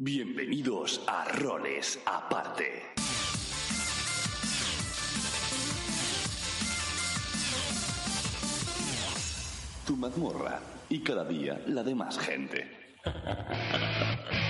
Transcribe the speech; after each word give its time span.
Bienvenidos 0.00 1.02
a 1.08 1.24
Roles 1.24 1.98
Aparte. 2.06 2.84
Tu 9.84 9.96
mazmorra 9.96 10.60
y 10.88 11.02
cada 11.02 11.24
día 11.24 11.60
la 11.66 11.82
de 11.82 11.96
más 11.96 12.16
gente. 12.16 12.94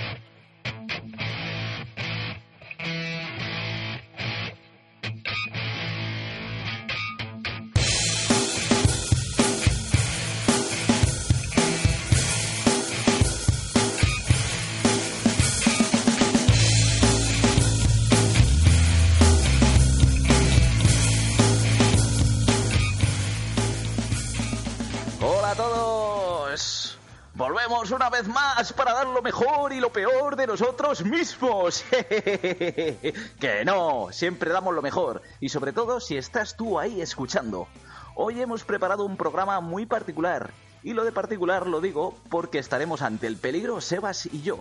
más 28.27 28.73
para 28.73 28.93
dar 28.93 29.07
lo 29.07 29.21
mejor 29.21 29.71
y 29.73 29.79
lo 29.79 29.91
peor 29.91 30.35
de 30.35 30.47
nosotros 30.47 31.05
mismos. 31.05 31.83
que 31.91 33.63
no, 33.65 34.09
siempre 34.11 34.51
damos 34.51 34.73
lo 34.73 34.81
mejor. 34.81 35.21
Y 35.39 35.49
sobre 35.49 35.73
todo 35.73 35.99
si 35.99 36.17
estás 36.17 36.57
tú 36.57 36.79
ahí 36.79 37.01
escuchando. 37.01 37.67
Hoy 38.15 38.41
hemos 38.41 38.63
preparado 38.63 39.05
un 39.05 39.15
programa 39.15 39.59
muy 39.61 39.85
particular. 39.85 40.51
Y 40.83 40.93
lo 40.93 41.03
de 41.03 41.11
particular 41.11 41.67
lo 41.67 41.81
digo 41.81 42.17
porque 42.29 42.59
estaremos 42.59 43.01
ante 43.01 43.27
el 43.27 43.37
peligro 43.37 43.79
Sebas 43.81 44.25
y 44.25 44.41
yo. 44.41 44.59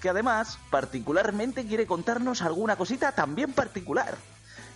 Que 0.00 0.08
además 0.08 0.58
particularmente 0.70 1.66
quiere 1.66 1.86
contarnos 1.86 2.42
alguna 2.42 2.76
cosita 2.76 3.12
también 3.12 3.52
particular. 3.52 4.16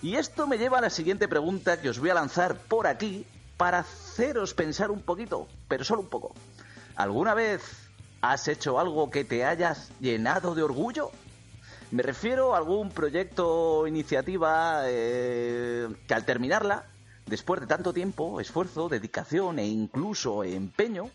Y 0.02 0.16
esto 0.16 0.47
me 0.47 0.58
lleva 0.58 0.78
a 0.78 0.82
la 0.82 0.91
siguiente 0.91 1.28
pregunta 1.28 1.80
que 1.80 1.91
os 1.91 1.98
voy 1.98 2.10
a 2.10 2.14
lanzar 2.14 2.56
por 2.56 2.86
aquí 2.86 3.27
para 3.56 3.80
haceros 3.80 4.54
pensar 4.54 4.91
un 4.91 5.02
poquito, 5.02 5.48
pero 5.69 5.84
solo 5.84 6.02
un 6.02 6.08
poco. 6.08 6.34
¿Alguna 6.97 7.34
vez 7.34 7.85
has 8.32 8.48
hecho 8.48 8.78
algo 8.78 9.10
que 9.10 9.24
te 9.24 9.44
hayas 9.44 9.91
llenado 10.00 10.55
de 10.55 10.62
orgullo? 10.62 11.10
Me 11.91 12.02
refiero 12.02 12.55
a 12.55 12.58
algún 12.58 12.91
proyecto 12.91 13.48
o 13.48 13.86
iniciativa 13.86 14.82
eh, 14.86 15.88
que 16.08 16.14
al 16.14 16.24
terminarla, 16.24 16.86
después 17.27 17.60
de 17.60 17.66
tanto 17.66 17.92
tiempo, 17.92 18.41
esfuerzo, 18.41 18.88
dedicación 18.88 19.58
e 19.58 19.66
incluso 19.66 20.42
empeño, 20.42 21.10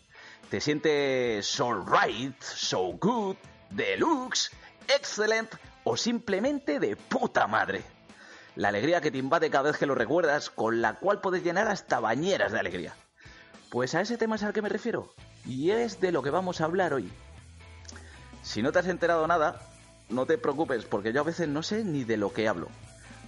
te 0.50 0.62
sientes 0.62 1.46
so 1.46 1.74
right, 1.74 2.42
so 2.42 2.94
good, 3.00 3.36
deluxe, 3.70 4.52
excellent 4.88 5.50
o 5.84 5.98
simplemente 5.98 6.80
de 6.80 6.96
puta 6.96 7.48
madre. 7.48 7.84
La 8.56 8.70
alegría 8.70 9.02
que 9.02 9.12
te 9.12 9.18
invade 9.18 9.50
cada 9.50 9.72
vez 9.72 9.78
que 9.78 9.86
lo 9.86 9.96
recuerdas, 9.96 10.50
con 10.50 10.82
la 10.82 10.96
cual 10.96 11.22
puedes 11.22 11.44
llenar 11.44 11.68
hasta 11.68 12.00
bañeras 12.00 12.52
de 12.52 12.60
alegría. 12.60 12.96
Pues 13.70 13.96
a 13.96 14.02
ese 14.02 14.18
tema 14.18 14.36
es 14.36 14.44
al 14.44 14.54
que 14.54 14.62
me 14.62 14.68
refiero, 14.70 15.10
y 15.46 15.72
es 15.72 16.00
de 16.00 16.12
lo 16.12 16.22
que 16.22 16.30
vamos 16.30 16.62
a 16.62 16.66
hablar 16.66 16.94
hoy. 16.94 17.12
Si 18.44 18.62
no 18.62 18.72
te 18.72 18.80
has 18.80 18.88
enterado 18.88 19.28
nada, 19.28 19.62
no 20.10 20.26
te 20.26 20.38
preocupes, 20.38 20.86
porque 20.86 21.14
yo 21.14 21.22
a 21.22 21.26
veces 21.26 21.48
no 21.48 21.64
sé 21.64 21.84
ni 21.84 22.04
de 22.04 22.18
lo 22.18 22.34
que 22.34 22.48
hablo. 22.48 22.70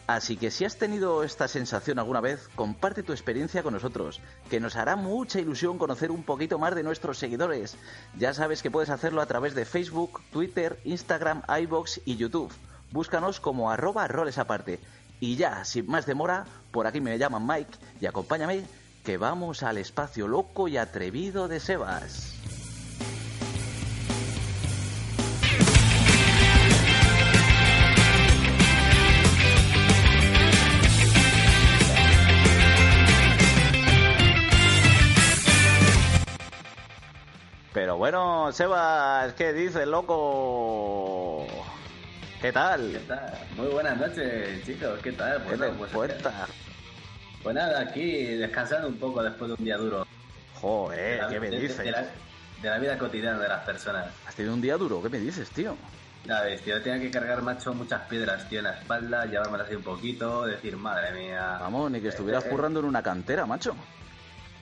Así 0.05 0.36
que 0.36 0.52
si 0.52 0.66
has 0.66 0.75
tenido 0.75 1.23
esta 1.23 1.47
sensación 1.47 1.97
alguna 1.97 2.20
vez, 2.20 2.50
comparte 2.55 3.03
tu 3.03 3.14
experiencia 3.14 3.64
con 3.64 3.73
nosotros, 3.73 4.20
que 4.50 4.59
nos 4.59 4.75
hará 4.75 4.97
mucha 4.97 5.39
ilusión 5.39 5.78
conocer 5.78 6.11
un 6.11 6.23
poquito 6.23 6.59
más 6.59 6.75
de 6.75 6.83
nuestros 6.83 7.17
seguidores. 7.17 7.78
Ya 8.17 8.33
sabes 8.33 8.61
que 8.61 8.72
puedes 8.72 8.89
hacerlo 8.89 9.22
a 9.22 9.27
través 9.27 9.55
de 9.55 9.64
Facebook, 9.64 10.22
Twitter, 10.31 10.77
Instagram, 10.83 11.44
iBox 11.61 12.02
y 12.03 12.17
YouTube. 12.17 12.52
Búscanos 12.92 13.39
como 13.39 13.72
arroba 13.72 14.08
roles 14.09 14.38
aparte. 14.38 14.81
Y 15.22 15.38
ya, 15.38 15.64
sin 15.64 15.88
más 15.88 16.05
demora, 16.05 16.45
por 16.72 16.86
aquí 16.86 17.00
me 17.00 17.17
llaman 17.17 17.48
Mike 17.48 17.77
y 18.02 18.05
acompáñame 18.05 18.66
que 19.03 19.17
vamos 19.17 19.64
al 19.64 19.77
espacio 19.77 20.27
loco 20.27 20.67
y 20.67 20.77
atrevido 20.77 21.47
de 21.47 21.59
Sebas. 21.59 22.30
Pero 37.73 37.97
bueno, 37.97 38.52
Sebas, 38.53 39.33
¿qué 39.33 39.52
dices, 39.52 39.87
loco? 39.87 41.45
¿Qué 42.39 42.52
tal? 42.53 42.91
¿Qué 42.91 42.99
tal? 42.99 43.33
Muy 43.58 43.67
buenas 43.67 43.97
noches, 43.97 44.64
chicos. 44.64 44.99
¿Qué 45.02 45.11
tal? 45.11 45.41
¿Qué 45.43 45.55
Bueno, 45.55 45.65
te 45.65 45.77
pues, 45.77 45.91
cuentas? 45.91 46.49
Pues 47.43 47.55
nada, 47.55 47.80
aquí 47.81 48.23
descansando 48.36 48.87
un 48.87 48.98
poco 48.98 49.21
después 49.21 49.49
de 49.49 49.55
un 49.59 49.64
día 49.65 49.77
duro. 49.77 50.08
Joder, 50.55 51.15
De 51.17 51.21
la- 51.21 51.27
¿qué 51.30 51.39
me 51.39 51.49
de- 51.49 51.59
dices? 51.59 51.77
De 51.77 51.92
la, 51.92 52.02
de 52.61 52.70
la 52.70 52.80
vida 52.80 52.98
cotidiana 52.98 53.37
de 53.39 53.48
las 53.49 53.64
personas. 53.65 54.05
¿Has 54.26 54.36
tenido 54.36 54.54
un 54.54 54.61
día 54.61 54.77
duro? 54.77 55.02
¿Qué 55.04 55.09
me 55.09 55.20
dices, 55.20 55.49
tío? 55.49 55.76
Ya 56.26 56.42
ves, 56.42 56.61
tío, 56.61 56.82
tenía 56.82 57.02
que 57.02 57.11
cargar, 57.11 57.42
macho, 57.42 57.73
muchas 57.73 58.02
piedras, 58.03 58.48
tío, 58.48 58.59
en 58.59 58.64
la 58.65 58.71
espalda, 58.80 59.26
llevármelas 59.26 59.67
así 59.67 59.76
un 59.76 59.83
poquito, 59.83 60.45
decir, 60.45 60.77
madre 60.77 61.11
mía. 61.11 61.58
Vamos, 61.59 61.92
ni 61.92 61.99
que 61.99 62.08
estuvieras 62.08 62.45
Eh, 62.45 62.48
eh, 62.48 62.49
currando 62.49 62.80
en 62.80 62.86
una 62.86 63.03
cantera, 63.03 63.45
macho. 63.45 63.76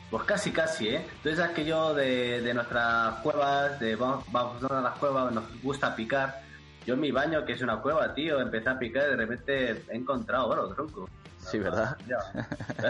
Pues 0.10 0.24
casi, 0.24 0.52
casi, 0.52 0.90
¿eh? 0.90 1.06
Tú 1.22 1.34
sabes 1.36 1.52
que 1.52 1.64
yo 1.64 1.94
de, 1.94 2.42
de 2.42 2.54
nuestras 2.56 3.14
cuevas, 3.20 3.80
de 3.80 3.96
vamos, 3.96 4.26
vamos 4.32 4.64
a 4.72 4.82
las 4.82 4.98
cuevas, 4.98 5.32
nos 5.32 5.44
gusta 5.62 5.96
picar. 5.96 6.42
Yo 6.86 6.96
en 6.96 7.00
mi 7.00 7.12
baño, 7.12 7.46
que 7.46 7.54
es 7.54 7.62
una 7.62 7.78
cueva, 7.78 8.12
tío, 8.16 8.42
empecé 8.42 8.68
a 8.70 8.80
picar 8.80 9.04
y 9.04 9.10
de 9.12 9.16
repente 9.16 9.84
he 9.88 9.96
encontrado 9.96 10.48
oro, 10.48 10.68
tronco. 10.74 11.08
Sí, 11.50 11.60
¿verdad? 11.60 11.98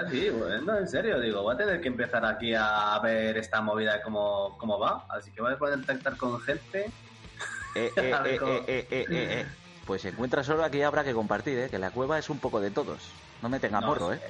Sí, 0.09 0.29
bueno, 0.29 0.61
no, 0.61 0.77
en 0.77 0.87
serio, 0.87 1.19
digo, 1.19 1.41
voy 1.41 1.55
a 1.55 1.57
tener 1.57 1.81
que 1.81 1.87
empezar 1.87 2.25
aquí 2.25 2.53
a 2.55 2.99
ver 3.01 3.37
esta 3.37 3.61
movida 3.61 4.01
cómo, 4.01 4.55
cómo 4.57 4.77
va. 4.79 5.05
Así 5.09 5.31
que 5.31 5.41
voy 5.41 5.53
a 5.53 5.57
poder 5.57 5.75
contactar 5.77 6.17
con 6.17 6.39
gente. 6.41 6.91
Eh, 7.75 7.91
eh, 7.95 8.15
eh, 8.25 8.37
cómo- 8.37 8.51
eh, 8.51 8.87
eh, 8.89 9.05
eh. 9.09 9.47
Pues 9.85 10.05
encuentras 10.05 10.47
oro 10.49 10.63
aquí 10.63 10.81
habrá 10.83 11.03
que 11.03 11.13
compartir, 11.13 11.57
¿eh? 11.57 11.69
Que 11.69 11.79
la 11.79 11.91
cueva 11.91 12.19
es 12.19 12.29
un 12.29 12.39
poco 12.39 12.61
de 12.61 12.71
todos. 12.71 13.11
No 13.41 13.49
me 13.49 13.59
tenga 13.59 13.81
No, 13.81 13.87
morro, 13.87 14.13
¿eh? 14.13 14.21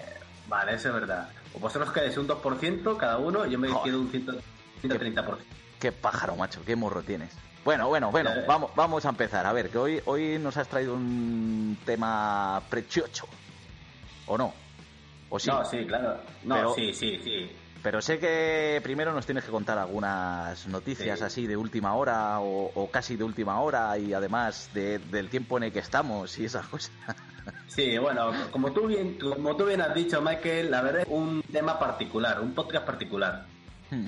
Vale, 0.47 0.73
eso 0.73 0.87
es 0.89 0.93
verdad. 0.93 1.29
O 1.53 1.59
vosotros 1.59 1.91
quedáis 1.91 2.17
un 2.17 2.27
2% 2.27 2.97
cada 2.97 3.17
uno 3.17 3.45
y 3.45 3.51
yo 3.51 3.59
me 3.59 3.67
Joder. 3.69 3.91
quedo 3.91 4.01
un 4.01 4.09
100 4.09 4.27
130%. 4.81 5.37
Qué 5.79 5.91
pájaro, 5.91 6.35
macho, 6.35 6.63
qué 6.65 6.75
morro 6.75 7.03
tienes. 7.03 7.35
Bueno, 7.63 7.87
bueno, 7.89 8.09
bueno, 8.11 8.31
vamos, 8.47 8.71
vamos 8.75 9.05
a 9.05 9.09
empezar. 9.09 9.45
A 9.45 9.53
ver, 9.53 9.69
que 9.69 9.77
hoy, 9.77 10.01
hoy 10.05 10.39
nos 10.39 10.57
has 10.57 10.67
traído 10.67 10.95
un 10.95 11.77
tema 11.85 12.61
precioso. 12.69 13.27
¿O 14.31 14.37
no? 14.37 14.53
¿O 15.29 15.37
sí? 15.39 15.49
No, 15.49 15.65
sí, 15.65 15.85
claro. 15.85 16.17
No, 16.45 16.55
Pero- 16.55 16.73
sí, 16.73 16.93
sí, 16.93 17.19
sí. 17.21 17.51
Pero 17.83 17.99
sé 18.01 18.19
que 18.19 18.79
primero 18.83 19.11
nos 19.11 19.25
tienes 19.25 19.43
que 19.43 19.49
contar 19.51 19.77
algunas 19.77 20.67
noticias 20.67 21.17
Sí. 21.19 21.25
así 21.25 21.47
de 21.47 21.57
última 21.57 21.95
hora 21.95 22.39
o, 22.39 22.71
o 22.75 22.91
casi 22.91 23.15
de 23.17 23.23
última 23.23 23.59
hora 23.59 23.97
y 23.97 24.13
además 24.13 24.69
de- 24.73 24.99
del 24.99 25.29
tiempo 25.29 25.57
en 25.57 25.63
el 25.63 25.71
que 25.73 25.79
estamos 25.79 26.37
y 26.39 26.45
esas 26.45 26.65
cosas. 26.67 26.91
Sí, 27.67 27.97
bueno, 27.97 28.31
como 28.51 28.71
tú 28.71 28.85
bien, 28.85 29.17
como 29.17 29.55
tú 29.55 29.65
bien 29.65 29.81
has 29.81 29.95
dicho, 29.95 30.21
Michael, 30.21 30.69
la 30.69 30.81
verdad 30.83 31.01
es 31.01 31.07
un 31.09 31.41
tema 31.51 31.79
particular, 31.79 32.39
un 32.39 32.53
podcast 32.53 32.85
particular. 32.85 33.45
Hmm. 33.89 34.07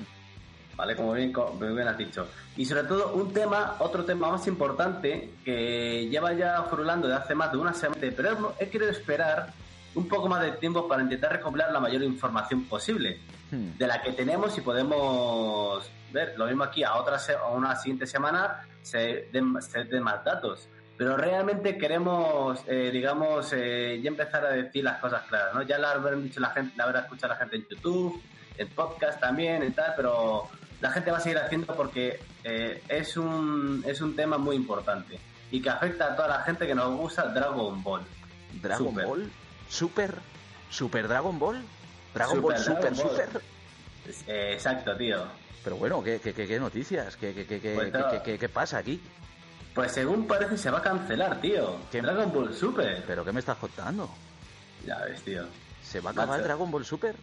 ¿vale? 0.76 0.94
Como 0.94 1.12
bien, 1.14 1.32
como 1.32 1.58
bien 1.58 1.88
has 1.88 1.98
dicho. 1.98 2.28
Y 2.56 2.64
sobre 2.66 2.84
todo 2.84 3.12
un 3.14 3.32
tema, 3.32 3.74
otro 3.80 4.04
tema 4.04 4.30
más 4.30 4.46
importante 4.46 5.30
que 5.44 6.06
lleva 6.10 6.32
ya 6.34 6.62
frulando 6.64 7.08
de 7.08 7.14
hace 7.14 7.34
más 7.34 7.50
de 7.52 7.58
una 7.58 7.72
semana, 7.74 8.00
pero 8.14 8.30
hemos- 8.30 8.54
he 8.60 8.68
querido 8.68 8.90
esperar 8.90 9.52
un 9.94 10.08
poco 10.08 10.28
más 10.28 10.42
de 10.42 10.52
tiempo 10.52 10.86
para 10.88 11.02
intentar 11.02 11.32
recopilar 11.32 11.72
la 11.72 11.80
mayor 11.80 12.02
información 12.02 12.64
posible 12.64 13.20
Hmm. 13.54 13.76
de 13.78 13.86
la 13.86 14.02
que 14.02 14.12
tenemos 14.12 14.56
y 14.58 14.60
podemos 14.62 15.88
ver. 16.12 16.34
Lo 16.36 16.46
mismo 16.46 16.64
aquí, 16.64 16.82
a 16.82 16.94
otra 16.96 17.18
a 17.18 17.48
una 17.48 17.76
siguiente 17.76 18.06
semana 18.06 18.66
se 18.82 19.28
den, 19.32 19.60
se 19.60 19.84
den 19.84 20.02
más 20.02 20.24
datos. 20.24 20.68
Pero 20.96 21.16
realmente 21.16 21.76
queremos, 21.76 22.60
eh, 22.68 22.90
digamos, 22.92 23.52
eh, 23.52 24.00
ya 24.02 24.08
empezar 24.08 24.44
a 24.46 24.50
decir 24.50 24.84
las 24.84 25.00
cosas 25.00 25.22
claras, 25.22 25.54
¿no? 25.54 25.62
Ya 25.62 25.78
la 25.78 25.90
habrán 25.90 26.22
dicho 26.22 26.40
la 26.40 26.50
gente, 26.50 26.74
la 26.76 26.84
habrá 26.84 27.00
escuchado 27.00 27.32
la 27.32 27.38
gente 27.38 27.56
en 27.56 27.66
YouTube, 27.68 28.22
en 28.56 28.68
podcast 28.68 29.20
también 29.20 29.64
y 29.64 29.70
tal, 29.70 29.92
pero 29.96 30.48
la 30.80 30.90
gente 30.90 31.10
va 31.10 31.18
a 31.18 31.20
seguir 31.20 31.38
haciendo 31.38 31.74
porque 31.74 32.20
eh, 32.44 32.82
es, 32.88 33.16
un, 33.16 33.82
es 33.86 34.00
un 34.00 34.14
tema 34.14 34.38
muy 34.38 34.54
importante 34.54 35.18
y 35.50 35.60
que 35.60 35.68
afecta 35.68 36.12
a 36.12 36.16
toda 36.16 36.28
la 36.28 36.42
gente 36.42 36.66
que 36.66 36.74
nos 36.74 36.96
gusta 36.96 37.24
Dragon 37.26 37.82
Ball. 37.82 38.02
Dragon 38.62 38.88
Super. 38.88 39.06
Ball, 39.06 39.32
Super, 39.74 40.14
Super 40.70 41.08
Dragon 41.08 41.36
Ball, 41.38 41.60
Dragon 42.14 42.36
Super 42.36 42.52
Ball 42.54 42.58
Super 42.64 42.80
Dragon 42.94 42.96
Ball. 42.98 43.26
Super. 43.26 43.42
Eh, 44.28 44.52
exacto, 44.52 44.96
tío. 44.96 45.24
Pero 45.64 45.76
bueno, 45.76 46.02
¿qué, 46.02 46.20
qué, 46.20 46.32
qué- 46.32 46.46
qué 46.46 46.60
noticias? 46.60 47.16
¿Qué, 47.16 47.34
qué, 47.34 47.44
qué, 47.46 47.60
qué- 47.60 47.74
Pues 47.74 47.92
qué- 47.92 48.22
qué- 48.24 48.38
qué- 48.38 48.48
pasa 48.48 48.78
aquí? 48.78 49.00
Pues 49.74 49.90
según 49.92 50.26
parece 50.28 50.56
se 50.56 50.70
va 50.70 50.78
a 50.78 50.82
cancelar, 50.82 51.40
tío. 51.40 51.76
¿Qué? 51.90 52.00
Dragon 52.00 52.32
Ball 52.32 52.54
Super. 52.54 53.02
¿Pero 53.04 53.24
qué 53.24 53.32
me 53.32 53.40
estás 53.40 53.56
contando? 53.56 54.08
Ya 54.86 54.98
ves, 55.04 55.22
tío. 55.22 55.44
¿Se 55.82 56.00
va 56.00 56.10
a 56.10 56.12
acabar 56.12 56.28
Macho. 56.36 56.44
Dragon 56.44 56.70
Ball 56.70 56.84
Super? 56.84 57.16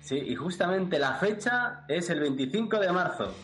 Sí, 0.00 0.16
y 0.16 0.34
justamente 0.34 0.98
la 0.98 1.14
fecha 1.16 1.84
es 1.88 2.08
el 2.08 2.20
25 2.20 2.78
de 2.78 2.90
marzo. 2.92 3.34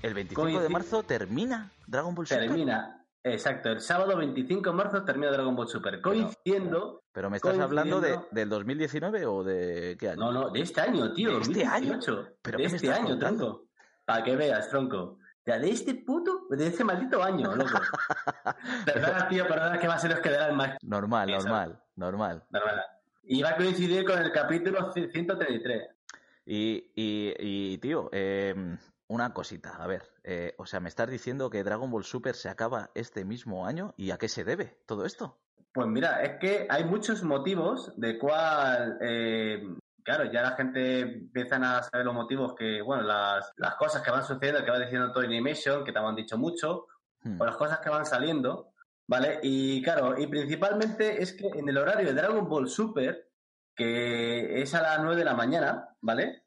¿El 0.00 0.14
25 0.14 0.60
de 0.60 0.68
marzo 0.70 1.02
termina 1.02 1.70
Dragon 1.86 2.14
Ball 2.14 2.26
Super? 2.26 2.46
Termina. 2.46 2.97
Exacto, 3.24 3.70
el 3.70 3.80
sábado 3.80 4.16
25 4.16 4.70
de 4.70 4.76
marzo 4.76 5.04
termina 5.04 5.30
Dragon 5.32 5.54
Ball 5.54 5.68
Super, 5.68 6.00
coincidiendo... 6.00 7.02
¿Pero 7.12 7.30
me 7.30 7.36
estás 7.36 7.58
hablando 7.58 8.00
de, 8.00 8.18
del 8.30 8.48
2019 8.48 9.26
o 9.26 9.42
de 9.42 9.96
qué 9.98 10.10
año? 10.10 10.20
No, 10.20 10.32
no, 10.32 10.50
de 10.50 10.60
este 10.60 10.80
año, 10.80 11.12
tío. 11.12 11.32
¿De 11.32 11.40
este 11.40 11.64
año? 11.64 11.98
¿Pero 12.40 12.58
de 12.58 12.64
este 12.64 12.92
año, 12.92 13.18
tronco. 13.18 13.66
Para 14.04 14.22
que 14.22 14.36
veas, 14.36 14.68
tronco. 14.68 15.18
Ya, 15.44 15.58
de 15.58 15.70
este 15.70 15.94
puto, 15.94 16.46
de 16.50 16.66
este 16.66 16.84
maldito 16.84 17.22
año, 17.22 17.54
loco. 17.56 17.80
Perdona, 18.84 19.28
tío, 19.28 19.48
perdona 19.48 19.78
que 19.78 19.88
va 19.88 19.94
a 19.94 19.98
ser 19.98 20.10
los 20.10 20.20
que 20.20 20.30
darán 20.30 20.56
más. 20.56 20.76
Normal, 20.82 21.30
normal, 21.30 21.82
normal. 21.96 22.44
Normal. 22.50 22.84
Y 23.24 23.42
va 23.42 23.50
a 23.50 23.56
coincidir 23.56 24.04
con 24.04 24.18
el 24.18 24.30
capítulo 24.30 24.92
133. 24.92 25.88
Y, 26.44 26.92
y, 26.94 27.34
y 27.38 27.78
tío, 27.78 28.10
eh, 28.12 28.54
una 29.08 29.32
cosita, 29.32 29.76
a 29.76 29.86
ver, 29.86 30.02
eh, 30.22 30.54
o 30.58 30.66
sea, 30.66 30.80
me 30.80 30.88
estás 30.88 31.10
diciendo 31.10 31.50
que 31.50 31.64
Dragon 31.64 31.90
Ball 31.90 32.04
Super 32.04 32.34
se 32.34 32.48
acaba 32.48 32.90
este 32.94 33.24
mismo 33.24 33.66
año 33.66 33.94
y 33.96 34.10
a 34.10 34.18
qué 34.18 34.28
se 34.28 34.44
debe 34.44 34.78
todo 34.86 35.04
esto? 35.06 35.38
Pues 35.72 35.86
mira, 35.86 36.22
es 36.22 36.38
que 36.38 36.66
hay 36.68 36.84
muchos 36.84 37.22
motivos 37.22 37.92
de 37.96 38.18
cuál, 38.18 38.98
eh, 39.00 39.62
claro, 40.02 40.30
ya 40.30 40.42
la 40.42 40.52
gente 40.52 41.00
empiezan 41.00 41.64
a 41.64 41.82
saber 41.82 42.04
los 42.04 42.14
motivos 42.14 42.54
que, 42.54 42.82
bueno, 42.82 43.02
las, 43.02 43.52
las 43.56 43.76
cosas 43.76 44.02
que 44.02 44.10
van 44.10 44.24
sucediendo, 44.24 44.64
que 44.64 44.70
va 44.70 44.78
diciendo 44.78 45.12
Toy 45.12 45.26
Animation, 45.26 45.84
que 45.84 45.92
te 45.92 45.98
han 45.98 46.14
dicho 46.14 46.36
mucho, 46.36 46.86
hmm. 47.22 47.40
o 47.40 47.44
las 47.46 47.56
cosas 47.56 47.80
que 47.80 47.90
van 47.90 48.04
saliendo, 48.04 48.72
¿vale? 49.06 49.40
Y 49.42 49.82
claro, 49.82 50.18
y 50.18 50.26
principalmente 50.26 51.22
es 51.22 51.32
que 51.32 51.46
en 51.46 51.68
el 51.68 51.78
horario 51.78 52.08
de 52.08 52.14
Dragon 52.14 52.46
Ball 52.46 52.68
Super, 52.68 53.30
que 53.74 54.60
es 54.60 54.74
a 54.74 54.82
las 54.82 55.00
9 55.00 55.16
de 55.16 55.24
la 55.24 55.34
mañana, 55.34 55.96
¿vale? 56.00 56.37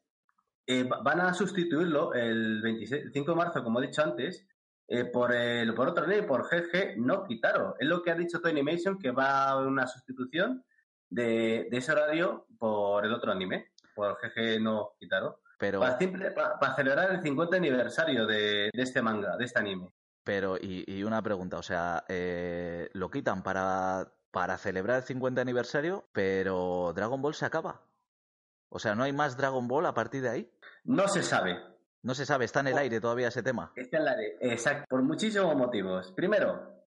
Eh, 0.66 0.88
van 0.88 1.20
a 1.20 1.34
sustituirlo 1.34 2.14
el 2.14 2.62
25 2.62 3.30
de 3.30 3.36
marzo, 3.36 3.64
como 3.64 3.80
he 3.80 3.86
dicho 3.86 4.02
antes, 4.02 4.46
eh, 4.88 5.04
por, 5.06 5.32
el, 5.32 5.74
por 5.74 5.88
otro 5.88 6.06
ley, 6.06 6.22
por 6.22 6.48
GG 6.48 6.98
no 6.98 7.24
Kitaro. 7.24 7.76
Es 7.78 7.88
lo 7.88 8.02
que 8.02 8.10
ha 8.10 8.14
dicho 8.14 8.40
Toy 8.40 8.52
Animation, 8.52 8.98
que 8.98 9.10
va 9.10 9.48
a 9.48 9.58
una 9.58 9.86
sustitución 9.86 10.64
de, 11.08 11.68
ese 11.70 11.92
horario 11.92 12.46
por 12.58 13.04
el 13.04 13.12
otro 13.12 13.32
anime, 13.32 13.72
por 13.94 14.18
GG 14.20 14.60
no 14.60 14.92
Kitaro. 14.98 15.40
Pero... 15.58 15.80
Para, 15.80 15.98
celebrar 16.76 17.10
el 17.10 17.22
50 17.22 17.56
aniversario 17.56 18.26
de, 18.26 18.70
este 18.72 19.02
manga, 19.02 19.36
de 19.36 19.44
este 19.44 19.58
anime. 19.58 19.88
Pero, 20.24 20.56
y, 20.60 21.02
una 21.04 21.22
pregunta, 21.22 21.58
o 21.58 21.62
sea, 21.62 22.04
eh, 22.08 22.88
lo 22.92 23.10
quitan 23.10 23.42
para, 23.42 24.12
para 24.30 24.58
celebrar 24.58 24.98
el 24.98 25.02
50 25.04 25.40
aniversario, 25.40 26.08
pero 26.12 26.92
Dragon 26.94 27.20
Ball 27.20 27.34
se 27.34 27.46
acaba. 27.46 27.80
O 28.74 28.78
sea, 28.78 28.94
¿no 28.94 29.04
hay 29.04 29.12
más 29.12 29.36
Dragon 29.36 29.68
Ball 29.68 29.84
a 29.84 29.92
partir 29.92 30.22
de 30.22 30.30
ahí? 30.30 30.50
No 30.84 31.06
se 31.06 31.22
sabe. 31.22 31.58
No 32.02 32.14
se 32.14 32.24
sabe, 32.24 32.46
está 32.46 32.60
en 32.60 32.68
el 32.68 32.78
aire 32.78 33.00
todavía 33.00 33.28
ese 33.28 33.42
tema. 33.42 33.70
Está 33.76 33.98
en 33.98 34.02
el 34.02 34.08
aire, 34.08 34.38
exacto, 34.40 34.86
por 34.88 35.02
muchísimos 35.02 35.54
motivos. 35.54 36.10
Primero, 36.12 36.86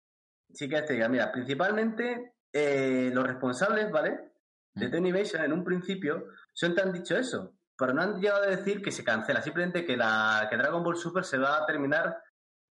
sí 0.51 0.67
que 0.67 0.81
te 0.81 0.93
diga, 0.93 1.07
mira, 1.07 1.31
principalmente 1.31 2.33
eh, 2.51 3.11
los 3.13 3.25
responsables, 3.25 3.91
¿vale? 3.91 4.31
De 4.73 4.89
Tony 4.89 5.09
Animation 5.09 5.43
en 5.43 5.53
un 5.53 5.63
principio 5.63 6.25
son 6.51 6.73
te 6.73 6.81
han 6.81 6.91
dicho 6.91 7.15
eso, 7.15 7.53
pero 7.77 7.93
no 7.93 8.01
han 8.01 8.19
llegado 8.19 8.43
a 8.43 8.47
decir 8.47 8.81
que 8.81 8.91
se 8.91 9.03
cancela, 9.03 9.41
simplemente 9.41 9.85
que, 9.85 9.95
la, 9.95 10.47
que 10.49 10.57
Dragon 10.57 10.83
Ball 10.83 10.97
Super 10.97 11.23
se 11.23 11.37
va 11.37 11.59
a 11.59 11.65
terminar 11.65 12.17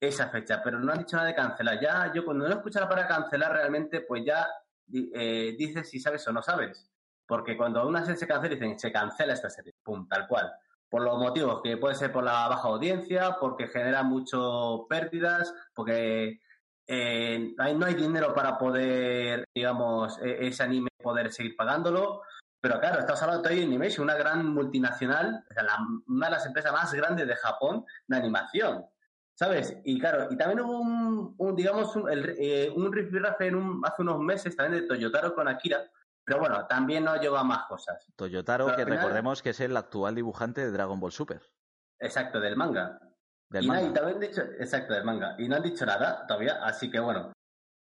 esa 0.01 0.31
fecha, 0.31 0.63
pero 0.65 0.81
no 0.81 0.91
han 0.91 0.99
dicho 0.99 1.17
nada 1.17 1.29
de 1.29 1.35
cancelar. 1.35 1.79
Ya 1.81 2.11
yo 2.15 2.25
cuando 2.25 2.49
no 2.49 2.55
escucho 2.55 2.81
la 2.81 2.89
para 2.89 3.07
cancelar 3.07 3.53
realmente, 3.53 4.01
pues 4.01 4.25
ya 4.25 4.49
eh, 4.93 5.55
dices 5.57 5.89
si 5.89 6.01
sabes 6.01 6.27
o 6.27 6.33
no 6.33 6.43
sabes. 6.43 6.92
Porque 7.33 7.57
cuando 7.57 7.89
una 7.89 8.03
serie 8.05 8.19
se 8.19 8.27
cancela, 8.27 8.55
dicen, 8.55 8.79
se 8.79 8.93
cancela 8.93 9.33
esta 9.33 9.49
serie, 9.49 9.73
pum, 9.83 10.07
tal 10.07 10.29
cual. 10.29 10.53
Por 10.91 11.01
los 11.01 11.19
motivos, 11.19 11.63
que 11.63 11.79
puede 11.79 11.95
ser 11.95 12.13
por 12.13 12.25
la 12.25 12.47
baja 12.47 12.69
audiencia, 12.69 13.39
porque 13.41 13.69
genera 13.69 14.03
mucho 14.03 14.85
pérdidas, 14.87 15.55
porque 15.73 16.43
eh, 16.87 17.55
no 17.57 17.87
hay 17.87 17.95
dinero 17.95 18.35
para 18.35 18.59
poder, 18.59 19.47
digamos, 19.55 20.19
e, 20.21 20.47
ese 20.47 20.63
anime 20.63 20.91
poder 21.03 21.33
seguir 21.33 21.57
pagándolo. 21.57 22.21
Pero 22.61 22.79
claro, 22.79 22.99
estamos 22.99 23.23
hablando 23.23 23.43
de 23.43 23.49
Toei 23.49 23.65
Animation, 23.65 24.05
una 24.05 24.17
gran 24.17 24.45
multinacional, 24.45 25.43
una 26.09 26.27
de 26.27 26.33
las 26.33 26.45
empresas 26.45 26.71
más 26.71 26.93
grandes 26.93 27.27
de 27.27 27.37
Japón 27.37 27.87
de 28.09 28.17
animación. 28.19 28.85
¿Sabes? 29.35 29.79
Y 29.85 29.99
claro, 29.99 30.29
y 30.31 30.37
también 30.37 30.61
hubo 30.61 30.81
un, 30.81 31.57
digamos, 31.57 31.97
un, 31.97 32.11
el, 32.11 32.37
eh, 32.39 32.71
un 32.77 32.95
hace 33.25 34.03
unos 34.03 34.21
meses 34.21 34.55
también 34.55 34.83
de 34.83 34.87
Toyotaro 34.87 35.35
con 35.35 35.49
Akira, 35.49 35.83
pero 36.25 36.39
bueno, 36.39 36.67
también 36.67 37.05
no 37.05 37.21
lleva 37.21 37.43
más 37.43 37.67
cosas. 37.67 38.07
Toyotaro, 38.17 38.75
que 38.77 38.85
recordemos 38.85 39.43
que 39.43 39.51
es 39.51 39.61
el 39.61 39.77
actual 39.77 40.15
dibujante 40.15 40.61
de 40.61 40.71
Dragon 40.71 41.01
Ball 41.01 41.13
Super. 41.13 41.43
Exacto, 41.99 42.41
del 42.41 42.57
manga. 42.57 42.99
Del 43.49 43.65
y, 43.65 43.69
manga. 43.69 43.93
también 43.93 44.21
dicho, 44.21 44.43
exacto, 44.59 44.95
del 44.95 45.05
manga. 45.05 45.35
Y 45.39 45.49
no 45.49 45.57
han 45.57 45.63
dicho 45.63 45.85
nada 45.85 46.27
todavía, 46.27 46.65
así 46.65 46.91
que 46.91 47.01
bueno. 47.01 47.33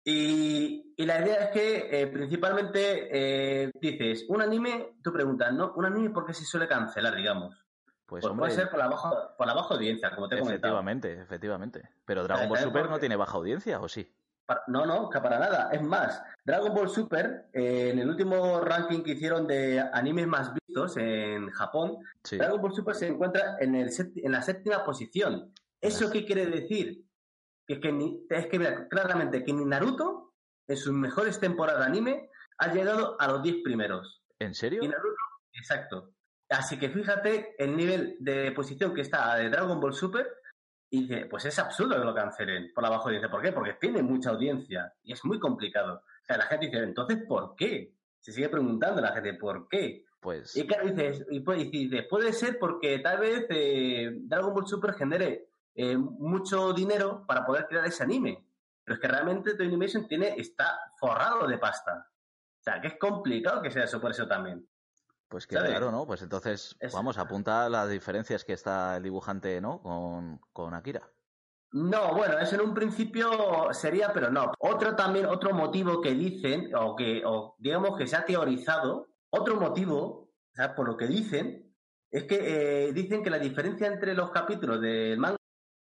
Y, 0.04 0.94
la 0.98 1.20
idea 1.20 1.46
es 1.46 1.50
que 1.50 2.02
eh, 2.02 2.08
principalmente 2.08 3.10
eh, 3.12 3.72
dices, 3.82 4.26
un 4.30 4.42
anime, 4.42 4.98
tú 5.04 5.12
preguntas, 5.12 5.52
¿no? 5.54 5.74
Un 5.76 5.86
anime, 5.86 6.12
¿por 6.12 6.26
qué 6.26 6.34
se 6.34 6.46
suele 6.46 6.68
cancelar, 6.68 7.16
digamos? 7.16 7.66
Pues, 8.06 8.22
pues 8.24 8.38
puede 8.38 8.52
ser 8.52 8.70
por 8.70 8.78
la, 8.78 8.88
baja, 8.88 9.36
por 9.36 9.48
la 9.48 9.56
baja 9.56 9.74
audiencia, 9.74 10.14
como 10.14 10.30
te 10.30 10.36
he 10.36 10.40
Efectivamente, 10.40 11.14
efectivamente. 11.20 11.90
Pero 12.06 12.24
Dragon 12.24 12.48
Ball 12.48 12.60
Super 12.60 12.90
no 12.90 13.00
tiene 13.00 13.16
baja 13.16 13.38
audiencia, 13.38 13.82
¿o 13.82 13.90
sí? 13.90 14.16
No, 14.68 14.86
no, 14.86 15.10
que 15.10 15.20
para 15.20 15.40
nada. 15.40 15.70
Es 15.72 15.82
más, 15.82 16.22
Dragon 16.44 16.74
Ball 16.74 16.90
Super, 16.90 17.48
eh, 17.54 17.90
en 17.92 18.00
el 18.00 18.10
último 18.10 18.62
ranking 18.62 19.02
que 19.02 19.12
hicieron 19.12 19.48
de 19.48 19.80
animes 19.80 20.28
más 20.28 20.54
vistos 20.54 20.98
en 20.98 21.50
Japón, 21.50 21.98
Dragon 22.30 22.62
Ball 22.62 22.74
Super 22.74 22.96
se 22.96 23.08
encuentra 23.08 23.58
en, 23.60 23.76
el 23.76 23.90
en 24.16 24.32
la 24.32 24.42
séptima 24.42 24.84
posición. 24.84 25.52
¿Eso 25.82 26.12
qué 26.12 26.26
quiere 26.26 26.46
decir? 26.46 27.06
Que, 27.68 27.80
que, 27.80 27.90
es 28.30 28.48
que 28.48 28.60
mira, 28.60 28.88
claramente 28.88 29.44
que 29.44 29.54
ni 29.54 29.66
Naruto, 29.66 30.34
en 30.68 30.78
sus 30.78 30.94
mejores 30.94 31.40
temporadas 31.40 31.82
de 31.82 31.88
anime, 31.88 32.30
ha 32.60 32.72
llegado 32.72 33.20
a 33.20 33.28
los 33.28 33.42
10 33.42 33.64
primeros. 33.64 34.22
¿En 34.40 34.54
serio? 34.54 34.84
Y 34.84 34.88
Naruto, 34.88 35.16
exacto. 35.54 36.12
Así 36.50 36.78
que 36.78 36.90
fíjate 36.90 37.56
el 37.58 37.76
nivel 37.76 38.18
de 38.20 38.52
posición 38.52 38.94
que 38.94 39.02
está 39.02 39.36
de 39.38 39.50
Dragon 39.50 39.80
Ball 39.80 39.96
Super 39.96 40.28
y 40.96 41.02
dice, 41.02 41.26
pues 41.26 41.44
es 41.46 41.60
absurdo 41.60 41.98
que 42.00 42.06
lo 42.06 42.16
cancelen 42.16 42.72
por 42.74 42.84
la 42.84 42.90
baja 42.90 43.04
audiencia. 43.04 43.30
¿Por 43.30 43.42
qué? 43.42 43.52
Porque 43.52 43.74
tiene 43.74 44.02
mucha 44.02 44.30
audiencia 44.30 44.94
y 45.04 45.12
es 45.12 45.26
muy 45.26 45.40
complicado. 45.40 45.96
O 45.96 46.26
sea, 46.26 46.38
la 46.38 46.46
gente 46.46 46.68
dice, 46.68 46.80
entonces, 46.80 47.20
¿por 47.28 47.56
qué? 47.56 47.94
Se 48.20 48.32
sigue 48.32 48.48
preguntando 48.48 49.02
la 49.02 49.12
gente, 49.12 49.34
¿por 49.34 49.68
qué? 49.68 50.06
Pues... 50.22 50.56
Y 50.56 50.66
claro, 50.66 50.88
dices, 50.88 51.26
y 51.30 51.70
dice, 51.70 52.04
puede 52.04 52.32
ser 52.32 52.58
porque 52.58 53.00
tal 53.00 53.20
vez 53.20 53.46
eh, 53.50 54.10
Dragon 54.22 54.54
Ball 54.54 54.68
Super 54.68 54.94
genere 54.94 55.50
eh, 55.76 55.98
mucho 55.98 56.72
dinero 56.72 57.26
para 57.28 57.46
poder 57.46 57.68
crear 57.68 57.86
ese 57.86 58.04
anime. 58.04 58.46
Pero 58.84 58.96
es 58.96 59.02
que 59.02 59.08
realmente 59.08 59.56
Toy 59.56 59.68
Animation 59.68 60.08
tiene, 60.08 60.36
está 60.38 60.80
forrado 60.98 61.46
de 61.46 61.58
pasta. 61.58 62.08
O 62.60 62.64
sea, 62.64 62.80
que 62.80 62.88
es 62.88 62.98
complicado 62.98 63.62
que 63.62 63.70
sea 63.70 63.84
eso 63.84 64.00
por 64.00 64.12
eso 64.12 64.28
también. 64.28 64.66
Pues 65.28 65.48
que 65.48 65.56
claro, 65.56 65.92
¿no? 65.92 66.06
Pues 66.06 66.22
entonces, 66.22 66.78
vamos, 66.94 67.18
apunta 67.18 67.68
las 67.70 67.90
diferencias 67.90 68.46
que 68.46 68.54
está 68.54 68.98
el 68.98 69.04
dibujante, 69.04 69.60
¿no? 69.60 69.82
Con, 70.54 70.74
Akira. 70.74 71.10
No, 71.72 72.14
bueno, 72.14 72.38
eso 72.40 72.56
en 72.56 72.62
un 72.62 72.74
principio 72.74 73.68
sería, 73.74 74.14
pero 74.14 74.30
no. 74.32 74.52
Otro 74.60 74.96
también, 74.96 75.26
otro 75.26 75.54
motivo 75.54 76.00
que 76.00 76.14
dicen, 76.14 76.74
o 76.76 76.96
que, 76.96 77.24
o 77.26 77.56
digamos 77.58 77.98
que 77.98 78.08
se 78.08 78.16
ha 78.16 78.26
teorizado, 78.26 79.08
otro 79.30 79.60
motivo, 79.60 80.26
sea, 80.56 80.74
por 80.74 80.88
lo 80.88 80.98
que 80.98 81.08
dicen, 81.08 81.76
es 82.10 82.24
que 82.24 82.88
eh, 82.88 82.94
dicen 82.94 83.24
que 83.24 83.30
la 83.30 83.40
diferencia 83.40 83.88
entre 83.88 84.14
los 84.14 84.32
capítulos 84.32 84.80
del 84.80 85.20
manga 85.20 85.38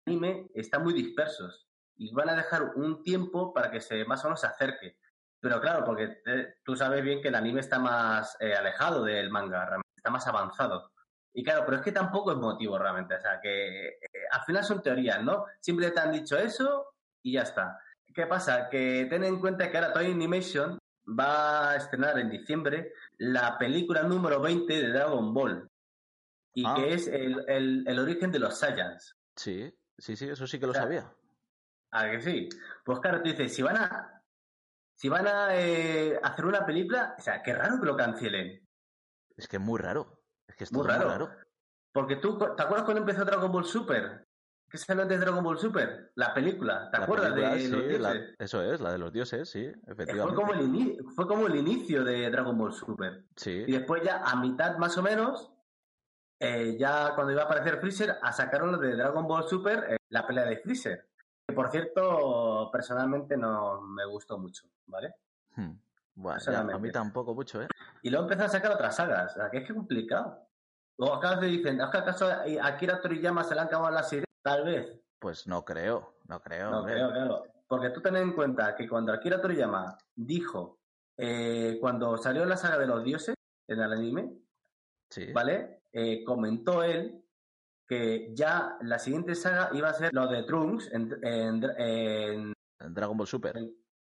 y 0.06 0.10
el 0.10 0.16
anime 0.16 0.50
están 0.54 0.82
muy 0.82 0.94
dispersos 0.94 1.68
y 1.96 2.12
van 2.12 2.30
a 2.30 2.36
dejar 2.36 2.72
un 2.76 3.02
tiempo 3.02 3.52
para 3.52 3.70
que 3.70 3.80
se 3.80 4.04
más 4.04 4.24
o 4.24 4.28
menos 4.28 4.40
se 4.40 4.46
acerque. 4.46 4.96
Pero 5.44 5.60
claro, 5.60 5.84
porque 5.84 6.22
eh, 6.24 6.54
tú 6.64 6.74
sabes 6.74 7.04
bien 7.04 7.20
que 7.20 7.28
el 7.28 7.34
anime 7.34 7.60
está 7.60 7.78
más 7.78 8.34
eh, 8.40 8.54
alejado 8.54 9.04
del 9.04 9.28
manga, 9.28 9.58
realmente, 9.66 9.92
está 9.94 10.08
más 10.08 10.26
avanzado. 10.26 10.90
Y 11.34 11.44
claro, 11.44 11.64
pero 11.66 11.76
es 11.76 11.82
que 11.82 11.92
tampoco 11.92 12.32
es 12.32 12.38
motivo 12.38 12.78
realmente. 12.78 13.16
O 13.16 13.20
sea, 13.20 13.42
que 13.42 13.88
eh, 13.88 13.98
al 14.30 14.40
final 14.46 14.64
son 14.64 14.80
teorías, 14.80 15.22
¿no? 15.22 15.44
Siempre 15.60 15.90
te 15.90 16.00
han 16.00 16.12
dicho 16.12 16.38
eso 16.38 16.94
y 17.22 17.32
ya 17.32 17.42
está. 17.42 17.78
¿Qué 18.14 18.26
pasa? 18.26 18.70
Que 18.70 19.06
ten 19.10 19.22
en 19.22 19.38
cuenta 19.38 19.70
que 19.70 19.76
ahora 19.76 19.92
Toy 19.92 20.10
Animation 20.12 20.78
va 21.06 21.72
a 21.72 21.76
estrenar 21.76 22.18
en 22.18 22.30
diciembre 22.30 22.94
la 23.18 23.58
película 23.58 24.02
número 24.02 24.40
20 24.40 24.72
de 24.72 24.88
Dragon 24.94 25.34
Ball. 25.34 25.70
Y 26.54 26.64
ah. 26.64 26.72
que 26.74 26.94
es 26.94 27.06
el, 27.06 27.98
origen 27.98 28.32
de 28.32 28.38
los 28.38 28.58
Saiyans. 28.58 29.14
Sí, 29.36 29.70
sí, 29.98 30.16
sí, 30.16 30.26
eso 30.26 30.46
sí 30.46 30.58
que 30.58 30.68
lo 30.68 30.72
sabía. 30.72 31.12
¿A 31.90 32.10
que 32.10 32.22
sí? 32.22 32.48
Pues 32.82 32.98
claro, 33.00 33.20
tú 33.20 33.28
dices, 33.28 33.54
si 33.54 33.60
van 33.60 33.76
a 33.76 34.14
si 35.04 35.10
van 35.10 35.26
a 35.26 35.54
eh, 35.54 36.18
hacer 36.22 36.46
una 36.46 36.64
película, 36.64 37.14
o 37.18 37.20
sea, 37.20 37.42
qué 37.42 37.52
raro 37.52 37.78
que 37.78 37.84
lo 37.84 37.94
cancelen. 37.94 38.66
Es 39.36 39.46
que 39.46 39.58
es 39.58 39.62
muy 39.62 39.78
raro. 39.78 40.22
Es 40.48 40.56
que 40.56 40.64
es 40.64 40.72
muy 40.72 40.86
raro. 40.86 41.28
Porque 41.92 42.16
tú, 42.16 42.38
¿te 42.38 42.62
acuerdas 42.62 42.86
cuando 42.86 43.02
empezó 43.02 43.22
Dragon 43.22 43.52
Ball 43.52 43.66
Super? 43.66 44.26
¿Qué 44.66 44.78
salió 44.78 45.02
antes 45.02 45.18
de 45.18 45.26
Dragon 45.26 45.44
Ball 45.44 45.58
Super? 45.58 46.10
La 46.14 46.32
película, 46.32 46.90
¿te 46.90 47.02
acuerdas 47.02 47.34
de 47.34 47.68
los 47.68 47.86
dioses? 47.86 48.34
eso 48.38 48.62
es, 48.62 48.80
la 48.80 48.92
de 48.92 48.98
los 48.98 49.12
dioses, 49.12 49.46
sí, 49.46 49.70
efectivamente. 49.86 50.22
Fue 50.22 50.34
como, 50.34 50.54
el 50.54 50.98
fue 51.14 51.28
como 51.28 51.46
el 51.48 51.56
inicio 51.56 52.02
de 52.02 52.30
Dragon 52.30 52.56
Ball 52.56 52.72
Super. 52.72 53.26
Sí. 53.36 53.62
Y 53.66 53.72
después 53.72 54.02
ya 54.02 54.22
a 54.24 54.36
mitad 54.36 54.78
más 54.78 54.96
o 54.96 55.02
menos, 55.02 55.52
eh, 56.40 56.78
ya 56.78 57.14
cuando 57.14 57.30
iba 57.30 57.42
a 57.42 57.44
aparecer 57.44 57.78
Freezer, 57.78 58.16
a 58.22 58.32
sacarlo 58.32 58.78
de 58.78 58.96
Dragon 58.96 59.28
Ball 59.28 59.46
Super, 59.46 59.84
eh, 59.86 59.96
la 60.08 60.26
pelea 60.26 60.46
de 60.46 60.56
Freezer. 60.56 61.10
Que 61.46 61.54
por 61.54 61.70
cierto, 61.70 62.70
personalmente 62.72 63.36
no 63.36 63.80
me 63.82 64.04
gustó 64.06 64.38
mucho, 64.38 64.64
¿vale? 64.86 65.14
Hmm. 65.56 65.72
Bueno, 66.16 66.38
ya, 66.40 66.60
a 66.60 66.78
mí 66.78 66.90
tampoco 66.92 67.34
mucho, 67.34 67.62
¿eh? 67.62 67.68
Y 68.02 68.10
luego 68.10 68.24
empezó 68.24 68.44
a 68.44 68.48
sacar 68.48 68.72
otras 68.72 68.96
sagas, 68.96 69.32
o 69.32 69.40
sea, 69.40 69.50
que 69.50 69.58
es 69.58 69.66
que 69.66 69.74
complicado. 69.74 70.46
Luego 70.96 71.14
acá 71.14 71.38
te 71.40 71.46
dicen, 71.46 71.80
¿es 71.80 71.90
que 71.90 71.98
acaso 71.98 72.28
a 72.28 72.44
Akira 72.62 73.00
Toriyama 73.00 73.42
se 73.42 73.54
le 73.54 73.60
han 73.60 73.66
acabado 73.66 73.92
las 73.92 74.12
ideas? 74.12 74.26
Tal 74.42 74.64
vez. 74.64 75.00
Pues 75.18 75.46
no 75.46 75.64
creo, 75.64 76.14
no 76.28 76.40
creo. 76.40 76.70
No 76.70 76.84
creo, 76.84 77.10
claro. 77.10 77.42
Porque 77.66 77.90
tú 77.90 78.00
ten 78.00 78.16
en 78.16 78.32
cuenta 78.32 78.76
que 78.76 78.88
cuando 78.88 79.12
Akira 79.12 79.40
Toriyama 79.40 79.98
dijo, 80.14 80.78
eh, 81.16 81.78
cuando 81.80 82.16
salió 82.16 82.44
la 82.44 82.56
saga 82.56 82.78
de 82.78 82.86
los 82.86 83.02
dioses 83.02 83.34
en 83.66 83.80
el 83.80 83.92
anime, 83.92 84.32
¿vale? 85.32 85.82
Eh, 85.92 86.24
comentó 86.24 86.82
él 86.82 87.23
que 87.94 88.30
ya 88.34 88.76
la 88.82 88.98
siguiente 88.98 89.34
saga 89.34 89.70
iba 89.72 89.88
a 89.88 89.94
ser 89.94 90.12
lo 90.12 90.26
de 90.26 90.42
Trunks 90.42 90.90
en, 90.92 91.10
en, 91.22 92.52
Dragon 92.90 93.16
Ball 93.16 93.26
Super. 93.26 93.56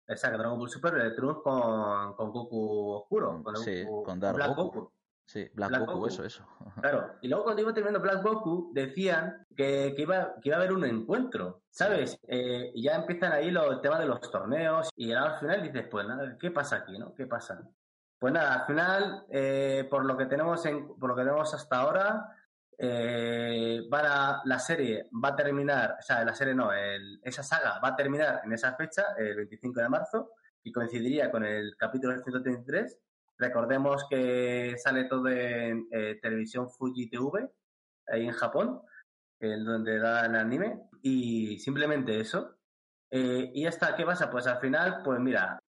exacto, 0.06 0.38
Dragon 0.38 0.58
Ball 0.58 0.70
Super, 0.70 0.94
de 0.94 1.10
Trunks 1.10 1.42
con, 1.42 2.14
con 2.14 2.30
Goku 2.30 2.90
Oscuro. 2.92 3.42
Con 3.42 3.56
sí, 3.56 3.84
con 4.04 4.20
Dark 4.20 4.54
Goku. 4.54 4.92
Sí, 5.26 5.48
Black, 5.54 5.86
Goku, 5.86 6.08
eso, 6.08 6.24
eso. 6.24 6.44
Claro, 6.82 7.14
y 7.22 7.28
luego 7.28 7.44
cuando 7.44 7.62
iba 7.62 7.72
terminando 7.72 8.00
Black 8.00 8.20
Goku, 8.20 8.72
decían 8.74 9.46
que, 9.56 9.92
que, 9.94 10.02
iba, 10.02 10.34
que 10.42 10.48
iba 10.48 10.56
a 10.56 10.58
haber 10.58 10.72
un 10.72 10.84
encuentro, 10.84 11.62
¿sabes? 11.70 12.18
Eh, 12.26 12.72
y 12.74 12.82
ya 12.82 12.96
empiezan 12.96 13.32
ahí 13.32 13.52
los 13.52 13.80
temas 13.80 14.00
de 14.00 14.06
los 14.06 14.20
torneos, 14.20 14.90
y 14.96 15.12
al 15.12 15.38
final 15.38 15.62
dices, 15.62 15.86
pues 15.88 16.04
nada, 16.04 16.36
¿qué 16.36 16.50
pasa 16.50 16.78
aquí, 16.78 16.98
no? 16.98 17.14
¿Qué 17.14 17.28
pasa? 17.28 17.62
Pues 18.18 18.32
nada, 18.32 18.54
al 18.54 18.66
final, 18.66 19.24
eh, 19.30 19.86
por 19.88 20.04
lo 20.04 20.16
que 20.16 20.26
tenemos 20.26 20.66
en, 20.66 20.98
por 20.98 21.10
lo 21.10 21.14
que 21.14 21.22
tenemos 21.22 21.54
hasta 21.54 21.78
ahora, 21.78 22.36
eh, 22.82 23.82
la 23.90 24.58
serie 24.58 25.08
va 25.12 25.30
a 25.30 25.36
terminar, 25.36 25.96
o 25.98 26.02
sea, 26.02 26.24
la 26.24 26.34
serie 26.34 26.54
no, 26.54 26.70
esa 27.22 27.42
saga 27.42 27.78
va 27.82 27.88
a 27.88 27.96
terminar 27.96 28.40
en 28.44 28.52
esa 28.52 28.74
fecha, 28.74 29.14
el 29.18 29.36
25 29.36 29.80
de 29.80 29.88
marzo, 29.88 30.32
y 30.62 30.72
coincidiría 30.72 31.30
con 31.30 31.44
el 31.44 31.76
capítulo 31.76 32.14
133 32.14 32.98
Recordemos 33.40 34.06
que 34.10 34.76
sale 34.76 35.04
todo 35.04 35.28
en 35.28 35.88
eh, 35.90 36.18
televisión 36.20 36.68
Fuji 36.68 37.08
TV, 37.08 37.48
ahí 38.06 38.26
en 38.26 38.32
Japón, 38.32 38.82
en 39.40 39.64
donde 39.64 39.98
da 39.98 40.26
el 40.26 40.34
anime, 40.36 40.82
y 41.00 41.58
simplemente 41.58 42.20
eso. 42.20 42.58
Eh, 43.10 43.50
y 43.54 43.64
hasta 43.64 43.96
¿qué 43.96 44.04
pasa? 44.04 44.30
Pues 44.30 44.46
al 44.46 44.60
final, 44.60 45.00
pues 45.02 45.18
mira, 45.20 45.58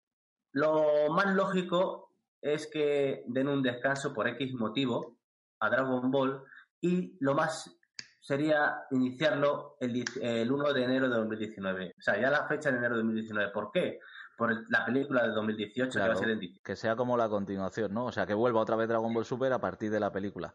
lo 0.53 1.09
más 1.13 1.35
lógico 1.35 2.15
es 2.43 2.67
que 2.67 3.25
den 3.27 3.49
un 3.49 3.63
descanso 3.63 4.13
por 4.13 4.29
X 4.29 4.53
motivo 4.53 5.17
a 5.59 5.71
Dragon 5.71 6.11
Ball 6.11 6.45
y 6.83 7.17
lo 7.21 7.35
más 7.35 7.75
sería 8.21 8.85
iniciarlo 8.91 9.77
el, 9.81 10.05
el 10.21 10.53
1 10.53 10.73
de 10.75 10.85
enero 10.85 11.09
de 11.09 11.17
2019. 11.17 11.95
O 11.99 12.03
sea, 12.03 12.21
ya 12.21 12.31
la 12.31 12.47
fecha 12.47 12.71
de 12.71 12.77
enero 12.77 12.97
de 12.97 13.03
2019. 13.03 13.51
¿Por 13.51 13.73
qué? 13.73 13.99
por 14.37 14.71
la 14.71 14.85
película 14.85 15.23
de 15.23 15.29
2018 15.29 15.91
que 15.93 15.99
va 15.99 16.15
a 16.15 16.17
ser 16.17 16.31
en 16.31 16.41
Que 16.65 16.75
sea 16.75 16.97
como 16.97 17.17
la 17.17 17.29
continuación, 17.29 17.95
¿no? 17.95 18.07
O 18.07 18.13
sea, 18.13 18.27
que 18.27 18.35
vuelva 18.35 18.61
otra 18.61 18.77
vez 18.77 18.89
Dragon 18.89 19.13
Ball 19.13 19.25
Super 19.25 19.53
a 19.53 19.61
partir 19.61 19.91
de 19.91 20.01
la 20.01 20.11
película. 20.11 20.55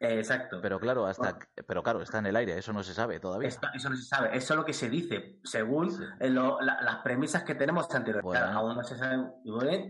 Exacto. 0.00 0.60
Pero 0.60 0.80
claro, 0.80 1.06
hasta, 1.06 1.38
pero 1.66 1.82
claro, 1.82 2.02
está 2.02 2.18
en 2.18 2.26
el 2.26 2.36
aire, 2.36 2.58
eso 2.58 2.72
no 2.72 2.82
se 2.82 2.94
sabe 2.94 3.20
todavía. 3.20 3.48
eso 3.48 3.90
no 3.90 3.96
se 3.96 4.02
sabe, 4.02 4.36
eso 4.36 4.54
es 4.54 4.58
lo 4.58 4.64
que 4.64 4.72
se 4.72 4.88
dice, 4.88 5.38
según 5.44 5.94
las 6.18 6.96
premisas 7.04 7.44
que 7.44 7.54
tenemos 7.54 7.94
anteriormente. 7.94 8.38
aún 8.38 8.76
no 8.76 8.82
se 8.82 8.96
sabe 8.96 9.30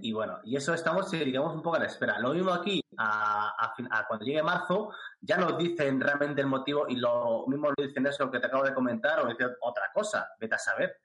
y 0.02 0.12
bueno, 0.12 0.40
y 0.44 0.56
eso 0.56 0.74
estamos, 0.74 1.12
eh, 1.14 1.24
digamos, 1.24 1.54
un 1.54 1.62
poco 1.62 1.76
a 1.76 1.80
la 1.80 1.86
espera. 1.86 2.18
Lo 2.18 2.34
mismo 2.34 2.52
aquí, 2.52 2.82
a, 2.98 3.72
cuando 4.08 4.24
llegue 4.24 4.42
marzo, 4.42 4.92
ya 5.20 5.36
nos 5.36 5.56
dicen 5.56 6.00
realmente 6.00 6.40
el 6.40 6.46
motivo 6.48 6.86
y 6.88 6.96
lo 6.96 7.46
mismo 7.46 7.68
lo 7.68 7.86
dicen 7.86 8.06
eso 8.06 8.30
que 8.30 8.40
te 8.40 8.46
acabo 8.46 8.64
de 8.64 8.74
comentar 8.74 9.20
o 9.20 9.28
dicen 9.28 9.50
otra 9.60 9.90
cosa, 9.92 10.28
vete 10.38 10.56
a 10.56 10.58
saber 10.58 11.00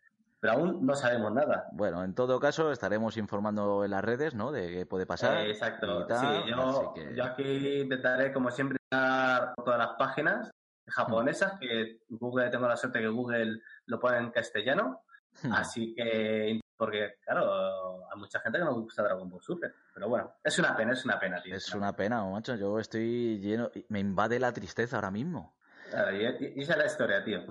pero 0.46 0.60
aún 0.60 0.86
no 0.86 0.94
sabemos 0.94 1.34
nada. 1.34 1.68
Bueno, 1.72 2.04
en 2.04 2.14
todo 2.14 2.40
caso 2.40 2.72
estaremos 2.72 3.18
informando 3.18 3.84
en 3.84 3.90
las 3.90 4.06
redes, 4.06 4.36
¿no? 4.36 4.52
De 4.52 4.70
qué 4.70 4.86
puede 4.86 5.08
pasar. 5.08 5.38
Eh, 5.38 5.50
exacto. 5.50 6.08
sí, 6.08 6.28
yo, 6.48 6.94
aquí 7.24 7.80
intentaré, 7.82 8.32
como 8.32 8.52
siempre, 8.52 8.78
dar 8.92 9.56
todas 9.56 9.80
las 9.80 9.96
páginas 9.98 10.52
japonesas, 10.88 11.58
que 11.60 12.02
Google, 12.10 12.52
tengo 12.52 12.68
la 12.68 12.78
suerte 12.78 13.00
que 13.00 13.08
Google 13.08 13.60
lo 13.88 14.00
pone 14.00 14.20
en 14.20 14.30
castellano. 14.30 15.02
Hmm. 15.42 15.52
Así 15.52 15.96
que, 15.96 16.62
porque, 16.78 17.16
claro, 17.26 18.06
a 18.06 18.16
mucha 18.16 18.40
gente 18.40 18.60
que 18.60 18.66
no 18.66 18.76
gusta 18.76 19.02
Dragon 19.02 19.28
Ball 19.28 19.42
Super. 19.42 19.74
Pero 19.96 20.10
bueno, 20.10 20.36
es 20.44 20.60
una 20.60 20.78
pena, 20.78 20.94
es 20.94 21.04
una 21.06 21.20
pena, 21.20 21.42
tío. 21.42 21.56
Es 21.56 21.74
una 21.74 21.96
pena, 21.96 22.24
macho. 22.24 22.54
Yo 22.54 22.80
estoy 22.80 23.40
lleno. 23.40 23.72
Me 23.90 24.00
invade 24.00 24.40
la 24.40 24.54
tristeza 24.54 24.98
ahora 24.98 25.10
mismo. 25.10 25.56
Claro, 25.90 26.16
y, 26.16 26.24
esa 26.62 26.74
es 26.74 26.78
la 26.78 26.86
historia, 26.86 27.24
tío. 27.24 27.46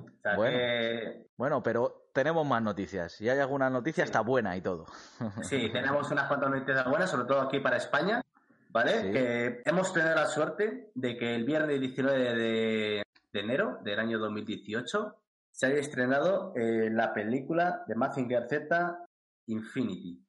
bueno, 1.36 1.60
pero 1.60 2.03
tenemos 2.14 2.46
más 2.46 2.62
noticias. 2.62 3.12
Si 3.12 3.28
hay 3.28 3.40
alguna 3.40 3.68
noticia, 3.68 4.04
está 4.04 4.20
buena 4.20 4.56
y 4.56 4.62
todo. 4.62 4.86
Sí, 5.42 5.68
tenemos 5.70 6.10
unas 6.10 6.28
cuantas 6.28 6.48
noticias 6.48 6.88
buenas, 6.88 7.10
sobre 7.10 7.26
todo 7.26 7.40
aquí 7.40 7.58
para 7.60 7.76
España, 7.76 8.22
¿vale? 8.70 9.12
Que 9.12 9.62
hemos 9.64 9.92
tenido 9.92 10.14
la 10.14 10.26
suerte 10.26 10.92
de 10.94 11.16
que 11.18 11.34
el 11.34 11.44
viernes 11.44 11.80
19 11.80 12.34
de, 12.34 13.02
enero 13.32 13.78
del 13.82 13.98
año 13.98 14.18
2018 14.18 15.16
se 15.50 15.66
haya 15.66 15.76
estrenado 15.76 16.52
eh, 16.56 16.88
la 16.90 17.12
película 17.12 17.84
de 17.88 17.96
Mazinger 17.96 18.46
Z 18.48 19.06
Infinity. 19.46 20.24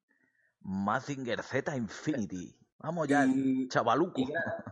Mazinger 0.61 1.43
Z 1.43 1.77
Infinity. 1.77 2.57
Vamos 2.79 3.07
ya, 3.07 3.25
chavaluco. 3.69 4.21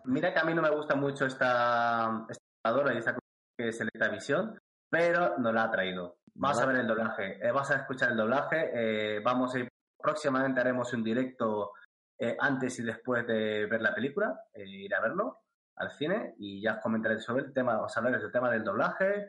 mira, 0.06 0.34
que 0.34 0.40
a 0.40 0.44
mí 0.44 0.54
no 0.54 0.62
me 0.62 0.72
gusta 0.72 0.96
mucho 0.96 1.26
esta, 1.26 2.26
esta 2.28 2.94
y 2.94 2.98
esta 2.98 3.18
que 3.58 3.68
es 3.68 3.80
Visión, 4.12 4.60
pero 4.94 5.40
no 5.40 5.52
la 5.52 5.64
ha 5.64 5.72
traído. 5.72 6.20
Vamos 6.36 6.60
a 6.60 6.68
ver 6.68 6.76
el 6.76 6.88
doblaje, 6.88 7.40
eh, 7.44 7.52
vas 7.52 7.72
a 7.72 7.78
escuchar 7.78 8.12
el 8.12 8.18
doblaje, 8.18 8.70
eh, 8.76 9.20
vamos 9.22 9.56
a 9.56 9.60
ir, 9.60 9.68
próximamente 9.98 10.60
haremos 10.60 10.94
un 10.94 11.04
directo 11.04 11.72
eh, 12.20 12.38
antes 12.40 12.78
y 12.78 12.84
después 12.84 13.26
de 13.26 13.66
ver 13.66 13.82
la 13.82 13.96
película, 13.96 14.40
ir 14.54 14.94
a 14.94 15.02
verlo 15.02 15.40
al 15.78 15.90
cine 15.94 16.36
y 16.38 16.62
ya 16.62 16.76
os 16.76 16.80
comentaré 16.80 17.20
sobre 17.20 17.46
el 17.46 17.54
tema, 17.54 17.82
os 17.82 17.98
hablaré 17.98 18.20
del 18.20 18.32
tema 18.32 18.52
del 18.52 18.64
doblaje, 18.64 19.26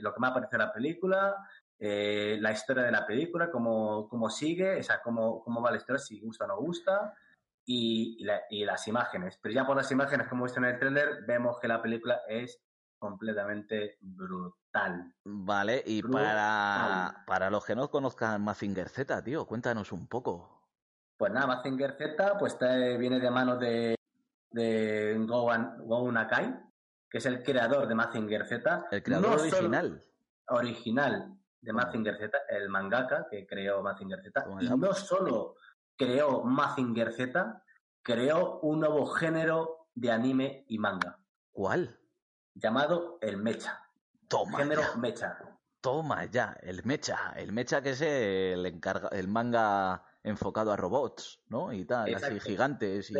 lo 0.00 0.14
que 0.14 0.20
me 0.20 0.28
ha 0.28 0.32
parecido 0.32 0.60
la 0.60 0.72
película, 0.72 1.36
la 1.78 2.52
historia 2.52 2.84
de 2.84 2.92
la 2.92 3.06
película, 3.06 3.50
cómo, 3.50 4.08
cómo 4.08 4.30
sigue, 4.30 4.78
o 4.78 4.82
sea, 4.82 5.02
cómo, 5.02 5.42
cómo 5.44 5.60
va 5.60 5.72
la 5.72 5.76
historia, 5.76 5.98
si 5.98 6.20
gusta 6.20 6.46
o 6.46 6.48
no 6.48 6.56
gusta, 6.56 7.12
y, 7.66 8.16
y, 8.48 8.64
las 8.64 8.88
imágenes. 8.88 9.38
Pero 9.42 9.54
ya 9.54 9.66
por 9.66 9.76
las 9.76 9.92
imágenes 9.92 10.26
que 10.26 10.34
hemos 10.34 10.46
visto 10.46 10.60
en 10.60 10.72
el 10.72 10.78
trailer, 10.78 11.26
vemos 11.26 11.58
que 11.60 11.68
la 11.68 11.82
película 11.82 12.22
es 12.26 12.62
completamente 12.98 13.98
brutal. 14.00 14.61
Vale, 15.24 15.82
y 15.86 16.02
para, 16.02 17.24
para 17.26 17.50
los 17.50 17.64
que 17.64 17.74
no 17.74 17.90
conozcan 17.90 18.42
Mazinger 18.42 18.88
Z, 18.88 19.22
tío, 19.22 19.46
cuéntanos 19.46 19.92
un 19.92 20.06
poco. 20.06 20.62
Pues 21.16 21.32
nada, 21.32 21.46
Mazinger 21.46 21.96
Z 21.96 22.38
pues 22.38 22.58
viene 22.98 23.20
de 23.20 23.30
manos 23.30 23.60
de, 23.60 23.94
de 24.50 25.16
Go, 25.26 26.12
Nakai, 26.12 26.58
que 27.08 27.18
es 27.18 27.26
el 27.26 27.42
creador 27.42 27.86
de 27.86 27.94
Mazinger 27.94 28.46
Z. 28.46 28.86
El 28.90 29.02
creador 29.02 29.38
original. 29.38 30.02
original 30.48 31.38
de 31.60 31.72
Mazinger 31.72 32.18
Z, 32.18 32.38
el 32.48 32.68
mangaka 32.68 33.26
que 33.30 33.46
creó 33.46 33.82
Mazinger 33.82 34.22
Z. 34.22 34.44
Y 34.60 34.68
no 34.68 34.94
solo 34.94 35.56
creó 35.96 36.42
Mazinger 36.42 37.12
Z, 37.12 37.62
creó 38.02 38.58
un 38.60 38.80
nuevo 38.80 39.06
género 39.06 39.88
de 39.94 40.10
anime 40.10 40.64
y 40.68 40.78
manga. 40.78 41.18
¿Cuál? 41.52 41.98
llamado 42.54 43.18
el 43.20 43.36
mecha. 43.36 43.81
Toma. 44.32 44.58
Género 44.58 44.82
mecha. 44.96 45.38
Toma 45.82 46.24
ya, 46.24 46.56
el 46.62 46.82
mecha. 46.84 47.34
El 47.36 47.52
mecha 47.52 47.82
que 47.82 47.90
es 47.90 48.00
el, 48.00 48.64
encarga, 48.64 49.08
el 49.08 49.28
manga 49.28 50.04
enfocado 50.22 50.72
a 50.72 50.76
robots, 50.76 51.42
¿no? 51.48 51.70
Y 51.70 51.84
tal, 51.84 52.14
así 52.14 52.40
gigantes. 52.40 53.10
Y... 53.10 53.14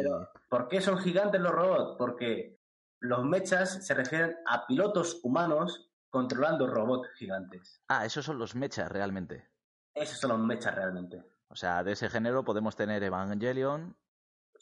¿por 0.49 0.69
qué 0.69 0.81
son 0.81 0.99
gigantes 0.99 1.39
los 1.39 1.53
robots? 1.53 1.97
Porque 1.99 2.61
los 3.01 3.25
mechas 3.25 3.87
se 3.87 3.93
refieren 3.93 4.37
a 4.47 4.67
pilotos 4.67 5.21
humanos 5.23 5.91
controlando 6.09 6.67
robots 6.67 7.11
gigantes. 7.19 7.83
Ah, 7.89 8.07
esos 8.07 8.25
son 8.25 8.39
los 8.39 8.55
mechas 8.55 8.91
realmente. 8.91 9.51
Esos 9.95 10.19
son 10.19 10.31
los 10.31 10.41
mechas 10.41 10.75
realmente. 10.75 11.23
O 11.49 11.57
sea, 11.57 11.85
de 11.85 11.93
ese 11.93 12.09
género 12.09 12.43
podemos 12.43 12.75
tener 12.75 13.03
Evangelion. 13.03 13.95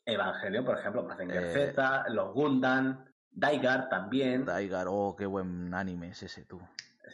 Evangelion, 0.05 0.65
por 0.65 0.79
ejemplo, 0.79 1.05
Mazinger 1.05 1.45
eh... 1.45 1.73
Z, 1.73 2.09
los 2.09 2.35
Gundam, 2.35 3.05
Daigar 3.33 3.89
también. 3.89 4.45
Daigar, 4.45 4.87
oh, 4.89 5.15
qué 5.17 5.27
buen 5.27 5.73
anime 5.75 6.09
es 6.09 6.23
ese 6.23 6.45
tú. 6.45 6.61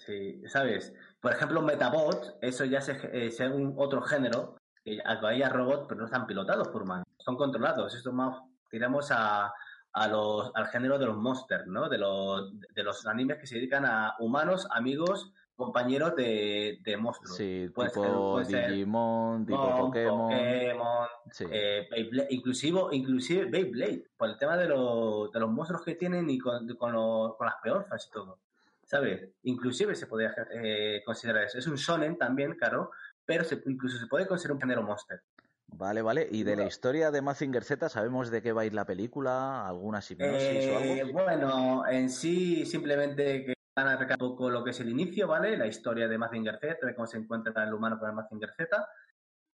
Sí, 0.04 0.42
¿sabes? 0.48 0.92
Por 1.20 1.32
ejemplo, 1.32 1.62
Metabot, 1.62 2.38
eso 2.40 2.64
ya 2.64 2.78
es, 2.78 3.40
un 3.40 3.74
otro 3.76 4.02
género. 4.02 4.56
Hay 5.04 5.42
robots, 5.42 5.86
pero 5.88 6.00
no 6.00 6.06
están 6.06 6.26
pilotados 6.26 6.68
por 6.68 6.82
humanos. 6.82 7.06
Son 7.18 7.36
controlados. 7.36 7.94
Esto 7.94 8.12
más 8.12 8.40
tiramos 8.70 9.10
a, 9.10 9.52
a 9.92 10.08
los, 10.08 10.52
al 10.54 10.66
género 10.68 10.98
de 10.98 11.06
los 11.06 11.16
monsters, 11.16 11.66
¿no? 11.66 11.88
De 11.88 11.98
los, 11.98 12.52
de 12.60 12.82
los 12.82 13.06
animes 13.06 13.38
que 13.38 13.46
se 13.46 13.56
dedican 13.56 13.84
a 13.84 14.14
humanos, 14.18 14.68
amigos 14.70 15.32
compañeros 15.56 16.14
de, 16.14 16.78
de 16.82 16.96
monstruos. 16.96 17.36
Sí, 17.36 17.70
tipo 17.74 18.40
Digimon, 18.44 19.46
tipo 19.46 19.76
Pokémon. 19.78 20.30
Pokémon 20.30 21.08
eh, 21.50 21.88
inclusive, 22.30 22.80
inclusive 22.92 23.44
Beyblade, 23.46 24.04
por 24.16 24.28
el 24.30 24.38
tema 24.38 24.56
de, 24.56 24.68
los, 24.68 25.30
de 25.32 25.40
los 25.40 25.50
monstruos 25.50 25.82
que 25.82 25.94
tienen 25.94 26.28
y 26.30 26.38
con, 26.38 26.66
con, 26.76 26.92
con 27.36 27.46
las 27.46 27.56
peorfas 27.62 28.06
y 28.06 28.10
todo. 28.10 28.38
¿sabes? 28.84 29.30
Inclusive 29.42 29.94
se 29.96 30.06
podría 30.06 30.32
eh, 30.52 31.02
considerar 31.04 31.44
eso. 31.44 31.58
Es 31.58 31.66
un 31.66 31.74
shonen 31.74 32.16
también, 32.16 32.54
claro, 32.54 32.92
pero 33.24 33.42
se- 33.42 33.60
incluso 33.66 33.98
se 33.98 34.06
puede 34.06 34.26
considerar 34.28 34.54
un 34.54 34.60
género 34.60 34.82
monster. 34.82 35.22
Vale, 35.68 36.00
vale. 36.02 36.28
¿Y 36.30 36.44
de 36.44 36.54
la 36.54 36.64
historia 36.66 37.10
de 37.10 37.20
Mazinger 37.20 37.64
Z 37.64 37.88
sabemos 37.88 38.30
de 38.30 38.40
qué 38.40 38.52
va 38.52 38.62
a 38.62 38.64
ir 38.64 38.72
la 38.74 38.86
película? 38.86 39.66
¿Alguna 39.66 39.98
hipnosis 40.08 40.68
o 40.68 40.78
Eh, 40.78 41.00
algo? 41.02 41.12
bueno, 41.12 41.84
en 41.88 42.08
sí, 42.08 42.64
simplemente 42.64 43.44
que 43.44 43.54
van 43.74 43.88
a 43.88 43.96
recalcar 43.96 44.22
un 44.22 44.30
poco 44.30 44.48
lo 44.48 44.62
que 44.62 44.70
es 44.70 44.78
el 44.80 44.88
inicio, 44.88 45.26
¿vale? 45.26 45.56
La 45.56 45.66
historia 45.66 46.06
de 46.06 46.16
Mazinger 46.16 46.58
Z, 46.60 46.86
de 46.86 46.94
cómo 46.94 47.08
se 47.08 47.18
encuentra 47.18 47.64
el 47.64 47.74
humano 47.74 47.98
con 47.98 48.08
el 48.08 48.14
Mazinger 48.14 48.52
Z. 48.56 48.88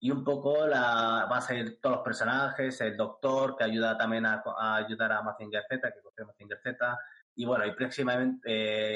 Y 0.03 0.11
un 0.11 0.25
poco 0.25 0.67
la, 0.67 1.27
van 1.29 1.39
a 1.39 1.41
salir 1.43 1.79
todos 1.81 1.97
los 1.97 2.05
personajes, 2.05 2.81
el 2.81 2.97
doctor 2.97 3.55
que 3.57 3.65
ayuda 3.65 3.99
también 3.99 4.25
a, 4.27 4.43
a 4.57 4.77
ayudar 4.77 5.13
a 5.13 5.23
Mazinger 5.23 5.65
Z, 5.69 5.93
que 5.93 6.01
coge 6.01 6.25
Mazinger 6.25 6.59
Z. 6.63 6.99
Y 7.35 7.45
bueno, 7.45 7.67
y 7.67 7.73
próximamente, 7.75 8.41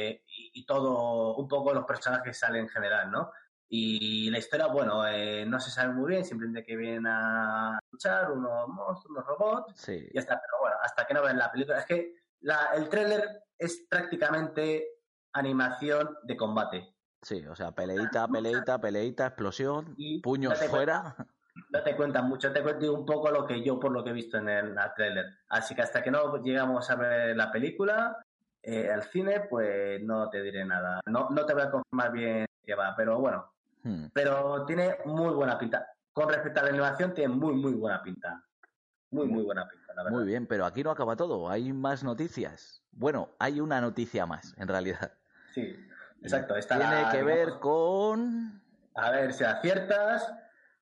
eh, 0.08 0.24
y, 0.26 0.50
y 0.60 0.66
todo, 0.66 1.36
un 1.36 1.46
poco 1.46 1.72
los 1.74 1.84
personajes 1.84 2.38
salen 2.38 2.62
en 2.62 2.68
general, 2.70 3.10
¿no? 3.10 3.30
Y 3.68 4.30
la 4.30 4.38
historia, 4.38 4.66
bueno, 4.66 5.06
eh, 5.06 5.44
no 5.46 5.58
se 5.60 5.70
sabe 5.70 5.92
muy 5.92 6.10
bien, 6.10 6.24
simplemente 6.24 6.64
que 6.64 6.76
vienen 6.76 7.06
a 7.06 7.78
luchar 7.90 8.30
unos 8.30 8.68
monstruos, 8.68 9.06
unos 9.10 9.26
robots, 9.26 9.74
Sí. 9.76 10.06
y 10.10 10.14
ya 10.14 10.20
está. 10.20 10.40
Pero 10.40 10.58
bueno, 10.60 10.76
hasta 10.82 11.06
que 11.06 11.14
no 11.14 11.22
vean 11.22 11.38
la 11.38 11.50
película. 11.52 11.78
Es 11.80 11.86
que 11.86 12.14
la- 12.40 12.70
el 12.74 12.88
tráiler 12.88 13.42
es 13.58 13.84
prácticamente 13.88 14.86
animación 15.32 16.16
de 16.22 16.36
combate. 16.36 16.93
Sí, 17.24 17.42
o 17.46 17.56
sea, 17.56 17.72
peleita, 17.72 18.28
peleita, 18.28 18.78
peleita, 18.78 19.26
explosión, 19.26 19.94
Y 19.96 20.20
puños 20.20 20.52
date 20.52 20.68
fuera. 20.68 21.16
No 21.70 21.82
te 21.82 21.96
cuentan 21.96 22.28
mucho, 22.28 22.52
te 22.52 22.62
cuento 22.62 22.92
un 22.92 23.06
poco 23.06 23.30
lo 23.30 23.46
que 23.46 23.62
yo 23.62 23.80
por 23.80 23.92
lo 23.92 24.04
que 24.04 24.10
he 24.10 24.12
visto 24.12 24.38
en 24.38 24.48
el, 24.48 24.76
tráiler. 24.94 25.26
Así 25.48 25.74
que 25.74 25.82
hasta 25.82 26.02
que 26.02 26.10
no 26.10 26.36
llegamos 26.42 26.90
a 26.90 26.96
ver 26.96 27.36
la 27.36 27.50
película 27.50 28.18
eh, 28.62 28.90
al 28.90 29.04
cine, 29.04 29.40
pues 29.48 30.02
no 30.02 30.28
te 30.28 30.42
diré 30.42 30.64
nada. 30.64 31.00
No, 31.06 31.30
no 31.30 31.46
te 31.46 31.54
voy 31.54 31.62
a 31.62 31.70
confirmar 31.70 32.12
bien 32.12 32.46
qué 32.62 32.74
va, 32.74 32.94
pero 32.96 33.18
bueno. 33.18 33.52
Hmm. 33.82 34.06
Pero 34.12 34.66
tiene 34.66 34.96
muy 35.06 35.32
buena 35.32 35.58
pinta. 35.58 35.86
Con 36.12 36.28
respecto 36.28 36.60
a 36.60 36.64
la 36.64 36.70
animación, 36.70 37.14
tiene 37.14 37.32
muy, 37.32 37.54
muy 37.54 37.72
buena 37.72 38.02
pinta. 38.02 38.42
Muy, 39.10 39.28
muy 39.28 39.44
buena 39.44 39.66
pinta, 39.68 39.94
la 39.94 40.02
verdad. 40.02 40.18
Muy 40.18 40.26
bien, 40.26 40.46
pero 40.46 40.66
aquí 40.66 40.82
no 40.82 40.90
acaba 40.90 41.16
todo. 41.16 41.48
Hay 41.48 41.72
más 41.72 42.04
noticias. 42.04 42.82
Bueno, 42.92 43.30
hay 43.38 43.60
una 43.60 43.80
noticia 43.80 44.26
más, 44.26 44.54
en 44.58 44.68
realidad. 44.68 45.12
Sí, 45.52 45.76
exacto. 46.24 46.56
Esta 46.56 46.76
Tiene 46.78 47.02
la- 47.02 47.10
que 47.10 47.18
digamos, 47.18 47.36
ver 47.36 47.58
con... 47.60 48.62
A 48.96 49.10
ver 49.10 49.32
si 49.32 49.44
aciertas. 49.44 50.32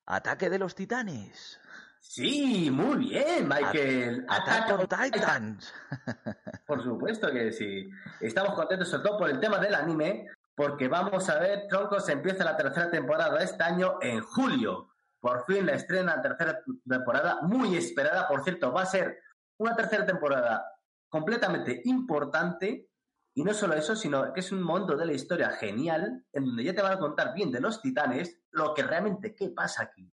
Ataque 0.06 0.48
de 0.50 0.58
los 0.58 0.74
titanes. 0.74 1.58
Sí, 2.00 2.68
muy 2.70 3.08
bien, 3.08 3.48
Michael. 3.48 4.26
Attack 4.28 4.70
on 4.78 4.86
Titans. 4.88 5.72
Por 6.66 6.82
supuesto 6.82 7.30
que 7.30 7.52
sí. 7.52 7.88
Estamos 8.20 8.54
contentos 8.54 8.88
sobre 8.88 9.04
todo 9.04 9.18
por 9.18 9.30
el 9.30 9.38
tema 9.38 9.58
del 9.58 9.74
anime, 9.74 10.26
porque 10.54 10.88
vamos 10.88 11.28
a 11.30 11.38
ver, 11.38 11.66
Troncos 11.68 12.08
empieza 12.08 12.44
la 12.44 12.56
tercera 12.56 12.90
temporada 12.90 13.38
este 13.42 13.62
año 13.62 13.98
en 14.02 14.20
julio. 14.20 14.90
Por 15.20 15.44
fin 15.46 15.64
la 15.64 15.74
estrena 15.74 16.16
la 16.16 16.22
tercera 16.22 16.60
temporada, 16.86 17.38
muy 17.42 17.76
esperada, 17.76 18.26
por 18.26 18.42
cierto, 18.42 18.72
va 18.72 18.82
a 18.82 18.86
ser 18.86 19.20
una 19.58 19.76
tercera 19.76 20.04
temporada 20.04 20.66
completamente 21.08 21.80
importante. 21.84 22.88
Y 23.34 23.44
no 23.44 23.54
solo 23.54 23.74
eso, 23.74 23.96
sino 23.96 24.32
que 24.32 24.40
es 24.40 24.52
un 24.52 24.62
momento 24.62 24.96
de 24.96 25.06
la 25.06 25.12
historia 25.14 25.50
genial, 25.50 26.24
en 26.32 26.44
donde 26.44 26.64
ya 26.64 26.74
te 26.74 26.82
van 26.82 26.92
a 26.92 26.98
contar 26.98 27.32
bien 27.34 27.50
de 27.50 27.60
los 27.60 27.80
titanes, 27.80 28.40
lo 28.50 28.74
que 28.74 28.82
realmente 28.82 29.34
qué 29.34 29.48
pasa 29.50 29.84
aquí. 29.84 30.10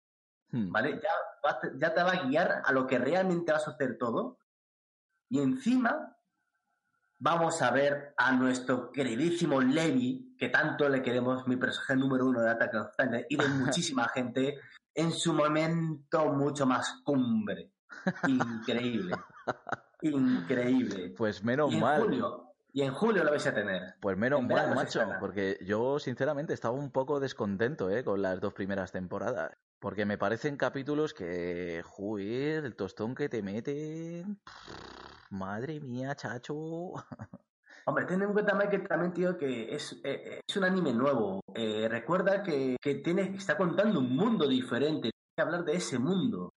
Hmm. 0.51 0.71
¿vale? 0.71 0.99
Ya, 1.01 1.09
va- 1.45 1.59
ya 1.77 1.93
te 1.93 2.03
va 2.03 2.11
a 2.11 2.23
guiar 2.27 2.61
a 2.65 2.71
lo 2.73 2.85
que 2.85 2.97
realmente 2.99 3.51
va 3.51 3.57
a 3.57 3.61
suceder 3.61 3.97
todo. 3.97 4.37
Y 5.29 5.39
encima 5.39 6.15
vamos 7.17 7.61
a 7.61 7.71
ver 7.71 8.13
a 8.17 8.33
nuestro 8.33 8.91
queridísimo 8.91 9.61
Levi, 9.61 10.35
que 10.37 10.49
tanto 10.49 10.89
le 10.89 11.01
queremos, 11.01 11.47
mi 11.47 11.55
personaje 11.55 11.95
número 11.95 12.25
uno 12.27 12.41
de 12.41 12.49
Attack 12.51 12.73
on 12.75 12.89
Titan 12.91 13.25
y 13.29 13.37
de 13.37 13.47
muchísima 13.47 14.07
gente, 14.09 14.59
en 14.93 15.11
su 15.11 15.33
momento 15.33 16.25
mucho 16.33 16.65
más 16.65 17.01
cumbre. 17.03 17.71
Increíble. 18.27 19.15
Increíble. 20.01 21.13
Pues 21.17 21.43
menos 21.43 21.71
y 21.71 21.75
en 21.75 21.81
mal. 21.81 22.01
julio, 22.01 22.44
y 22.75 22.81
en 22.81 22.91
julio 22.91 23.23
lo 23.23 23.31
vais 23.31 23.47
a 23.47 23.53
tener. 23.53 23.95
Pues 24.01 24.17
menos 24.17 24.41
En 24.41 24.47
mal, 24.47 24.75
macho, 24.75 24.99
porque 25.21 25.57
yo 25.61 25.97
sinceramente 25.97 26.53
estaba 26.53 26.75
un 26.75 26.91
poco 26.91 27.21
descontento 27.21 27.89
¿eh? 27.89 28.03
con 28.03 28.21
las 28.21 28.41
dos 28.41 28.53
primeras 28.53 28.91
temporadas. 28.91 29.53
Porque 29.79 30.05
me 30.05 30.17
parecen 30.17 30.57
capítulos 30.57 31.13
que, 31.13 31.81
joder, 31.85 32.65
el 32.65 32.75
tostón 32.75 33.15
que 33.15 33.29
te 33.29 33.41
meten. 33.41 34.41
Madre 35.29 35.79
mía, 35.79 36.15
chacho. 36.15 36.55
Hombre, 37.85 38.03
ten 38.03 38.21
en 38.21 38.33
cuenta, 38.33 38.53
Mike, 38.55 38.81
que 38.81 38.87
también, 38.89 39.13
tío, 39.13 39.37
que 39.37 39.73
es, 39.73 40.01
eh, 40.03 40.41
es 40.45 40.57
un 40.57 40.65
anime 40.65 40.91
nuevo. 40.91 41.39
Eh, 41.53 41.87
recuerda 41.89 42.43
que, 42.43 42.75
que 42.81 42.95
tiene, 42.95 43.31
que 43.31 43.37
está 43.37 43.55
contando 43.55 43.99
un 43.99 44.13
mundo 44.13 44.49
diferente. 44.49 45.11
Tiene 45.11 45.33
que 45.33 45.41
hablar 45.41 45.63
de 45.63 45.75
ese 45.75 45.97
mundo. 45.97 46.54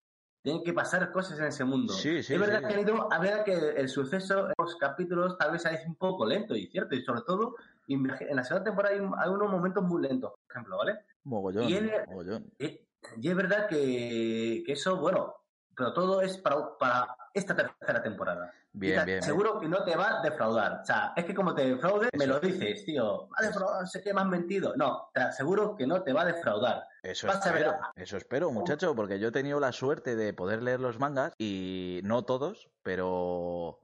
Tienen 0.49 0.65
que 0.65 0.73
pasar 0.73 1.13
cosas 1.13 1.39
en 1.41 1.45
ese 1.45 1.63
mundo. 1.63 1.93
Sí, 1.93 2.23
sí, 2.23 2.33
es 2.33 2.41
verdad 2.41 2.61
sí. 2.63 2.69
que, 2.69 2.75
ha 2.77 2.81
ido- 2.81 3.13
a 3.13 3.19
ver 3.19 3.45
que 3.45 3.53
el 3.53 3.87
suceso 3.87 4.47
en 4.47 4.55
los 4.57 4.77
capítulos 4.77 5.37
tal 5.37 5.53
vez 5.53 5.67
es 5.67 5.87
un 5.87 5.95
poco 5.97 6.25
lento 6.25 6.57
y 6.57 6.67
cierto. 6.69 6.95
Y 6.95 7.03
sobre 7.03 7.21
todo, 7.21 7.55
en 7.87 8.07
la 8.35 8.43
segunda 8.45 8.65
temporada 8.65 8.95
hay, 8.95 9.01
hay 9.19 9.29
unos 9.29 9.51
momentos 9.51 9.85
muy 9.85 10.01
lentos, 10.01 10.31
por 10.33 10.51
ejemplo, 10.51 10.79
¿vale? 10.79 11.01
Mogollón, 11.25 11.69
Y 11.69 11.81
mogollón. 12.09 12.51
Y, 12.59 12.81
y 13.21 13.29
es 13.29 13.37
verdad 13.37 13.69
que, 13.69 14.63
que 14.65 14.73
eso, 14.73 14.97
bueno, 14.97 15.35
pero 15.77 15.93
todo 15.93 16.23
es 16.23 16.39
para, 16.39 16.79
para 16.79 17.15
esta 17.35 17.55
tercera 17.55 18.03
temporada. 18.03 18.51
Bien, 18.73 19.01
te 19.01 19.05
bien. 19.05 19.07
bien. 19.19 19.23
Seguro 19.23 19.61
que 19.61 19.69
no 19.69 19.85
te 19.85 19.97
va 19.97 20.21
a 20.21 20.23
defraudar. 20.23 20.81
O 20.83 20.85
sea, 20.87 21.13
es 21.15 21.27
que 21.27 21.35
como 21.35 21.55
te 21.55 21.69
defraude, 21.75 22.09
me 22.17 22.27
lo 22.27 22.41
dices, 22.41 22.87
tío. 22.87 23.29
¿Va 23.29 23.37
a 23.39 23.43
defraudar? 23.49 23.81
No 23.83 23.87
sé 23.87 24.03
qué, 24.03 24.15
me 24.15 24.23
has 24.23 24.27
mentido. 24.27 24.75
No, 24.77 25.11
te 25.13 25.21
aseguro 25.21 25.77
que 25.77 25.87
no 25.87 26.03
te 26.03 26.13
va 26.15 26.23
a 26.23 26.27
defraudar. 26.27 26.85
Eso 27.09 27.27
Vas 27.27 27.45
espero, 27.47 27.79
eso 27.97 28.17
espero, 28.19 28.51
muchacho, 28.51 28.95
porque 28.95 29.19
yo 29.19 29.29
he 29.29 29.33
tenido 29.33 29.61
la 29.61 29.73
suerte 29.73 30.15
de 30.15 30.35
poder 30.35 30.63
leer 30.63 30.79
los 30.79 30.99
mangas 30.99 31.33
y 31.39 32.01
no 32.05 32.27
todos, 32.27 32.71
pero 32.83 33.81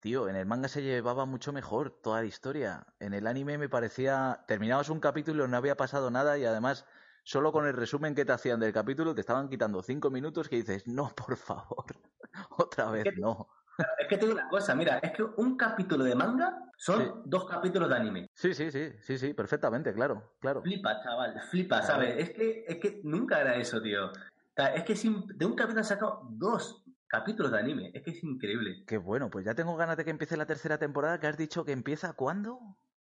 tío, 0.00 0.28
en 0.28 0.36
el 0.36 0.44
manga 0.44 0.68
se 0.68 0.82
llevaba 0.82 1.24
mucho 1.24 1.54
mejor 1.54 1.90
toda 2.02 2.20
la 2.20 2.26
historia. 2.26 2.88
En 3.00 3.14
el 3.14 3.26
anime 3.26 3.56
me 3.56 3.70
parecía 3.70 4.44
terminabas 4.46 4.90
un 4.90 5.00
capítulo 5.00 5.48
no 5.48 5.56
había 5.56 5.78
pasado 5.78 6.10
nada 6.10 6.36
y 6.36 6.44
además 6.44 6.84
solo 7.24 7.52
con 7.52 7.66
el 7.66 7.72
resumen 7.72 8.14
que 8.14 8.26
te 8.26 8.32
hacían 8.32 8.60
del 8.60 8.74
capítulo 8.74 9.14
te 9.14 9.22
estaban 9.22 9.48
quitando 9.48 9.82
cinco 9.82 10.10
minutos 10.10 10.50
que 10.50 10.56
dices, 10.56 10.86
no, 10.86 11.08
por 11.14 11.38
favor, 11.38 11.86
otra 12.50 12.90
vez 12.90 13.06
no. 13.16 13.48
Es 13.98 14.06
que 14.08 14.16
te 14.18 14.26
digo 14.26 14.38
una 14.38 14.48
cosa, 14.48 14.74
mira, 14.74 14.98
es 14.98 15.12
que 15.12 15.22
un 15.22 15.56
capítulo 15.56 16.04
de 16.04 16.14
manga 16.14 16.58
son 16.76 17.02
Sí. 17.02 17.10
dos 17.24 17.46
capítulos 17.48 17.88
de 17.88 17.96
anime. 17.96 18.26
Sí, 18.34 18.52
sí, 18.54 18.70
sí, 18.70 18.92
sí, 19.00 19.18
sí, 19.18 19.32
perfectamente, 19.34 19.92
claro, 19.94 20.34
claro. 20.40 20.62
Flipa, 20.62 21.00
chaval, 21.02 21.40
flipa. 21.50 21.82
¿sabes? 21.82 22.16
Es 22.18 22.30
que, 22.30 22.64
es 22.68 22.76
que 22.78 23.00
nunca 23.04 23.40
era 23.40 23.56
eso, 23.56 23.80
tío. 23.80 24.10
Es 24.74 24.84
que 24.84 24.94
sin- 24.96 25.26
de 25.26 25.46
un 25.46 25.54
capítulo 25.54 25.80
han 25.80 25.84
sacado 25.86 26.28
dos 26.30 26.84
capítulos 27.06 27.50
de 27.52 27.58
anime. 27.58 27.90
Es 27.94 28.02
que 28.02 28.10
es 28.10 28.22
increíble. 28.22 28.84
Qué 28.86 28.98
bueno, 28.98 29.30
pues 29.30 29.44
ya 29.44 29.54
tengo 29.54 29.76
ganas 29.76 29.96
de 29.96 30.04
que 30.04 30.10
empiece 30.10 30.36
la 30.36 30.46
tercera 30.46 30.78
temporada 30.78 31.18
que 31.18 31.26
has 31.26 31.36
dicho 31.38 31.64
que 31.64 31.72
empieza 31.72 32.12
¿cuándo? 32.14 32.58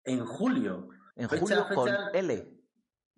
En 0.05 0.25
julio. 0.25 0.89
En 1.17 1.29
Fecha- 1.29 1.41
julio 1.41 1.67
con 1.75 1.85
fecha- 1.87 2.11
L. 2.15 2.55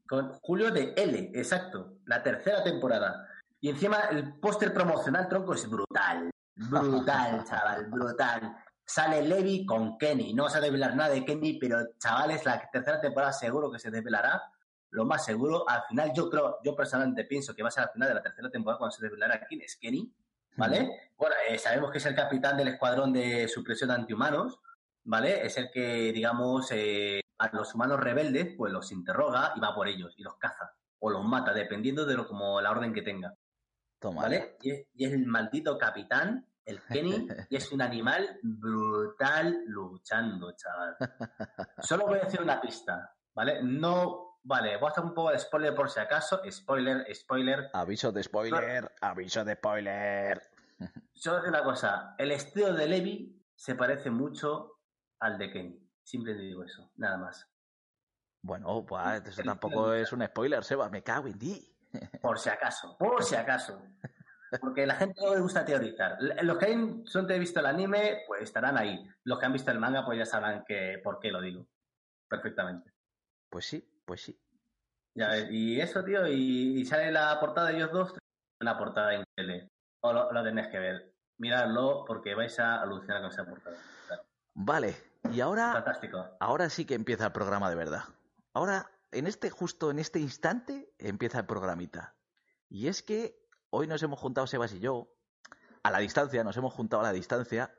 Con 0.09 0.33
julio 0.43 0.71
de 0.71 0.93
L, 0.97 1.31
exacto. 1.35 1.99
La 2.07 2.23
tercera 2.23 2.63
temporada. 2.65 3.27
Y 3.61 3.69
encima 3.71 3.97
el 4.11 4.35
póster 4.41 4.73
promocional, 4.75 5.29
tronco, 5.29 5.55
es 5.55 5.69
brutal. 5.69 6.31
Brutal, 6.69 7.43
chaval, 7.45 7.87
brutal. 7.87 8.55
Sale 8.85 9.23
Levi 9.23 9.65
con 9.65 9.97
Kenny. 9.97 10.35
No 10.35 10.45
vas 10.45 10.57
a 10.57 10.61
nada 10.61 11.09
de 11.09 11.25
Kenny, 11.25 11.59
pero 11.59 11.79
chavales, 11.99 12.45
la 12.45 12.69
tercera 12.71 13.01
temporada 13.01 13.33
seguro 13.33 13.71
que 13.71 13.79
se 13.79 13.91
desvelará. 13.91 14.43
Lo 14.91 15.07
más 15.07 15.25
seguro. 15.25 15.67
Al 15.69 15.85
final, 15.89 16.13
yo 16.15 16.29
creo, 16.29 16.59
yo 16.63 16.75
personalmente 16.75 17.25
pienso 17.25 17.55
que 17.55 17.63
va 17.63 17.69
a 17.69 17.73
ser 17.73 17.85
al 17.85 17.91
final 17.91 18.09
de 18.09 18.15
la 18.15 18.23
tercera 18.23 18.51
temporada 18.51 18.79
cuando 18.79 18.95
se 18.95 19.03
desvelará 19.03 19.47
quién 19.47 19.63
es 19.63 19.77
Kenny. 19.77 20.13
¿Vale? 20.57 21.13
Bueno, 21.17 21.37
eh, 21.49 21.57
sabemos 21.57 21.93
que 21.93 21.99
es 21.99 22.07
el 22.07 22.15
capitán 22.15 22.57
del 22.57 22.69
escuadrón 22.69 23.13
de 23.13 23.49
supresión 23.49 23.89
de 23.89 23.95
antihumanos. 23.95 24.59
¿Vale? 25.05 25.47
Es 25.47 25.57
el 25.57 25.71
que, 25.71 26.13
digamos, 26.13 26.69
eh, 26.73 27.23
a 27.39 27.49
los 27.57 27.75
humanos 27.75 28.01
rebeldes, 28.01 28.55
pues 28.57 28.71
los 28.71 28.93
interroga 28.93 29.55
y 29.57 29.61
va 29.61 29.75
por 29.75 29.89
ellos 29.89 30.13
y 30.19 30.23
los 30.23 30.37
caza. 30.37 30.75
O 30.99 31.09
los 31.09 31.25
mata, 31.25 31.55
dependiendo 31.55 32.05
de 32.05 32.17
lo 32.17 32.27
como 32.27 32.61
la 32.61 32.71
orden 32.71 32.93
que 32.93 33.01
tenga. 33.01 33.35
Toma. 33.99 34.23
¿Vale? 34.23 34.57
Y 34.61 34.71
es, 34.73 34.87
y 34.95 35.05
es 35.07 35.13
el 35.13 35.27
maldito 35.27 35.79
capitán, 35.79 36.50
el 36.71 36.83
Kenny, 36.85 37.29
y 37.49 37.57
es 37.57 37.71
un 37.73 37.83
animal 37.83 38.39
brutal 38.43 39.65
luchando, 39.67 40.53
chaval. 40.53 40.97
Solo 41.79 42.07
voy 42.07 42.19
a 42.19 42.25
decir 42.25 42.41
una 42.41 42.61
pista, 42.61 43.15
¿vale? 43.35 43.63
No, 43.63 44.39
vale, 44.43 44.77
voy 44.77 44.89
a 44.89 44.91
hacer 44.91 45.05
un 45.05 45.15
poco 45.15 45.31
de 45.31 45.39
spoiler 45.39 45.75
por 45.75 45.91
si 45.91 46.01
acaso. 46.01 46.41
Spoiler, 46.51 47.07
spoiler. 47.15 47.71
Aviso 47.73 48.13
de 48.13 48.23
spoiler, 48.23 48.95
aviso 49.01 49.45
de 49.45 49.55
spoiler. 49.55 50.43
Solo 51.15 51.37
decir 51.37 51.51
una 51.51 51.65
cosa, 51.65 52.15
el 52.19 52.31
estilo 52.31 52.73
de 52.73 52.87
Levi 52.87 53.45
se 53.55 53.75
parece 53.75 54.11
mucho 54.11 54.79
al 55.19 55.37
de 55.39 55.51
Kenny. 55.51 55.91
Siempre 56.03 56.35
te 56.35 56.41
digo 56.41 56.65
eso, 56.65 56.91
nada 56.97 57.19
más. 57.19 57.47
Bueno, 58.43 58.87
pues 58.87 59.27
eso 59.27 59.43
tampoco 59.43 59.93
es 59.93 60.13
un 60.13 60.25
spoiler, 60.25 60.65
Seba, 60.65 60.89
me 60.89 61.03
cago 61.03 61.29
en 61.29 61.39
ti. 61.39 61.77
Por 62.23 62.39
si 62.39 62.49
acaso, 62.49 62.97
por 62.99 63.23
si 63.25 63.35
acaso. 63.35 63.83
Porque 64.61 64.87
la 64.87 64.95
gente 64.97 65.21
no 65.23 65.35
le 65.35 65.41
gusta 65.41 65.65
teorizar. 65.65 66.19
Los 66.43 66.59
que 66.59 66.67
han, 66.67 67.07
son- 67.07 67.27
te 67.27 67.39
visto 67.39 67.61
el 67.61 67.67
anime, 67.67 68.23
pues 68.27 68.43
estarán 68.43 68.77
ahí. 68.79 69.07
Los 69.25 69.39
que 69.39 69.47
han 69.47 69.53
visto 69.53 69.71
el 69.71 69.79
manga, 69.79 70.05
pues 70.05 70.19
ya 70.19 70.27
sabrán 70.27 70.65
que, 70.65 71.01
por 71.05 71.21
qué 71.21 71.31
lo 71.31 71.41
digo. 71.41 71.67
perfectamente. 72.29 72.93
Pues 73.49 73.65
sí, 73.67 74.03
pues 74.05 74.23
sí. 74.23 74.41
Ya 75.17 75.37
y 75.51 75.81
eso, 75.81 76.05
tío, 76.05 76.27
y, 76.29 76.81
y 76.81 76.85
sale 76.85 77.11
la 77.11 77.39
portada 77.41 77.69
de 77.69 77.77
ellos 77.77 77.91
dos, 77.93 78.15
una 78.61 78.79
portada 78.79 79.15
increíble. 79.15 79.69
O 80.03 80.13
lo, 80.13 80.33
lo 80.33 80.43
tenéis 80.45 80.69
que 80.69 80.79
ver. 80.79 81.13
Miradlo 81.39 82.05
porque 82.07 82.35
vais 82.35 82.59
a 82.61 82.81
alucinar 82.83 83.21
con 83.23 83.31
esa 83.31 83.45
portada. 83.45 83.77
Claro. 84.07 84.23
Vale, 84.55 84.95
y 85.33 85.41
ahora, 85.41 85.73
Fantástico. 85.73 86.37
ahora 86.39 86.69
sí 86.71 86.85
que 86.85 86.95
empieza 86.95 87.27
el 87.27 87.33
programa 87.33 87.69
de 87.71 87.77
verdad. 87.77 88.03
Ahora, 88.55 88.91
en 89.11 89.27
este, 89.27 89.51
justo 89.51 89.91
en 89.91 89.99
este 89.99 90.21
instante, 90.21 90.93
empieza 90.99 91.39
el 91.41 91.47
programita. 91.47 92.15
Y 92.69 92.87
es 92.89 93.03
que 93.03 93.40
hoy 93.71 93.87
nos 93.87 94.03
hemos 94.03 94.19
juntado 94.19 94.47
Sebas 94.47 94.73
y 94.75 94.81
yo, 94.81 95.09
a 95.83 95.91
la 95.91 95.99
distancia, 95.99 96.45
nos 96.45 96.57
hemos 96.57 96.75
juntado 96.75 97.03
a 97.03 97.07
la 97.07 97.13
distancia, 97.13 97.75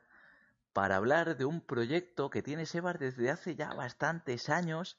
para 0.72 0.96
hablar 0.96 1.36
de 1.36 1.44
un 1.44 1.60
proyecto 1.60 2.30
que 2.30 2.42
tiene 2.42 2.66
Sebas 2.66 2.98
desde 2.98 3.30
hace 3.30 3.54
ya 3.54 3.74
bastantes 3.74 4.48
años 4.48 4.98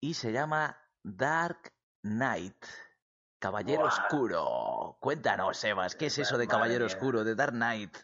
y 0.00 0.14
se 0.14 0.32
llama 0.32 0.78
Dark 1.02 1.72
Knight. 2.02 2.64
Caballero. 3.38 3.84
Oscuro. 3.84 4.98
Cuéntanos, 5.00 5.56
Sebas, 5.56 5.96
¿qué 5.96 6.06
es 6.06 6.18
eso 6.18 6.36
de 6.38 6.46
Caballero. 6.46 6.86
Oscuro, 6.86 7.24
de 7.24 7.34
Dark 7.34 7.52
Knight? 7.52 7.96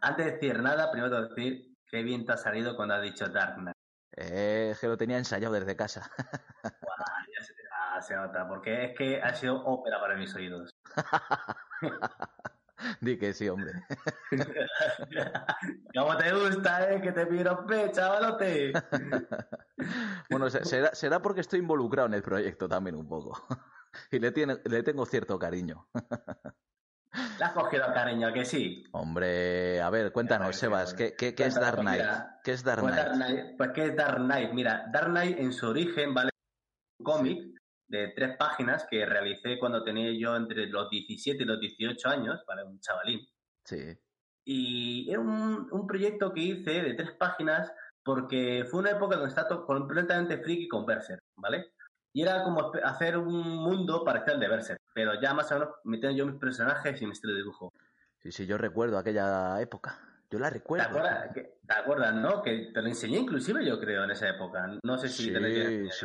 Antes 0.00 0.26
de 0.26 0.32
decir 0.32 0.60
nada, 0.60 0.90
primero 0.90 1.28
decir 1.28 1.76
qué 1.88 2.02
bien 2.02 2.26
te 2.26 2.32
ha 2.32 2.36
salido 2.36 2.76
cuando 2.76 2.94
has 2.94 3.02
dicho 3.02 3.28
Dark 3.28 3.56
Knight. 3.56 3.76
Eh, 4.16 4.74
que 4.80 4.88
lo 4.88 4.96
tenía 4.96 5.18
ensayado 5.18 5.54
desde 5.54 5.76
casa. 5.76 6.10
Ah, 7.96 8.02
se, 8.02 8.14
nota, 8.14 8.46
porque 8.46 8.84
es 8.86 8.98
que 8.98 9.22
ha 9.22 9.34
sido 9.34 9.64
ópera 9.64 9.98
para 10.00 10.16
mis 10.16 10.34
oídos. 10.34 10.70
Di 13.00 13.18
que 13.18 13.32
sí, 13.32 13.48
hombre. 13.48 13.72
¿Cómo 15.94 16.16
te 16.18 16.32
gusta, 16.32 16.92
eh? 16.92 17.00
Que 17.00 17.12
te 17.12 17.26
pirope, 17.26 17.90
chavalote. 17.92 18.72
Bueno, 20.30 20.48
se- 20.50 20.64
será, 20.64 20.94
será 20.94 21.20
porque 21.20 21.40
estoy 21.42 21.60
involucrado 21.60 22.08
en 22.08 22.14
el 22.14 22.22
proyecto 22.22 22.68
también 22.68 22.96
un 22.96 23.06
poco. 23.06 23.46
Y 24.10 24.18
le, 24.18 24.32
tiene, 24.32 24.58
le 24.64 24.82
tengo 24.82 25.06
cierto 25.06 25.38
cariño. 25.38 25.88
Le 27.38 27.44
has 27.44 27.52
cogido 27.52 27.86
cariño, 27.94 28.28
¿a 28.28 28.32
que 28.32 28.44
sí. 28.44 28.84
Hombre, 28.92 29.80
a 29.80 29.88
ver, 29.90 30.12
cuéntanos, 30.12 30.56
Sí, 30.56 30.60
Sebas. 30.60 30.94
¿qué, 30.94 31.14
qué, 31.14 31.34
qué 31.34 31.44
es 31.44 31.54
Dark 31.54 31.78
Knight? 31.80 32.00
mira, 32.00 32.40
¿Qué 32.42 32.52
es 32.52 32.64
Dark 32.64 32.80
Pues 32.80 32.94
Knight? 32.94 33.06
Dark 33.06 33.16
Knight, 33.16 33.56
pues, 33.56 33.70
¿qué 33.74 33.84
es 33.86 33.96
Dark 33.96 34.16
Knight? 34.18 34.52
Mira, 34.52 34.86
Dark 34.92 35.08
Knight 35.10 35.38
en 35.38 35.52
su 35.52 35.68
origen, 35.68 36.12
¿vale? 36.14 36.30
Un 36.98 37.04
cómic 37.04 37.55
de 37.88 38.08
tres 38.08 38.36
páginas 38.36 38.86
que 38.90 39.06
realicé 39.06 39.58
cuando 39.58 39.84
tenía 39.84 40.12
yo 40.18 40.36
entre 40.36 40.66
los 40.66 40.90
17 40.90 41.42
y 41.42 41.46
los 41.46 41.60
18 41.60 42.08
años, 42.08 42.42
¿vale? 42.46 42.64
Un 42.64 42.80
chavalín. 42.80 43.20
Sí, 43.64 43.98
Y 44.44 45.10
era 45.10 45.20
un, 45.20 45.68
un 45.70 45.86
proyecto 45.86 46.32
que 46.32 46.40
hice 46.40 46.82
de 46.82 46.94
tres 46.94 47.12
páginas 47.12 47.72
porque 48.02 48.64
fue 48.70 48.80
una 48.80 48.92
época 48.92 49.16
donde 49.16 49.30
estaba 49.30 49.66
completamente 49.66 50.38
friki 50.38 50.68
con 50.68 50.86
Berserk, 50.86 51.22
¿vale? 51.36 51.72
Y 52.12 52.22
era 52.22 52.44
como 52.44 52.72
hacer 52.84 53.18
un 53.18 53.42
mundo 53.56 54.04
parecido 54.04 54.34
al 54.34 54.40
de 54.40 54.48
Berserk, 54.48 54.80
pero 54.94 55.20
ya 55.20 55.34
más 55.34 55.50
o 55.50 55.54
menos 55.58 55.74
metiendo 55.84 56.16
yo 56.16 56.26
mis 56.26 56.40
personajes 56.40 57.02
y 57.02 57.04
mi 57.06 57.12
estilo 57.12 57.34
de 57.34 57.40
dibujo. 57.40 57.72
sí, 58.18 58.30
sí, 58.32 58.46
yo 58.46 58.58
recuerdo 58.58 58.96
aquella 58.98 59.60
época. 59.60 60.15
Yo 60.30 60.38
la 60.40 60.48
¿Te 60.48 60.54
recuerdo. 60.54 60.86
acuerdas, 60.88 61.30
que- 61.34 61.56
¿Te 61.66 61.74
acuerdas, 61.74 62.14
no? 62.14 62.42
Que 62.42 62.70
te 62.74 62.82
lo 62.82 62.88
enseñé 62.88 63.18
inclusive 63.18 63.64
yo 63.64 63.78
creo 63.80 64.04
en 64.04 64.10
esa 64.10 64.28
época. 64.28 64.66
No 64.82 64.98
sé 64.98 65.08
si 65.08 65.24
Sí, 65.24 65.32
te 65.32 65.40
lo 65.40 65.46
a 65.46 65.50
sí, 65.50 65.56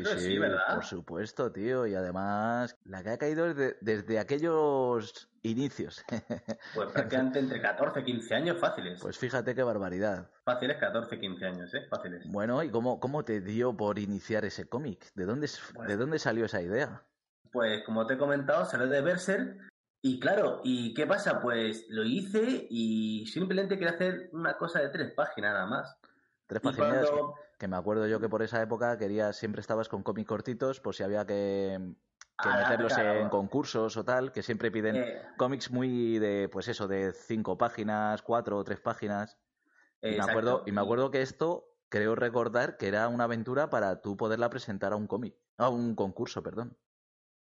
enseñar, 0.01 0.19
sí, 0.19 0.37
¿verdad? 0.39 0.75
por 0.75 0.83
supuesto, 0.85 1.51
tío. 1.51 1.85
Y 1.87 1.95
además, 1.95 2.75
la 2.85 3.03
que 3.03 3.09
ha 3.11 3.17
caído 3.17 3.45
desde, 3.53 3.77
desde 3.81 4.19
aquellos 4.19 5.29
inicios. 5.43 6.03
Pues 6.75 6.91
prácticamente 6.91 7.39
entre 7.39 7.61
14 7.61 7.99
y 8.01 8.03
15 8.03 8.35
años 8.35 8.57
fáciles. 8.59 8.99
Pues 9.01 9.17
fíjate 9.17 9.53
qué 9.55 9.63
barbaridad. 9.63 10.29
Fáciles 10.45 10.77
14 10.77 11.19
15 11.19 11.45
años, 11.45 11.73
¿eh? 11.73 11.85
Fáciles. 11.89 12.23
Bueno, 12.31 12.61
¿y 12.63 12.69
cómo, 12.69 12.99
cómo 12.99 13.23
te 13.25 13.41
dio 13.41 13.75
por 13.75 13.97
iniciar 13.99 14.45
ese 14.45 14.67
cómic? 14.67 15.11
¿De 15.15 15.25
dónde, 15.25 15.47
Pues- 15.73 15.87
¿De 15.87 15.97
dónde 15.97 16.19
salió 16.19 16.45
esa 16.45 16.61
idea? 16.61 17.03
Pues 17.51 17.83
como 17.85 18.05
te 18.07 18.13
he 18.13 18.17
comentado, 18.17 18.65
salió 18.65 18.87
de 18.87 19.01
Berserk. 19.01 19.70
Y 20.03 20.19
claro, 20.19 20.61
¿y 20.63 20.93
qué 20.93 21.05
pasa? 21.05 21.41
Pues 21.41 21.85
lo 21.89 22.03
hice 22.03 22.67
y 22.69 23.25
simplemente 23.27 23.77
quería 23.77 23.93
hacer 23.93 24.29
una 24.33 24.57
cosa 24.57 24.79
de 24.79 24.89
tres 24.89 25.13
páginas 25.13 25.53
nada 25.53 25.67
más. 25.67 25.97
Tres 26.47 26.61
páginas 26.61 27.09
cuando... 27.09 27.35
que 27.59 27.67
me 27.67 27.75
acuerdo 27.77 28.07
yo 28.07 28.19
que 28.19 28.27
por 28.27 28.41
esa 28.41 28.61
época 28.61 28.97
querías, 28.97 29.37
siempre 29.37 29.61
estabas 29.61 29.89
con 29.89 30.01
cómics 30.01 30.27
cortitos 30.27 30.79
por 30.79 30.95
si 30.95 31.03
había 31.03 31.25
que, 31.25 31.79
que 32.41 32.49
Ah, 32.49 32.63
meterlos 32.63 32.93
claro. 32.95 33.19
en 33.19 33.29
concursos 33.29 33.95
o 33.95 34.03
tal, 34.03 34.31
que 34.31 34.41
siempre 34.41 34.71
piden 34.71 34.95
Eh, 34.95 35.21
cómics 35.37 35.69
muy 35.69 36.17
de, 36.17 36.49
pues 36.51 36.67
eso, 36.67 36.87
de 36.87 37.13
cinco 37.13 37.57
páginas, 37.57 38.23
cuatro 38.23 38.57
o 38.57 38.63
tres 38.63 38.79
páginas. 38.79 39.37
Y 40.01 40.15
me, 40.15 40.23
acuerdo, 40.23 40.63
y 40.65 40.71
me 40.71 40.81
acuerdo 40.81 41.11
que 41.11 41.21
esto, 41.21 41.75
creo 41.89 42.15
recordar 42.15 42.77
que 42.77 42.87
era 42.87 43.07
una 43.07 43.25
aventura 43.25 43.69
para 43.69 44.01
tú 44.01 44.17
poderla 44.17 44.49
presentar 44.49 44.93
a 44.93 44.95
un 44.95 45.05
cómic, 45.05 45.35
a 45.57 45.69
un 45.69 45.93
concurso, 45.93 46.41
perdón. 46.41 46.75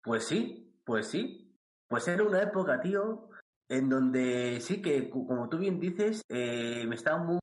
Pues 0.01 0.25
sí, 0.25 0.77
pues 0.83 1.07
sí. 1.07 1.52
Pues 1.93 2.07
era 2.07 2.23
una 2.23 2.41
época, 2.41 2.81
tío, 2.81 3.29
en 3.69 3.87
donde 3.87 4.59
sí 4.61 4.81
que, 4.81 5.11
como 5.11 5.47
tú 5.47 5.59
bien 5.59 5.79
dices, 5.79 6.23
eh, 6.27 6.85
me 6.87 6.95
estaba 6.95 7.19
muy, 7.19 7.39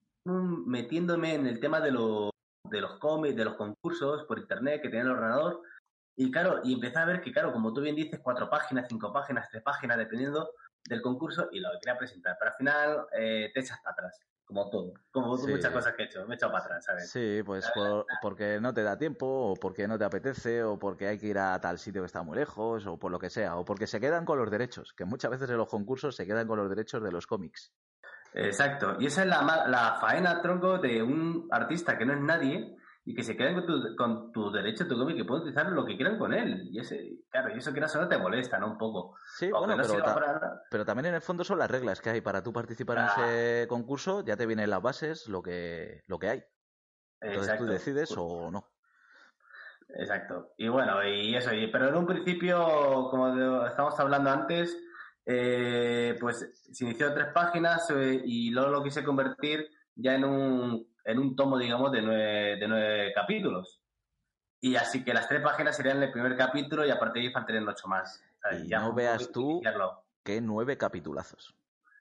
metiéndome 0.66 1.34
en 1.34 1.46
el 1.46 1.60
tema 1.60 1.80
de, 1.80 1.92
los 1.92 2.30
de 2.68 2.80
los 2.80 2.98
cómics, 2.98 3.36
de 3.36 3.44
los 3.44 3.54
concursos 3.54 4.24
por 4.24 4.40
internet 4.40 4.82
que 4.82 4.88
tenía 4.88 5.04
el 5.04 5.12
ordenador. 5.12 5.62
Y 6.16 6.32
claro, 6.32 6.62
y 6.64 6.74
empecé 6.74 6.98
a 6.98 7.04
ver 7.04 7.20
que, 7.20 7.30
claro, 7.30 7.52
como 7.52 7.72
tú 7.72 7.80
bien 7.80 7.94
dices, 7.94 8.18
cuatro 8.24 8.50
páginas, 8.50 8.86
cinco 8.88 9.12
páginas, 9.12 9.48
tres 9.52 9.62
páginas, 9.62 9.98
dependiendo 9.98 10.50
del 10.84 11.00
concurso 11.00 11.48
y 11.52 11.60
lo 11.60 11.70
que 11.70 11.78
quería 11.82 11.98
presentar. 11.98 12.36
Pero 12.36 12.50
al 12.50 12.56
final 12.56 13.06
eh, 13.16 13.52
te 13.54 13.60
echas 13.60 13.78
para 13.84 13.92
atrás, 13.92 14.20
como 14.50 14.68
todo. 14.68 14.92
Como 15.12 15.36
Sí. 15.38 15.48
muchas 15.52 15.72
cosas 15.72 15.94
que 15.94 16.02
he 16.02 16.06
hecho, 16.06 16.26
me 16.26 16.34
he 16.34 16.36
echado 16.36 16.50
para 16.50 16.64
atrás, 16.64 16.84
¿sabes? 16.84 17.08
Sí, 17.10 17.40
pues 17.46 17.70
por- 17.72 18.04
porque 18.20 18.58
no 18.60 18.74
te 18.74 18.82
da 18.82 18.98
tiempo, 18.98 19.26
o 19.26 19.54
porque 19.54 19.86
no 19.86 19.96
te 19.96 20.04
apetece, 20.04 20.64
o 20.64 20.76
porque 20.76 21.06
hay 21.06 21.18
que 21.18 21.28
ir 21.28 21.38
a 21.38 21.60
tal 21.60 21.78
sitio 21.78 22.02
que 22.02 22.06
está 22.06 22.22
muy 22.24 22.36
lejos, 22.36 22.84
o 22.86 22.98
por 22.98 23.12
lo 23.12 23.18
que 23.20 23.30
sea, 23.30 23.56
o 23.56 23.64
porque 23.64 23.86
se 23.86 24.00
quedan 24.00 24.24
con 24.24 24.38
los 24.38 24.50
derechos, 24.50 24.92
que 24.92 25.04
muchas 25.04 25.30
veces 25.30 25.48
en 25.50 25.56
los 25.56 25.68
concursos 25.68 26.16
se 26.16 26.26
quedan 26.26 26.48
con 26.48 26.58
los 26.58 26.68
derechos 26.68 27.00
de 27.02 27.12
los 27.12 27.26
cómics. 27.28 27.72
Exacto. 28.34 28.96
Y 28.98 29.06
esa 29.06 29.22
es 29.22 29.28
la, 29.28 29.66
la 29.68 29.98
faena, 30.00 30.40
tronco, 30.42 30.78
de 30.78 31.02
un 31.02 31.48
artista 31.50 31.96
que 31.96 32.04
no 32.04 32.12
es 32.14 32.20
nadie 32.20 32.76
y 33.04 33.14
que 33.14 33.22
se 33.24 33.36
quedan 33.36 33.54
con 33.54 33.66
tu, 33.66 33.96
con 33.96 34.32
tu 34.32 34.50
derecho, 34.52 34.86
tu 34.86 34.96
cómic, 34.96 35.16
que 35.16 35.24
pueden 35.24 35.42
utilizar 35.42 35.72
lo 35.72 35.84
que 35.86 35.96
quieran 35.96 36.18
con 36.18 36.32
él. 36.34 36.68
Y 36.70 36.80
ese, 36.80 37.20
claro, 37.30 37.54
y 37.54 37.58
eso 37.58 37.72
que 37.72 37.80
no 37.80 37.88
solo 37.88 38.08
te 38.08 38.18
molesta, 38.18 38.58
¿no? 38.58 38.72
Un 38.72 38.78
poco. 38.78 39.16
Sí, 39.38 39.46
Aunque 39.46 39.58
bueno, 39.74 39.76
no 39.76 39.88
pero, 39.88 40.02
ta- 40.04 40.14
para 40.14 40.62
pero 40.70 40.84
también 40.84 41.06
en 41.06 41.14
el 41.14 41.22
fondo 41.22 41.42
son 41.42 41.58
las 41.58 41.70
reglas 41.70 42.00
que 42.00 42.10
hay 42.10 42.20
para 42.20 42.42
tú 42.42 42.52
participar 42.52 42.98
en 42.98 43.04
Ah. 43.04 43.14
ese 43.16 43.66
concurso, 43.68 44.24
ya 44.24 44.36
te 44.36 44.46
vienen 44.46 44.68
las 44.70 44.82
bases, 44.82 45.28
lo 45.28 45.42
que, 45.42 46.02
lo 46.06 46.18
que 46.18 46.28
hay. 46.28 46.42
Entonces 47.22 47.48
Exacto. 47.48 47.66
tú 47.66 47.72
decides 47.72 48.14
o 48.16 48.50
no. 48.50 48.64
Exacto. 49.98 50.52
Y 50.56 50.68
bueno, 50.68 51.04
y 51.06 51.34
eso. 51.34 51.52
Y, 51.52 51.66
pero 51.68 51.88
en 51.88 51.96
un 51.96 52.06
principio, 52.06 53.08
como 53.10 53.34
de- 53.34 53.66
estamos 53.68 53.98
hablando 53.98 54.30
antes, 54.30 54.76
eh, 55.26 56.16
pues 56.20 56.48
se 56.72 56.84
inició 56.84 57.12
tres 57.12 57.28
páginas 57.34 57.90
eh, 57.90 58.20
y 58.24 58.50
luego 58.50 58.70
lo 58.70 58.82
quise 58.84 59.02
convertir 59.04 59.68
ya 59.94 60.14
en 60.14 60.24
un, 60.24 60.86
en 61.04 61.18
un 61.18 61.36
tomo, 61.36 61.58
digamos, 61.58 61.92
de 61.92 62.02
nueve, 62.02 62.56
de 62.56 62.68
nueve 62.68 63.12
capítulos. 63.14 63.80
Y 64.60 64.76
así 64.76 65.02
que 65.02 65.14
las 65.14 65.26
tres 65.28 65.40
páginas 65.42 65.76
serían 65.76 66.02
el 66.02 66.12
primer 66.12 66.36
capítulo 66.36 66.86
y 66.86 66.90
a 66.90 66.98
partir 66.98 67.22
de 67.22 67.28
ahí 67.28 67.32
faltarían 67.32 67.68
ocho 67.68 67.88
más. 67.88 68.22
¿sabes? 68.42 68.64
Y 68.64 68.68
Ya 68.68 68.80
no 68.80 68.92
veas 68.92 69.30
tú 69.32 69.62
que 70.22 70.40
nueve 70.40 70.76
capitulazos. 70.76 71.54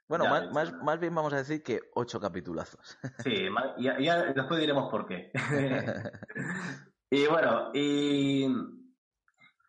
Bueno, 0.09 0.25
Ya 0.25 0.29
más, 0.31 0.51
más, 0.51 0.73
más 0.73 0.99
bien 0.99 1.13
vamos 1.13 1.31
a 1.33 1.37
decir 1.37 1.63
que 1.63 1.81
ocho 1.93 2.19
capitulazos. 2.19 2.97
Sí, 3.23 3.47
ya, 3.77 3.99
ya 3.99 4.23
después 4.33 4.59
diremos 4.59 4.89
por 4.89 5.05
qué. 5.05 5.31
y 7.11 7.27
bueno, 7.27 7.69
y, 7.73 8.47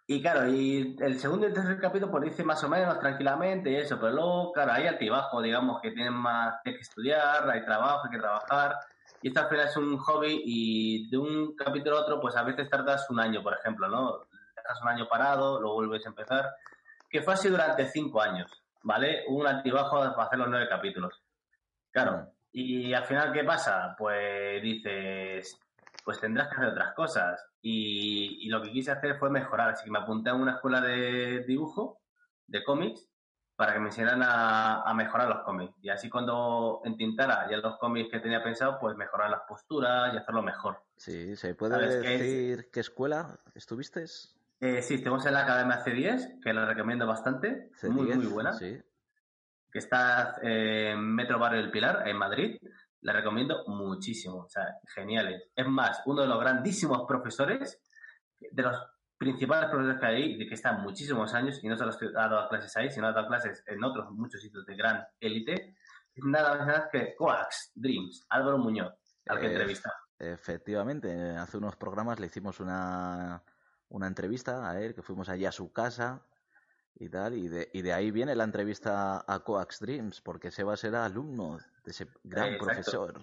y 0.06 0.22
claro, 0.22 0.48
y 0.48 0.96
el 0.98 1.20
segundo 1.20 1.46
y 1.46 1.50
el 1.50 1.54
tercer 1.54 1.78
capítulo 1.78 2.10
pues 2.10 2.24
dice 2.24 2.42
más 2.42 2.64
o 2.64 2.68
menos 2.68 2.98
tranquilamente 2.98 3.70
y 3.70 3.76
eso, 3.76 4.00
pero 4.00 4.12
luego, 4.12 4.52
claro, 4.52 4.72
hay 4.72 4.86
altibajo, 4.86 5.42
digamos, 5.42 5.80
que 5.80 5.92
tienen 5.92 6.14
más 6.14 6.54
que 6.64 6.70
estudiar, 6.70 7.48
hay 7.48 7.64
trabajo, 7.64 8.06
hay 8.06 8.10
que 8.10 8.18
trabajar. 8.18 8.76
Y 9.22 9.28
esto 9.28 9.40
al 9.40 9.48
final 9.48 9.66
es 9.66 9.76
un 9.76 9.98
hobby 9.98 10.42
y 10.44 11.10
de 11.10 11.18
un 11.18 11.54
capítulo 11.54 11.98
a 11.98 12.02
otro, 12.02 12.20
pues 12.20 12.36
a 12.36 12.42
veces 12.42 12.68
tardas 12.70 13.08
un 13.10 13.20
año, 13.20 13.42
por 13.42 13.54
ejemplo, 13.54 13.88
¿no? 13.88 14.26
Dejas 14.56 14.82
un 14.82 14.88
año 14.88 15.08
parado, 15.08 15.60
luego 15.60 15.76
vuelves 15.76 16.06
a 16.06 16.10
empezar. 16.10 16.50
Que 17.08 17.22
fue 17.22 17.34
así 17.34 17.48
durante 17.48 17.86
cinco 17.86 18.22
años, 18.22 18.50
¿vale? 18.82 19.24
Un 19.28 19.46
altibajo 19.46 19.98
para 19.98 20.24
hacer 20.24 20.38
los 20.38 20.48
nueve 20.48 20.68
capítulos. 20.68 21.22
Claro, 21.90 22.32
y 22.52 22.92
al 22.92 23.04
final, 23.04 23.32
¿qué 23.32 23.44
pasa? 23.44 23.94
Pues 23.98 24.62
dices, 24.62 25.58
pues 26.04 26.18
tendrás 26.20 26.48
que 26.48 26.56
hacer 26.56 26.68
otras 26.68 26.94
cosas. 26.94 27.44
Y, 27.60 28.46
y 28.46 28.48
lo 28.48 28.62
que 28.62 28.72
quise 28.72 28.92
hacer 28.92 29.18
fue 29.18 29.28
mejorar. 29.28 29.70
Así 29.70 29.84
que 29.84 29.90
me 29.90 29.98
apunté 29.98 30.30
a 30.30 30.34
una 30.34 30.54
escuela 30.54 30.80
de 30.80 31.44
dibujo, 31.46 32.00
de 32.46 32.64
cómics, 32.64 33.09
para 33.60 33.74
que 33.74 33.78
me 33.78 33.88
enseñaran 33.88 34.22
a, 34.22 34.80
a 34.84 34.94
mejorar 34.94 35.28
los 35.28 35.42
cómics. 35.42 35.74
Y 35.82 35.90
así 35.90 36.08
cuando 36.08 36.80
entintara 36.82 37.46
ya 37.50 37.58
los 37.58 37.76
cómics 37.76 38.08
que 38.10 38.18
tenía 38.18 38.42
pensado, 38.42 38.78
pues 38.80 38.96
mejorar 38.96 39.28
las 39.28 39.42
posturas 39.46 40.14
y 40.14 40.16
hacerlo 40.16 40.40
mejor. 40.40 40.82
Sí, 40.96 41.36
¿se 41.36 41.54
puede 41.54 41.78
decir 41.86 42.70
qué 42.72 42.80
escuela 42.80 43.38
estuviste? 43.54 44.06
Eh, 44.60 44.80
sí, 44.80 44.94
estamos 44.94 45.26
en 45.26 45.34
la 45.34 45.42
Academia 45.42 45.84
C10, 45.84 46.40
que 46.42 46.54
la 46.54 46.64
recomiendo 46.64 47.06
bastante. 47.06 47.70
Muy, 47.82 48.08
C10, 48.08 48.16
muy 48.16 48.26
buena. 48.28 48.54
Sí. 48.54 48.80
que 49.70 49.78
está 49.78 50.36
eh, 50.42 50.92
en 50.92 51.14
Metro 51.14 51.38
Barrio 51.38 51.60
del 51.60 51.70
Pilar, 51.70 52.08
en 52.08 52.16
Madrid. 52.16 52.56
La 53.02 53.12
recomiendo 53.12 53.64
muchísimo, 53.66 54.36
o 54.36 54.48
sea, 54.48 54.64
geniales. 54.94 55.50
Es 55.54 55.66
más, 55.66 56.00
uno 56.06 56.22
de 56.22 56.28
los 56.28 56.40
grandísimos 56.40 57.04
profesores, 57.06 57.78
de 58.38 58.62
los 58.62 58.74
principales 59.20 59.68
profesores 59.68 60.00
que 60.00 60.06
hay, 60.06 60.38
de 60.38 60.48
que 60.48 60.54
están 60.54 60.80
muchísimos 60.80 61.34
años, 61.34 61.62
y 61.62 61.68
no 61.68 61.76
solo 61.76 61.92
ha 62.16 62.28
dado 62.28 62.48
clases 62.48 62.74
ahí, 62.78 62.90
sino 62.90 63.06
ha 63.06 63.12
dado 63.12 63.28
clases 63.28 63.62
en 63.66 63.84
otros 63.84 64.10
muchos 64.12 64.40
sitios 64.40 64.64
de 64.64 64.74
gran 64.74 65.06
élite, 65.20 65.76
nada 66.16 66.64
más 66.64 66.88
que 66.90 67.14
Coax 67.14 67.72
Dreams, 67.74 68.24
Álvaro 68.30 68.56
Muñoz, 68.56 68.94
al 69.28 69.38
que 69.38 69.46
Eh, 69.46 69.50
entrevista. 69.50 69.92
Efectivamente, 70.18 71.36
hace 71.36 71.58
unos 71.58 71.76
programas 71.76 72.18
le 72.18 72.28
hicimos 72.28 72.60
una, 72.60 73.42
una 73.90 74.06
entrevista 74.06 74.70
a 74.70 74.80
él, 74.80 74.94
que 74.94 75.02
fuimos 75.02 75.28
allí 75.28 75.44
a 75.44 75.52
su 75.52 75.70
casa 75.70 76.26
y 76.94 77.10
tal, 77.10 77.34
y 77.34 77.48
de, 77.48 77.68
y 77.74 77.82
de 77.82 77.92
ahí 77.92 78.10
viene 78.10 78.34
la 78.34 78.44
entrevista 78.44 79.22
a 79.26 79.40
Coax 79.40 79.80
Dreams, 79.80 80.22
porque 80.22 80.50
Sebas 80.50 80.82
era 80.84 81.04
alumno 81.04 81.58
de 81.84 81.90
ese 81.90 82.08
gran 82.24 82.56
profesor. 82.56 83.22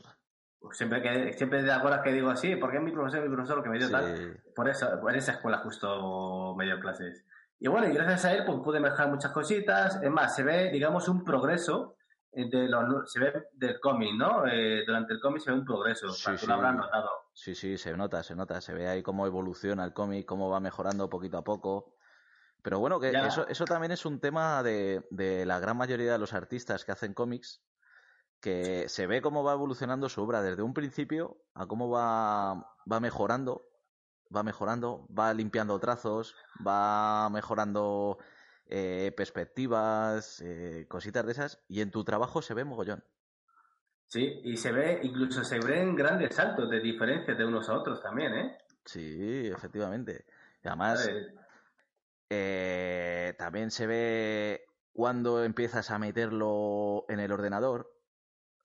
Siempre, 0.71 1.01
que, 1.01 1.33
siempre 1.33 1.63
te 1.63 1.71
acuerdas 1.71 2.01
que 2.03 2.11
digo 2.11 2.29
así, 2.29 2.55
porque 2.55 2.77
es 2.77 2.83
mi 2.83 2.91
profesor, 2.91 3.21
mi 3.27 3.33
profesor 3.33 3.63
que 3.63 3.69
me 3.69 3.77
dio 3.77 3.87
Sí. 3.87 3.93
tal. 3.93 4.43
Por 4.55 4.67
eso, 4.67 4.99
por 4.99 5.15
esa 5.15 5.33
escuela 5.33 5.59
justo 5.59 6.55
me 6.57 6.65
dio 6.65 6.79
clases. 6.79 7.25
Y 7.59 7.67
bueno, 7.67 7.87
y 7.87 7.93
gracias 7.93 8.25
a 8.25 8.33
él 8.33 8.43
pues, 8.45 8.59
pude 8.63 8.79
mejorar 8.79 9.09
muchas 9.09 9.31
cositas. 9.31 10.01
Es 10.03 10.11
más, 10.11 10.35
se 10.35 10.43
ve, 10.43 10.69
digamos, 10.71 11.07
un 11.07 11.23
progreso 11.23 11.95
de 12.31 12.67
los, 12.67 13.11
se 13.11 13.19
ve 13.19 13.47
del 13.53 13.79
cómic, 13.79 14.11
¿no? 14.15 14.45
Eh, 14.45 14.83
durante 14.85 15.13
el 15.13 15.19
cómic 15.19 15.41
se 15.41 15.51
ve 15.51 15.57
un 15.57 15.65
progreso. 15.65 16.09
Sí, 16.09 16.25
tú 16.25 16.31
lo 16.31 16.37
sí. 16.37 16.51
habrás 16.51 16.75
notado. 16.75 17.09
Sí, 17.33 17.55
sí, 17.55 17.77
se 17.77 17.95
nota, 17.95 18.21
se 18.23 18.35
nota, 18.35 18.59
se 18.61 18.73
ve 18.73 18.87
ahí 18.87 19.01
cómo 19.01 19.25
evoluciona 19.25 19.83
el 19.85 19.93
cómic, 19.93 20.25
cómo 20.25 20.49
va 20.49 20.59
mejorando 20.59 21.09
poquito 21.09 21.37
a 21.37 21.43
poco. 21.43 21.93
Pero 22.61 22.79
bueno, 22.79 22.99
que 22.99 23.11
Ya. 23.11 23.27
eso, 23.27 23.47
eso 23.47 23.65
también 23.65 23.91
es 23.91 24.05
un 24.05 24.19
tema 24.19 24.61
de, 24.61 25.07
de 25.09 25.45
la 25.45 25.59
gran 25.59 25.77
mayoría 25.77 26.11
de 26.11 26.17
los 26.19 26.33
artistas 26.33 26.83
que 26.83 26.91
hacen 26.91 27.13
cómics, 27.13 27.63
que 28.39 28.87
se 28.89 29.07
ve 29.07 29.21
cómo 29.21 29.43
va 29.43 29.53
evolucionando 29.53 30.09
su 30.09 30.21
obra 30.21 30.41
desde 30.41 30.61
un 30.61 30.73
principio 30.73 31.37
a 31.53 31.65
cómo 31.65 31.89
va, 31.89 32.75
va 32.91 32.99
mejorando, 32.99 33.67
va 34.35 34.43
mejorando, 34.43 35.07
va 35.17 35.33
limpiando 35.33 35.79
trazos, 35.79 36.35
va 36.65 37.29
mejorando 37.29 38.17
eh, 38.67 39.11
perspectivas, 39.15 40.41
eh, 40.41 40.85
cositas 40.87 41.25
de 41.25 41.31
esas, 41.31 41.63
y 41.67 41.81
en 41.81 41.91
tu 41.91 42.03
trabajo 42.03 42.41
se 42.41 42.53
ve 42.53 42.63
mogollón. 42.63 43.03
Sí, 44.07 44.39
y 44.43 44.55
se 44.55 44.71
ve, 44.71 44.99
incluso 45.03 45.43
se 45.43 45.59
ven 45.59 45.95
grandes 45.95 46.35
saltos 46.35 46.69
de 46.69 46.79
diferencias 46.79 47.37
de 47.37 47.45
unos 47.45 47.67
a 47.67 47.77
otros 47.77 48.01
también, 48.01 48.33
¿eh? 48.33 48.57
Sí, 48.85 49.47
efectivamente. 49.47 50.25
Y 50.63 50.67
además. 50.67 51.09
Eh, 52.29 53.35
también 53.37 53.71
se 53.71 53.87
ve 53.87 54.65
cuando 54.91 55.43
empiezas 55.43 55.91
a 55.91 55.99
meterlo 55.99 57.05
en 57.07 57.19
el 57.19 57.31
ordenador, 57.31 57.96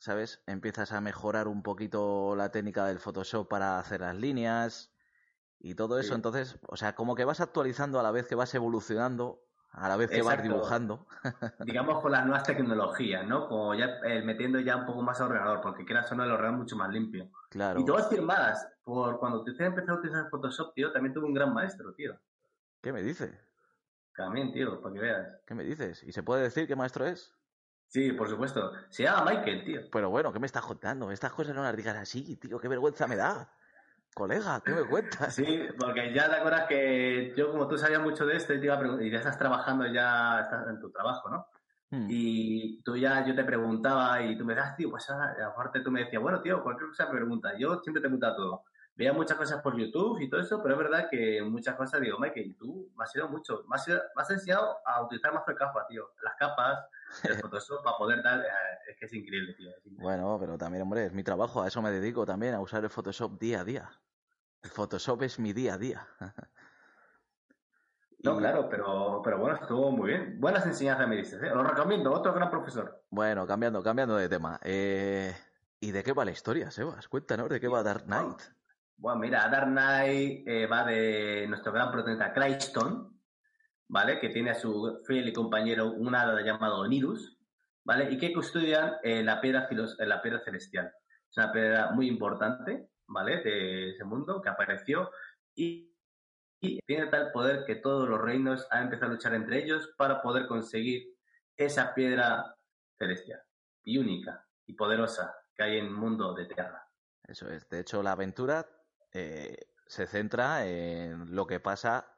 ¿sabes? 0.03 0.43
Empiezas 0.47 0.91
a 0.91 1.01
mejorar 1.01 1.47
un 1.47 1.63
poquito 1.63 2.35
la 2.35 2.51
técnica 2.51 2.87
del 2.87 2.99
Photoshop 2.99 3.49
para 3.49 3.79
hacer 3.79 4.01
las 4.01 4.17
líneas 4.17 4.93
y 5.61 5.77
todo 5.77 6.01
eso. 6.01 6.09
Sí. 6.09 6.15
Entonces, 6.17 6.59
o 6.67 6.77
sea, 6.77 6.97
como 6.97 7.15
que 7.15 7.25
vas 7.25 7.41
actualizando 7.41 8.01
a 8.01 8.03
la 8.03 8.11
vez 8.11 8.27
que 8.27 8.35
vas 8.35 8.53
evolucionando, 8.53 9.45
a 9.71 9.89
la 9.89 9.97
vez 9.97 10.11
que 10.11 10.23
vas 10.23 10.43
dibujando. 10.43 11.07
digamos, 11.61 12.03
con 12.03 12.11
las 12.11 12.27
nuevas 12.27 12.43
tecnologías, 12.43 13.25
¿no? 13.29 13.47
Como 13.47 13.77
ya 13.77 14.01
eh, 14.05 14.23
metiendo 14.23 14.59
ya 14.59 14.75
un 14.75 14.87
poco 14.87 15.03
más 15.03 15.21
al 15.21 15.29
ordenador, 15.29 15.61
porque 15.61 15.85
quieras 15.85 16.11
o 16.11 16.17
no, 16.17 16.25
el 16.25 16.33
ordenador 16.33 16.59
mucho 16.59 16.75
más 16.75 16.91
limpio. 16.91 17.31
Claro. 17.49 17.79
Y 17.79 17.85
decir 17.85 18.23
más, 18.23 18.69
por 18.83 19.21
cuando 19.21 19.45
te 19.45 19.51
empecé 19.65 19.89
a 19.89 19.95
utilizar 19.95 20.29
Photoshop, 20.31 20.75
tío, 20.75 20.91
también 20.91 21.15
tuve 21.15 21.27
un 21.27 21.35
gran 21.35 21.55
maestro, 21.55 21.95
tío. 21.95 22.19
¿Qué 22.81 22.93
me 22.93 23.05
dices? 23.05 23.33
También, 24.17 24.51
tío, 24.51 24.81
para 24.83 24.95
que 24.95 25.01
veas. 25.01 25.39
¿Qué 25.47 25.55
me 25.55 25.63
dices? 25.63 26.03
¿Y 26.03 26.11
se 26.11 26.25
puede 26.25 26.43
decir 26.43 26.67
qué 26.67 26.75
maestro 26.75 27.07
es? 27.07 27.33
Sí, 27.93 28.11
por 28.13 28.27
supuesto. 28.27 28.73
Se 28.89 29.03
llama 29.03 29.33
Michael, 29.33 29.65
tío. 29.65 29.81
Pero 29.93 30.09
bueno, 30.09 30.33
¿qué 30.33 30.39
me 30.39 30.47
estás 30.47 30.65
contando? 30.65 31.11
Estas 31.11 31.31
cosas 31.31 31.55
no 31.55 31.63
las 31.63 31.77
digas 31.77 31.95
así, 31.95 32.37
tío. 32.37 32.59
Qué 32.59 32.67
vergüenza 32.67 33.07
me 33.07 33.17
da. 33.17 33.47
Colega, 34.15 34.63
¿qué 34.65 34.73
me 34.73 34.85
cuentas? 34.85 35.35
Sí, 35.35 35.69
porque 35.79 36.11
ya 36.15 36.31
te 36.31 36.37
acuerdas 36.37 36.67
que 36.67 37.35
yo, 37.37 37.51
como 37.51 37.69
tú 37.69 37.77
sabías 37.77 38.01
mucho 38.01 38.25
de 38.25 38.37
esto, 38.37 38.55
y, 38.55 38.61
te 38.61 38.65
iba 38.65 38.79
a 38.79 39.03
y 39.03 39.11
ya 39.11 39.19
estás 39.19 39.37
trabajando, 39.37 39.87
ya 39.87 40.41
estás 40.41 40.69
en 40.69 40.81
tu 40.81 40.91
trabajo, 40.91 41.29
¿no? 41.29 41.47
Hmm. 41.91 42.07
Y 42.09 42.83
tú 42.83 42.97
ya, 42.97 43.27
yo 43.27 43.35
te 43.35 43.45
preguntaba 43.45 44.23
y 44.23 44.39
tú 44.39 44.47
me 44.47 44.55
das, 44.55 44.75
tío, 44.75 44.89
pues 44.89 45.11
ah, 45.11 45.35
aparte 45.47 45.81
tú 45.81 45.91
me 45.91 46.05
decías, 46.05 46.23
bueno, 46.23 46.41
tío, 46.41 46.63
cualquier 46.63 46.89
cosa 46.89 47.07
me 47.07 47.19
pregunta. 47.19 47.53
Yo 47.59 47.79
siempre 47.83 48.01
te 48.01 48.09
preguntaba 48.09 48.37
todo. 48.37 48.65
Veía 48.95 49.13
muchas 49.13 49.37
cosas 49.37 49.61
por 49.61 49.77
YouTube 49.77 50.19
y 50.19 50.31
todo 50.31 50.41
eso, 50.41 50.63
pero 50.63 50.77
es 50.77 50.79
verdad 50.79 51.09
que 51.11 51.43
muchas 51.43 51.75
cosas 51.75 52.01
digo, 52.01 52.19
Michael, 52.19 52.57
tú 52.59 52.91
me 52.97 53.05
has 53.05 53.15
ido 53.15 53.29
mucho, 53.29 53.65
me 53.69 53.77
has, 53.77 53.87
me 53.87 54.23
has 54.23 54.31
enseñado 54.31 54.79
a 54.87 55.03
utilizar 55.03 55.35
más 55.35 55.45
que 55.47 55.55
capa, 55.55 55.87
tío. 55.89 56.09
Las 56.23 56.35
capas, 56.37 56.79
el 57.25 57.35
Photoshop 57.41 57.83
para 57.85 57.97
poder 57.97 58.23
dar, 58.23 58.41
eh, 58.41 58.49
es 58.91 58.97
que 58.99 59.07
es 59.07 59.13
increíble, 59.13 59.55
tío. 59.55 59.71
es 59.71 59.77
increíble. 59.79 60.03
Bueno, 60.03 60.37
pero 60.41 60.59
también, 60.59 60.83
hombre, 60.83 61.07
es 61.07 61.13
mi 61.13 61.23
trabajo, 61.23 61.63
a 61.63 61.69
eso 61.69 61.83
me 61.83 61.91
dedico 61.91 62.25
también, 62.27 62.55
a 62.55 62.61
usar 62.61 62.83
el 62.85 62.91
Photoshop 62.91 63.39
día 63.39 63.61
a 63.61 63.65
día. 63.65 63.91
El 64.63 64.71
Photoshop 64.71 65.23
es 65.23 65.39
mi 65.39 65.53
día 65.53 65.75
a 65.75 65.79
día. 65.79 66.07
No, 68.23 68.37
claro, 68.37 68.69
pero, 68.69 69.21
pero 69.25 69.39
bueno, 69.39 69.57
estuvo 69.57 69.91
muy 69.91 70.11
bien. 70.11 70.41
Buenas 70.41 70.65
enseñanzas 70.65 71.09
me 71.09 71.17
dices, 71.17 71.43
¿eh? 71.43 71.51
Lo 71.53 71.65
recomiendo, 71.65 72.13
otro 72.13 72.33
gran 72.33 72.51
profesor. 72.51 73.03
Bueno, 73.11 73.45
cambiando, 73.47 73.83
cambiando 73.83 74.17
de 74.17 74.29
tema. 74.29 74.61
Eh, 74.63 75.35
¿Y 75.81 75.91
de 75.91 76.05
qué 76.05 76.13
va 76.13 76.25
la 76.25 76.31
historia, 76.31 76.71
Sebas? 76.71 77.09
Cuéntanos, 77.09 77.49
¿de 77.49 77.59
qué 77.59 77.67
va 77.67 77.83
Dark 77.83 78.05
Knight? 78.05 78.41
Bueno, 78.97 79.19
mira, 79.19 79.49
Dark 79.49 79.67
Knight 79.67 80.47
eh, 80.47 80.67
va 80.67 80.85
de 80.85 81.47
nuestro 81.49 81.73
gran 81.73 81.91
protagonista 81.91 82.33
Crayston, 82.33 83.12
¿vale? 83.93 84.19
Que 84.19 84.31
tiene 84.31 84.51
a 84.51 84.55
su 84.55 85.03
fiel 85.07 85.29
y 85.29 85.35
compañero 85.35 85.93
un 85.93 86.15
hada 86.15 86.41
llamado 86.41 86.89
Nirus, 86.89 87.37
¿vale? 87.85 88.11
Y 88.11 88.17
que 88.17 88.33
custodian 88.33 88.95
eh, 89.03 89.23
la, 89.23 89.39
piedra 89.39 89.69
eh, 89.71 90.07
la 90.07 90.23
piedra 90.23 90.41
celestial. 90.41 90.91
Es 91.31 91.37
una 91.37 91.53
piedra 91.53 91.91
muy 91.91 92.09
importante, 92.09 92.89
¿vale? 93.07 93.43
De 93.43 93.91
ese 93.91 94.05
mundo 94.05 94.41
que 94.41 94.49
apareció 94.49 95.11
y, 95.55 95.95
y 96.59 96.81
tiene 96.87 97.09
tal 97.09 97.33
poder 97.33 97.67
que 97.67 97.77
todos 97.77 98.09
los 98.09 98.19
reinos 98.19 98.67
han 98.71 98.85
empezado 98.85 99.11
a 99.11 99.15
luchar 99.15 99.35
entre 99.35 99.63
ellos 99.63 99.93
para 99.99 100.23
poder 100.23 100.47
conseguir 100.47 101.15
esa 101.55 101.93
piedra 101.93 102.57
celestial 102.99 103.43
y 103.85 103.99
única 103.99 104.49
y 104.67 104.73
poderosa 104.73 105.37
que 105.55 105.65
hay 105.65 105.77
en 105.77 105.87
el 105.87 105.91
mundo 105.91 106.33
de 106.33 106.47
Tierra. 106.47 106.89
Eso 107.29 107.47
es. 107.51 107.69
De 107.69 107.81
hecho, 107.81 108.03
la 108.03 108.13
aventura 108.13 108.67
eh, 109.13 109.55
se 109.87 110.07
centra 110.07 110.67
en 110.67 111.35
lo 111.35 111.47
que 111.47 111.61
pasa 111.61 112.12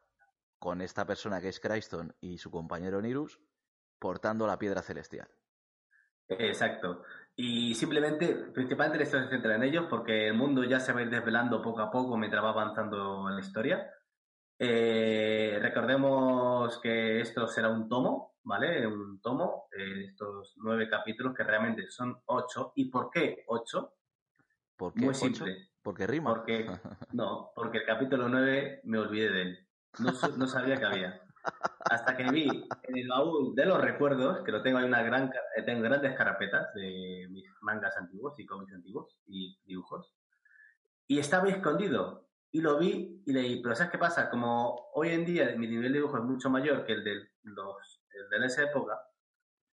con 0.65 0.81
esta 0.81 1.05
persona 1.05 1.43
que 1.43 1.49
es 1.49 1.61
Crayston 1.61 2.17
y 2.23 2.39
su 2.39 2.51
compañero 2.51 3.03
Nirus 3.03 3.39
portando 3.99 4.47
la 4.47 4.59
piedra 4.59 4.81
celestial. 4.81 5.29
Exacto. 6.27 7.03
Y 7.37 7.75
simplemente, 7.75 8.35
principalmente 8.35 8.97
la 8.97 9.05
historia 9.05 9.27
se 9.27 9.31
centra 9.35 9.57
en 9.57 9.63
ellos 9.63 9.85
porque 9.91 10.29
el 10.29 10.33
mundo 10.33 10.65
ya 10.65 10.81
se 10.81 10.95
va 10.95 11.01
a 11.01 11.03
ir 11.03 11.11
desvelando 11.11 11.61
poco 11.61 11.83
a 11.83 11.91
poco 11.91 12.17
mientras 12.17 12.43
va 12.43 12.49
avanzando 12.49 13.29
la 13.29 13.41
historia. 13.41 13.91
Eh, 14.59 15.59
recordemos 15.61 16.81
que 16.81 17.21
esto 17.21 17.47
será 17.47 17.69
un 17.69 17.87
tomo, 17.87 18.37
¿vale? 18.45 18.87
Un 18.87 19.21
tomo, 19.21 19.69
eh, 19.71 20.07
estos 20.07 20.55
nueve 20.57 20.89
capítulos 20.89 21.35
que 21.37 21.45
realmente 21.45 21.91
son 21.91 22.23
ocho. 22.25 22.73
¿Y 22.75 22.87
por 22.87 23.11
qué 23.11 23.45
ocho? 23.49 23.97
¿Por 24.79 24.95
qué 24.95 25.01
Muy 25.01 25.11
ocho? 25.11 25.27
simple. 25.27 25.73
Porque 25.83 26.07
rima. 26.07 26.35
Porque, 26.35 26.65
no, 27.13 27.53
porque 27.55 27.79
el 27.79 27.85
capítulo 27.85 28.31
nueve 28.31 28.81
me 28.85 28.97
olvidé 28.97 29.29
de 29.31 29.43
él. 29.43 29.64
No, 29.99 30.13
no 30.37 30.47
sabía 30.47 30.77
que 30.77 30.85
había. 30.85 31.21
Hasta 31.91 32.17
que 32.17 32.25
vi 32.31 32.49
en 32.49 32.97
el 32.97 33.09
baúl 33.09 33.55
de 33.55 33.67
los 33.67 33.81
recuerdos, 33.81 34.43
que 34.45 34.53
lo 34.53 34.63
tengo 34.63 34.79
ahí 34.79 34.87
una 34.87 35.03
gran, 35.03 35.31
eh, 35.57 35.63
tengo 35.63 35.83
grandes 35.83 36.17
carpetas 36.17 36.73
de 36.75 37.27
mis 37.31 37.45
mangas 37.61 37.97
antiguos 37.99 38.39
y 38.39 38.47
cómics 38.47 38.73
antiguos 38.73 39.17
y 39.27 39.59
dibujos. 39.65 40.15
Y 41.07 41.19
estaba 41.19 41.49
escondido. 41.49 42.29
Y 42.51 42.61
lo 42.61 42.79
vi 42.79 43.23
y 43.27 43.33
leí. 43.33 43.63
Pero 43.63 43.75
¿sabes 43.75 43.93
qué 43.93 43.99
pasa? 43.99 44.31
Como 44.31 44.91
hoy 44.95 45.11
en 45.11 45.25
día 45.25 45.55
mi 45.57 45.67
nivel 45.67 45.93
de 45.93 45.99
dibujo 45.99 46.17
es 46.17 46.25
mucho 46.25 46.49
mayor 46.49 46.85
que 46.85 46.93
el 46.93 47.05
de, 47.05 47.29
los, 47.43 48.01
de 48.31 48.47
esa 48.47 48.63
época, 48.63 48.99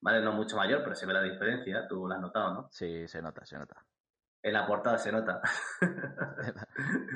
¿vale? 0.02 0.22
No 0.22 0.34
mucho 0.34 0.58
mayor, 0.58 0.82
pero 0.84 0.96
se 0.96 1.06
ve 1.06 1.14
la 1.14 1.22
diferencia. 1.22 1.88
Tú 1.88 2.08
lo 2.08 2.14
has 2.14 2.20
notado, 2.20 2.54
¿no? 2.54 2.68
Sí, 2.72 3.08
se 3.08 3.22
nota, 3.22 3.46
se 3.46 3.58
nota. 3.58 3.86
En 4.44 4.54
la 4.54 4.66
portada 4.66 4.98
se 4.98 5.12
nota. 5.12 5.40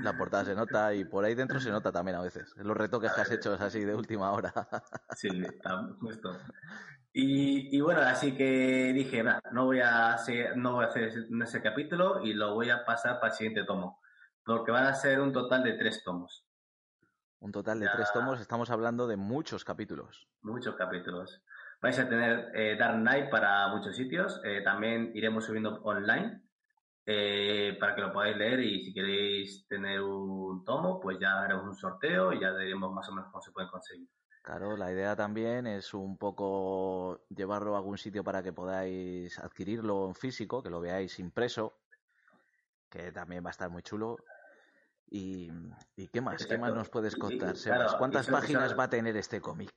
La 0.03 0.15
portada 0.17 0.45
se 0.45 0.55
nota 0.55 0.93
y 0.93 1.05
por 1.05 1.25
ahí 1.25 1.33
dentro 1.35 1.59
se 1.59 1.71
nota 1.71 1.91
también 1.91 2.17
a 2.17 2.21
veces. 2.21 2.53
Los 2.57 2.77
retoques 2.77 3.11
que 3.13 3.21
has 3.21 3.31
hecho 3.31 3.55
es 3.55 3.61
así 3.61 3.83
de 3.83 3.95
última 3.95 4.31
hora. 4.31 4.53
Sí, 5.15 5.29
está 5.43 5.81
justo. 5.99 6.37
Y, 7.13 7.75
y 7.75 7.81
bueno, 7.81 8.01
así 8.01 8.35
que 8.35 8.91
dije, 8.93 9.23
"Nah, 9.23 9.39
no 9.53 9.65
voy 9.65 9.79
a 9.79 10.13
hacer, 10.13 10.57
no 10.57 10.73
voy 10.73 10.83
a 10.85 10.87
hacer 10.89 11.03
ese, 11.05 11.19
ese 11.41 11.61
capítulo 11.61 12.21
y 12.21 12.33
lo 12.33 12.53
voy 12.53 12.69
a 12.69 12.83
pasar 12.83 13.19
para 13.19 13.31
el 13.31 13.37
siguiente 13.37 13.63
tomo. 13.63 14.01
Porque 14.43 14.71
van 14.71 14.85
a 14.85 14.93
ser 14.93 15.21
un 15.21 15.31
total 15.31 15.63
de 15.63 15.73
tres 15.73 16.03
tomos. 16.03 16.45
Un 17.39 17.51
total 17.51 17.79
de 17.79 17.85
Ya. 17.85 17.93
tres 17.93 18.11
tomos, 18.11 18.39
estamos 18.41 18.69
hablando 18.69 19.07
de 19.07 19.15
muchos 19.17 19.63
capítulos. 19.63 20.27
Muchos 20.41 20.75
capítulos. 20.75 21.41
Vais 21.81 21.97
a 21.99 22.07
tener 22.09 22.51
eh, 22.53 22.75
Dark 22.77 22.97
Knight 22.99 23.29
para 23.29 23.67
muchos 23.69 23.95
sitios. 23.95 24.41
eh, 24.43 24.61
también 24.63 25.11
iremos 25.15 25.45
subiendo 25.45 25.81
online 25.83 26.41
eh, 27.05 27.77
para 27.79 27.95
que 27.95 28.01
lo 28.01 28.11
podáis 28.11 28.35
leer. 28.37 28.59
Y 28.59 28.83
si 28.83 28.93
queréis 28.93 29.67
tener 29.67 30.01
un 30.01 30.63
tomo, 30.63 30.99
pues 30.99 31.19
ya 31.19 31.41
haremos 31.41 31.65
un 31.65 31.75
sorteo 31.75 32.33
y 32.33 32.39
ya 32.39 32.55
diremos 32.55 32.91
más 32.93 33.07
o 33.09 33.13
menos 33.13 33.29
cómo 33.31 33.41
se 33.41 33.51
pueden 33.51 33.69
conseguir. 33.69 34.07
Claro, 34.41 34.77
la 34.77 34.91
idea 34.91 35.15
también 35.15 35.65
es 35.65 35.93
un 35.93 36.17
poco 36.17 37.25
llevarlo 37.29 37.73
a 37.73 37.79
algún 37.79 37.97
sitio 37.97 38.23
para 38.23 38.43
que 38.43 38.53
podáis 38.53 39.39
adquirirlo 39.39 40.07
en 40.07 40.13
físico, 40.13 40.61
que 40.61 40.69
lo 40.69 40.79
veáis 40.79 41.19
impreso. 41.19 41.79
que 42.89 43.11
también 43.11 43.43
va 43.43 43.49
a 43.49 43.51
estar 43.51 43.69
muy 43.69 43.81
chulo. 43.81 44.17
¿Y, 45.07 45.49
qué 46.11 46.21
más? 46.21 46.45
¿Qué 46.45 46.57
más 46.57 46.73
nos 46.73 46.89
puedes 46.89 47.15
contar, 47.15 47.55
Sebas? 47.57 47.95
¿Cuántas 47.95 48.27
páginas 48.27 48.77
va 48.77 48.83
a 48.83 48.89
tener 48.89 49.15
este 49.17 49.41
cómic? 49.41 49.73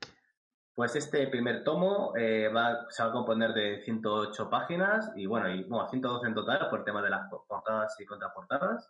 Pues 0.79 0.95
este 0.95 1.27
primer 1.27 1.65
tomo 1.65 2.17
eh, 2.17 2.49
va, 2.55 2.87
se 2.89 3.03
va 3.03 3.09
a 3.09 3.13
componer 3.13 3.53
de 3.53 3.83
108 3.83 4.49
páginas 4.49 5.11
y 5.17 5.27
bueno, 5.27 5.49
y, 5.49 5.65
bueno, 5.65 5.89
112 5.89 6.29
en 6.29 6.35
total 6.35 6.71
por 6.71 6.79
el 6.79 6.85
tema 6.85 7.03
de 7.03 7.11
las 7.11 7.29
portadas 7.29 7.99
y 7.99 8.07
contraportadas. 8.07 8.89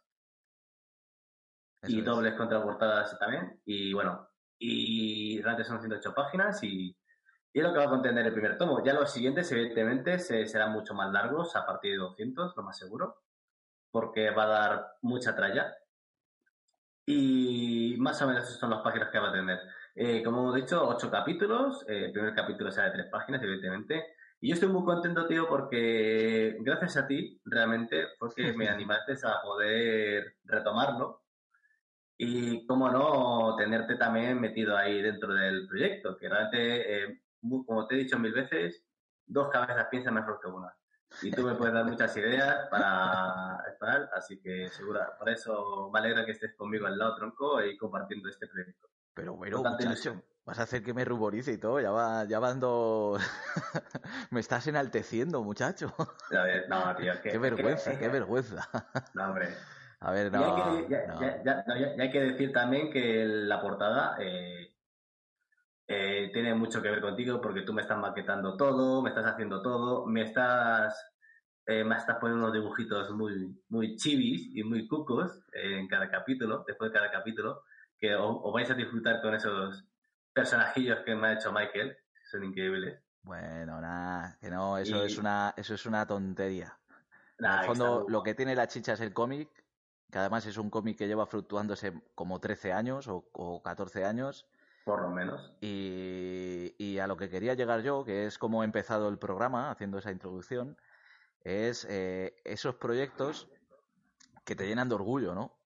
y 1.85 2.03
dobles 2.03 2.35
contraportadas 2.35 3.18
también. 3.18 3.62
Y 3.64 3.94
bueno, 3.94 4.29
y 4.59 5.40
realmente 5.40 5.66
son 5.66 5.81
108 5.81 6.12
páginas 6.14 6.62
y, 6.62 6.94
y, 7.55 7.59
es 7.59 7.64
lo 7.64 7.72
que 7.72 7.79
va 7.79 7.87
a 7.87 7.88
contener 7.88 8.27
el 8.27 8.35
primer 8.35 8.59
tomo. 8.59 8.85
Ya 8.85 8.92
los 8.92 9.11
siguientes, 9.11 9.51
evidentemente, 9.51 10.18
serán 10.18 10.72
mucho 10.72 10.92
más 10.92 11.11
largos, 11.11 11.57
a 11.57 11.64
partir 11.64 11.92
de 11.92 11.98
200, 12.01 12.55
lo 12.55 12.62
más 12.64 12.77
seguro, 12.77 13.22
porque 13.90 14.31
va 14.31 14.42
a 14.42 14.46
dar 14.46 14.87
mucha 15.01 15.35
tralla. 15.35 15.74
Y 17.07 17.96
más 17.98 18.20
o 18.20 18.27
menos 18.27 18.44
esas 18.44 18.59
son 18.59 18.68
las 18.68 18.83
páginas 18.83 19.09
que 19.11 19.18
va 19.18 19.31
a 19.31 19.33
tener. 19.33 19.59
Eh, 20.00 20.22
como 20.22 20.42
hemos 20.42 20.54
dicho, 20.54 20.88
ocho 20.88 21.11
capítulos. 21.11 21.84
Eh, 21.88 22.04
el 22.04 22.12
primer 22.12 22.32
capítulo 22.32 22.70
será 22.70 22.87
de 22.87 22.92
tres 22.92 23.06
páginas, 23.11 23.42
evidentemente. 23.42 24.14
Y 24.40 24.48
yo 24.48 24.54
estoy 24.54 24.68
muy 24.68 24.84
contento, 24.84 25.26
tío, 25.26 25.48
porque 25.48 26.56
gracias 26.61 26.98
a 26.98 27.06
ti, 27.08 27.40
realmente, 27.44 28.06
fue 28.16 28.28
que 28.32 28.52
me 28.52 28.68
animaste 28.68 29.14
a 29.24 29.42
poder 29.42 30.37
retomarlo. 30.44 31.24
Y, 32.16 32.64
cómo 32.66 32.88
no, 32.88 33.56
tenerte 33.56 33.96
también 33.96 34.40
metido 34.40 34.76
ahí 34.76 35.02
dentro 35.02 35.34
del 35.34 35.66
proyecto, 35.66 36.16
que 36.16 36.28
realmente, 36.28 37.04
eh, 37.04 37.22
como 37.66 37.84
te 37.88 37.96
he 37.96 37.98
dicho 37.98 38.20
mil 38.20 38.32
veces, 38.32 38.84
dos 39.26 39.48
cabezas 39.50 39.88
piensan 39.90 40.14
mejor 40.14 40.38
que 40.40 40.46
una. 40.48 40.72
Y 41.22 41.32
tú 41.32 41.42
me 41.42 41.56
puedes 41.56 41.74
dar 41.74 41.87
muchas 41.87 42.16
ideas 42.16 42.68
para 42.70 43.64
estar, 43.68 44.11
así 44.14 44.40
que 44.40 44.68
segura, 44.68 45.16
por 45.18 45.28
eso 45.28 45.90
me 45.92 45.98
alegra 45.98 46.24
que 46.24 46.32
estés 46.32 46.54
conmigo 46.54 46.87
al 46.87 46.98
lado, 46.98 47.16
tronco, 47.16 47.64
y 47.64 47.76
compartiendo 47.76 48.28
este 48.28 48.46
proyecto. 48.46 48.88
Pero 49.18 49.35
bueno, 49.35 49.64
muchacho, 49.64 50.22
vas 50.44 50.61
a 50.61 50.62
hacer 50.62 50.81
que 50.85 50.94
me 50.94 51.04
ruborice 51.04 51.52
y 51.52 51.59
todo, 51.59 51.81
ya 51.81 51.90
va, 51.90 52.22
ya 52.22 52.38
ando... 52.38 53.18
me 54.31 54.38
estás 54.38 54.64
enalteciendo, 54.68 55.42
muchacho. 55.42 55.92
no, 56.68 56.96
tío, 56.96 57.14
qué 57.20 57.37
vergüenza, 57.37 57.98
qué 57.98 58.09
vergüenza. 58.09 58.68
no, 59.14 59.24
hombre. 59.24 59.48
A 59.98 60.12
ver, 60.12 60.31
no. 60.31 60.88
Ya 60.88 61.64
hay, 61.98 62.11
que, 62.12 62.20
decir 62.20 62.52
también 62.52 62.92
que 62.92 63.24
la 63.26 63.61
portada 63.61 64.16
eh, 64.20 64.72
eh, 65.88 66.31
tiene 66.33 66.54
mucho 66.54 66.81
que 66.81 66.90
ver 66.90 67.00
contigo 67.00 67.40
porque 67.40 67.62
tú 67.62 67.72
me 67.72 67.83
estás 67.83 67.98
maquetando 67.98 68.57
todo, 68.57 69.02
me 69.02 69.09
estás 69.09 69.26
haciendo 69.26 69.62
todo, 69.62 70.07
me 70.07 70.22
estás, 70.22 71.12
eh, 71.66 71.83
me 71.83 71.96
estás 71.96 72.18
poniendo 72.20 72.44
unos 72.44 72.54
dibujitos 72.54 73.11
muy, 73.11 73.61
muy 73.68 73.96
chivis 73.96 74.54
y 74.54 74.62
muy 74.62 74.87
cucos 74.87 75.44
en 75.54 75.88
cada 75.88 76.09
capítulo, 76.09 76.62
después 76.68 76.92
de 76.92 76.96
cada 76.96 77.11
capítulo 77.11 77.64
que 77.98 78.14
os, 78.14 78.52
vais 78.52 78.70
a 78.70 78.74
disfrutar 78.74 79.20
con 79.20 79.34
esos 79.34 79.84
personajillos 80.32 81.00
que 81.04 81.14
me 81.14 81.28
ha 81.28 81.32
hecho 81.34 81.52
Michael, 81.52 81.96
son 82.30 82.44
increíbles. 82.44 83.00
Bueno, 83.22 83.80
nada, 83.80 84.38
que 84.40 84.50
no, 84.50 84.78
eso 84.78 85.04
es 85.04 85.18
una, 85.18 85.52
eso 85.56 85.74
es 85.74 85.87
una 85.87 86.06
tontería. 86.06 86.78
en 87.38 87.46
el 87.46 87.64
fondo, 87.64 88.06
lo 88.08 88.22
que 88.22 88.34
tiene 88.34 88.54
la 88.54 88.68
chicha 88.68 88.94
es 88.94 89.00
el 89.00 89.12
cómic, 89.12 89.48
que 90.11 90.18
además 90.18 90.46
es 90.46 90.56
un 90.56 90.70
cómic 90.70 90.96
que 90.96 91.06
lleva 91.06 91.26
fluctuándose 91.26 91.92
como 92.14 92.40
13 92.40 92.72
años 92.72 93.08
o, 93.08 93.28
o 93.32 93.62
14 93.62 94.04
años. 94.04 94.46
Por 94.84 95.02
lo 95.02 95.11
menos. 95.11 95.52
Y, 95.61 96.74
y, 96.78 96.98
a 96.98 97.06
lo 97.06 97.16
que 97.16 97.28
quería 97.28 97.54
llegar 97.54 97.82
yo, 97.82 98.04
que 98.04 98.24
es 98.26 98.38
como 98.38 98.62
he 98.62 98.64
empezado 98.64 99.08
el 99.08 99.18
programa, 99.18 99.70
haciendo 99.70 99.98
esa 99.98 100.11
introducción, 100.11 100.78
es 101.42 101.87
eh, 101.90 102.37
esos 102.44 102.76
proyectos 102.76 103.50
que 104.44 104.56
te 104.56 104.66
llenan 104.66 104.88
de 104.88 104.94
orgullo, 104.94 105.34
¿no? 105.34 105.58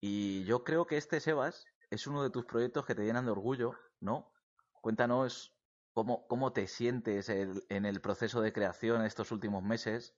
Y 0.00 0.44
yo 0.44 0.62
creo 0.62 0.86
que 0.86 0.98
este, 0.98 1.20
Sebas, 1.20 1.66
es 1.90 2.06
uno 2.06 2.22
de 2.22 2.30
tus 2.30 2.44
proyectos 2.44 2.84
que 2.84 2.94
te 2.94 3.04
llenan 3.04 3.24
de 3.24 3.32
orgullo, 3.32 3.74
¿no? 4.00 4.32
Cuéntanos 4.80 5.56
cómo, 5.92 6.26
cómo 6.26 6.52
te 6.52 6.66
sientes 6.66 7.28
en 7.28 7.86
el 7.86 8.00
proceso 8.00 8.40
de 8.40 8.52
creación 8.52 9.04
estos 9.04 9.32
últimos 9.32 9.62
meses, 9.62 10.14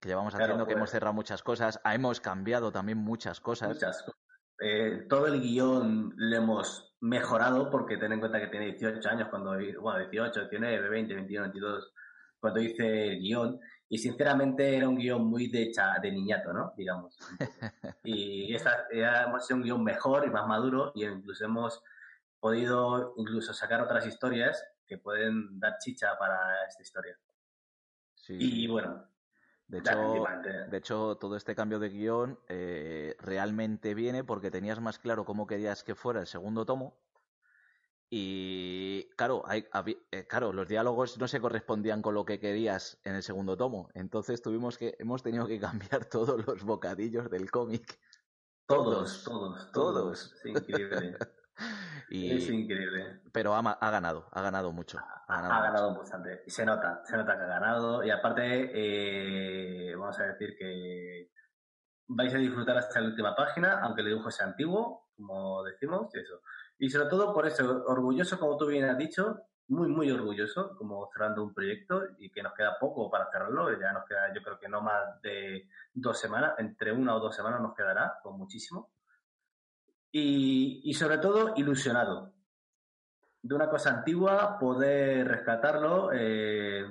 que 0.00 0.08
llevamos 0.08 0.34
haciendo, 0.34 0.66
que 0.66 0.72
hemos 0.72 0.82
pues 0.82 0.90
cerrado 0.90 1.14
muchas 1.14 1.42
cosas, 1.42 1.80
hemos 1.84 2.20
cambiado 2.20 2.70
también 2.70 2.98
muchas 2.98 3.40
cosas. 3.40 3.70
Muchas 3.70 4.02
cosas. 4.02 4.20
Eh, 4.60 5.06
todo 5.08 5.26
el 5.26 5.40
guion 5.40 6.12
lo 6.16 6.36
hemos 6.36 6.94
mejorado 7.00 7.70
porque 7.70 7.96
ten 7.96 8.12
en 8.12 8.20
cuenta 8.20 8.40
que 8.40 8.48
tiene 8.48 8.66
18 8.66 9.08
años 9.08 9.28
cuando, 9.28 9.52
bueno, 9.80 9.98
18, 10.10 10.48
19, 10.48 10.88
20, 10.88 11.14
21, 11.14 11.42
22, 11.46 11.92
cuando 12.38 12.60
hice 12.60 13.08
el 13.08 13.18
guion 13.18 13.60
y 13.94 13.98
sinceramente 13.98 14.76
era 14.76 14.88
un 14.88 14.96
guion 14.96 15.24
muy 15.24 15.46
de, 15.46 15.72
de 16.02 16.10
niñato, 16.10 16.52
¿no? 16.52 16.74
Digamos. 16.76 17.16
y 18.02 18.52
esta 18.52 18.88
hemos 18.90 19.46
sido 19.46 19.58
un 19.58 19.62
guion 19.62 19.84
mejor 19.84 20.26
y 20.26 20.30
más 20.30 20.48
maduro 20.48 20.90
y 20.96 21.04
incluso 21.04 21.44
hemos 21.44 21.80
podido 22.40 23.14
incluso 23.18 23.54
sacar 23.54 23.80
otras 23.80 24.04
historias 24.04 24.66
que 24.84 24.98
pueden 24.98 25.60
dar 25.60 25.78
chicha 25.78 26.18
para 26.18 26.64
esta 26.66 26.82
historia. 26.82 27.16
Sí. 28.16 28.36
Y 28.36 28.66
bueno. 28.66 29.06
De 29.68 29.78
hecho, 29.78 30.24
de 30.70 30.76
hecho, 30.76 31.16
todo 31.16 31.36
este 31.36 31.54
cambio 31.54 31.78
de 31.78 31.90
guion 31.90 32.40
eh, 32.48 33.14
realmente 33.20 33.94
viene 33.94 34.24
porque 34.24 34.50
tenías 34.50 34.80
más 34.80 34.98
claro 34.98 35.24
cómo 35.24 35.46
querías 35.46 35.84
que 35.84 35.94
fuera 35.94 36.18
el 36.18 36.26
segundo 36.26 36.66
tomo 36.66 36.98
y 38.10 39.08
claro, 39.16 39.42
hay, 39.46 39.66
eh, 40.12 40.26
claro, 40.26 40.52
los 40.52 40.68
diálogos 40.68 41.18
no 41.18 41.26
se 41.26 41.40
correspondían 41.40 42.02
con 42.02 42.14
lo 42.14 42.24
que 42.24 42.38
querías 42.38 43.00
en 43.04 43.14
el 43.14 43.22
segundo 43.22 43.56
tomo. 43.56 43.88
Entonces 43.94 44.42
tuvimos 44.42 44.78
que, 44.78 44.94
hemos 44.98 45.22
tenido 45.22 45.46
que 45.46 45.58
cambiar 45.58 46.04
todos 46.10 46.46
los 46.46 46.62
bocadillos 46.64 47.30
del 47.30 47.50
cómic. 47.50 47.98
Todos, 48.66 49.24
todos, 49.24 49.72
todos. 49.72 50.32
Es 50.32 50.46
increíble. 50.46 51.16
es 52.10 52.48
increíble. 52.48 53.20
Pero 53.32 53.54
ha, 53.54 53.58
ha, 53.58 53.90
ganado, 53.90 54.28
ha 54.32 54.42
ganado 54.42 54.72
mucho. 54.72 54.98
Ha 55.26 55.40
ganado, 55.42 55.96
bastante. 55.96 56.42
Y 56.46 56.50
se 56.50 56.64
nota, 56.64 57.02
se 57.04 57.16
nota 57.16 57.36
que 57.36 57.42
ha 57.42 57.46
ganado. 57.46 58.04
Y 58.04 58.10
aparte, 58.10 58.70
eh, 58.74 59.94
vamos 59.96 60.18
a 60.20 60.24
decir 60.24 60.56
que 60.58 61.30
vais 62.06 62.34
a 62.34 62.38
disfrutar 62.38 62.76
hasta 62.78 63.00
la 63.00 63.08
última 63.08 63.34
página, 63.34 63.80
aunque 63.80 64.02
el 64.02 64.08
dibujo 64.08 64.30
sea 64.30 64.46
antiguo, 64.46 65.08
como 65.16 65.62
decimos, 65.62 66.14
y 66.14 66.18
eso. 66.18 66.40
Y 66.78 66.90
sobre 66.90 67.08
todo 67.08 67.32
por 67.32 67.46
eso, 67.46 67.84
orgulloso, 67.86 68.38
como 68.38 68.56
tú 68.56 68.66
bien 68.66 68.84
has 68.84 68.98
dicho, 68.98 69.46
muy, 69.68 69.88
muy 69.88 70.10
orgulloso, 70.10 70.76
como 70.76 71.08
cerrando 71.12 71.42
un 71.42 71.54
proyecto 71.54 72.02
y 72.18 72.30
que 72.30 72.42
nos 72.42 72.52
queda 72.54 72.78
poco 72.78 73.10
para 73.10 73.30
cerrarlo. 73.30 73.78
Ya 73.78 73.92
nos 73.92 74.04
queda, 74.04 74.32
yo 74.34 74.42
creo 74.42 74.58
que 74.58 74.68
no 74.68 74.82
más 74.82 75.20
de 75.22 75.68
dos 75.92 76.18
semanas, 76.18 76.54
entre 76.58 76.92
una 76.92 77.14
o 77.16 77.20
dos 77.20 77.34
semanas 77.34 77.60
nos 77.60 77.74
quedará, 77.74 78.18
con 78.22 78.36
muchísimo. 78.36 78.90
Y, 80.16 80.94
sobre 80.94 81.18
todo, 81.18 81.54
ilusionado. 81.56 82.32
De 83.42 83.54
una 83.54 83.68
cosa 83.68 83.90
antigua, 83.90 84.58
poder 84.60 85.26
rescatarlo 85.26 86.10
eh, 86.12 86.86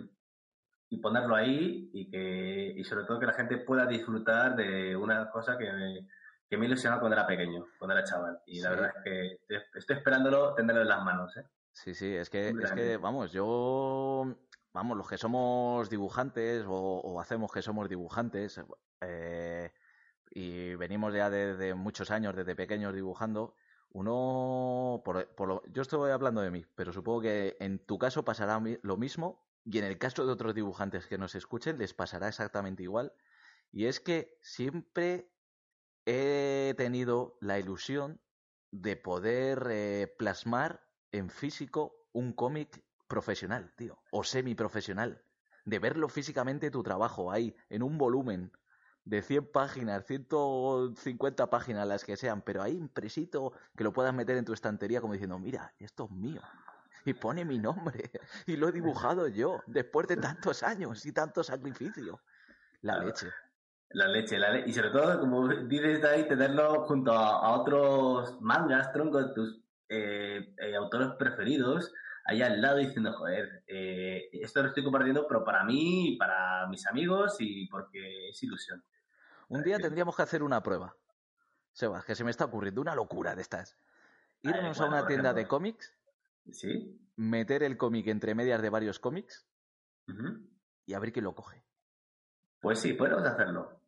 y 0.94 0.98
ponerlo 0.98 1.36
ahí 1.36 1.90
y, 1.94 2.10
que, 2.10 2.74
y 2.76 2.84
sobre 2.84 3.06
todo 3.06 3.20
que 3.20 3.26
la 3.26 3.34
gente 3.34 3.58
pueda 3.58 3.86
disfrutar 3.86 4.56
de 4.56 4.96
una 4.96 5.30
cosa 5.30 5.58
que 5.58 6.08
que 6.54 6.58
me 6.60 6.68
ilusionaba 6.68 7.00
cuando 7.00 7.18
era 7.18 7.26
pequeño, 7.26 7.66
cuando 7.80 7.96
era 7.96 8.04
chaval. 8.06 8.40
Y 8.46 8.62
la 8.62 8.70
verdad 8.70 8.94
es 8.96 9.04
que 9.04 9.40
estoy, 9.76 9.98
esperándolo 9.98 10.54
tenerlo 10.54 10.84
en 10.84 10.88
las 10.88 11.04
manos. 11.04 11.36
¿eh? 11.36 11.44
Sí, 11.72 11.96
sí, 11.96 12.16
es 12.16 12.30
que, 12.30 12.50
es 12.50 12.72
que, 12.74 12.98
vamos, 12.98 13.32
yo, 13.32 14.36
vamos, 14.72 14.96
los 14.96 15.10
que 15.10 15.18
somos 15.18 15.90
dibujantes 15.90 16.64
o, 16.68 17.20
hacemos 17.20 17.52
que 17.52 17.64
somos 17.64 17.90
dibujantes 17.90 18.62
eh, 19.02 19.72
y 20.30 20.76
venimos 20.76 21.12
ya 21.16 21.32
desde 21.32 21.74
muchos 21.74 22.12
años, 22.12 22.36
desde 22.36 22.56
pequeños 22.56 22.94
dibujando, 22.94 23.56
uno, 23.92 25.02
por, 25.04 25.28
por 25.30 25.48
lo, 25.48 25.64
yo 25.72 25.82
estoy 25.82 26.12
hablando 26.12 26.42
de 26.42 26.52
mí, 26.52 26.68
pero 26.76 26.94
supongo 26.94 27.22
que 27.22 27.58
en 27.62 27.80
tu 27.80 27.98
caso 27.98 28.24
pasará 28.24 28.62
lo 28.84 28.98
mismo 28.98 29.44
y 29.66 29.78
en 29.78 29.86
el 29.86 29.98
caso 29.98 30.26
de 30.26 30.32
otros 30.32 30.54
dibujantes 30.54 31.08
que 31.08 31.18
nos 31.18 31.36
escuchen 31.36 31.78
les 31.78 31.94
pasará 31.94 32.28
exactamente 32.28 32.84
igual. 32.84 33.14
Y 33.72 33.86
es 33.86 34.00
que 34.00 34.38
siempre 34.42 35.32
he 36.06 36.74
tenido 36.78 37.38
la 37.42 37.60
ilusión 37.60 38.22
de 38.72 38.98
poder 38.98 39.68
eh, 39.70 40.16
plasmar 40.18 40.88
en 41.12 41.30
físico 41.30 41.96
un 42.12 42.34
cómic 42.34 42.84
profesional, 43.08 43.74
tío, 43.78 44.02
o 44.12 44.24
semiprofesional, 44.24 45.24
de 45.66 45.80
verlo 45.80 46.10
físicamente 46.10 46.72
tu 46.72 46.84
trabajo 46.84 47.32
ahí, 47.32 47.56
en 47.70 47.84
un 47.84 47.98
volumen 47.98 48.52
de 49.06 49.22
100 49.22 49.52
páginas, 49.52 50.06
150 50.06 51.50
páginas, 51.50 51.88
las 51.88 52.04
que 52.04 52.18
sean, 52.18 52.42
pero 52.42 52.62
ahí 52.62 52.76
impresito 52.76 53.54
que 53.76 53.84
lo 53.84 53.94
puedas 53.94 54.14
meter 54.14 54.38
en 54.38 54.46
tu 54.46 54.54
estantería 54.54 55.02
como 55.02 55.14
diciendo, 55.14 55.40
mira, 55.40 55.74
esto 55.80 56.06
es 56.06 56.12
mío. 56.12 56.42
Y 57.06 57.14
pone 57.14 57.46
mi 57.46 57.60
nombre. 57.60 58.12
Y 58.48 58.56
lo 58.56 58.70
he 58.70 58.72
dibujado 58.72 59.28
yo, 59.28 59.62
después 59.68 60.08
de 60.08 60.18
tantos 60.18 60.64
años 60.64 61.06
y 61.06 61.12
tanto 61.12 61.44
sacrificio. 61.44 62.22
La 62.82 63.00
leche. 63.00 63.28
La 63.90 64.08
leche, 64.08 64.40
la 64.40 64.50
leche. 64.52 64.70
Y 64.70 64.74
sobre 64.74 64.90
todo, 64.90 65.20
como 65.20 65.48
dices 65.48 66.04
ahí, 66.04 66.28
tenerlo 66.28 66.86
junto 66.86 67.12
a, 67.12 67.58
otros 67.58 68.42
mangas, 68.42 68.92
troncos, 68.92 69.34
tus 69.34 69.62
eh, 69.90 70.54
eh, 70.58 70.76
autores 70.76 71.10
preferidos, 71.18 71.94
ahí 72.26 72.42
al 72.42 72.62
lado 72.62 72.78
diciendo, 72.78 73.14
joder, 73.14 73.64
eh, 73.68 74.30
esto 74.34 74.62
lo 74.62 74.70
estoy 74.70 74.84
compartiendo, 74.84 75.28
pero 75.28 75.44
para 75.44 75.64
mí, 75.64 76.16
para 76.18 76.68
mis 76.68 76.86
amigos 76.88 77.36
y 77.40 77.68
porque 77.68 78.30
es 78.30 78.44
ilusión. 78.44 78.84
Un 79.50 79.62
día 79.62 79.78
tendríamos 79.78 80.16
que 80.16 80.22
hacer 80.24 80.42
una 80.42 80.64
prueba. 80.64 80.96
Sebas, 81.74 82.06
que 82.06 82.16
se 82.16 82.24
me 82.24 82.32
está 82.32 82.46
ocurriendo 82.46 82.82
una 82.82 82.96
locura 82.96 83.36
de 83.36 83.42
estas. 83.42 83.78
Irnos 84.42 84.80
a 84.80 84.86
una 84.86 85.06
tienda 85.06 85.34
de 85.34 85.48
cómics. 85.48 85.94
Sí. 86.52 87.00
Meter 87.16 87.64
el 87.64 87.78
cómic 87.78 88.08
entre 88.08 88.36
medias 88.36 88.62
de 88.62 88.70
varios 88.70 89.00
cómics. 89.00 89.48
Y 90.86 90.94
a 90.94 91.00
ver 91.00 91.12
quién 91.12 91.26
lo 91.26 91.36
coge. 91.36 91.64
Pues 92.60 92.80
sí, 92.80 92.94
podemos 92.94 93.24
hacerlo. 93.24 93.80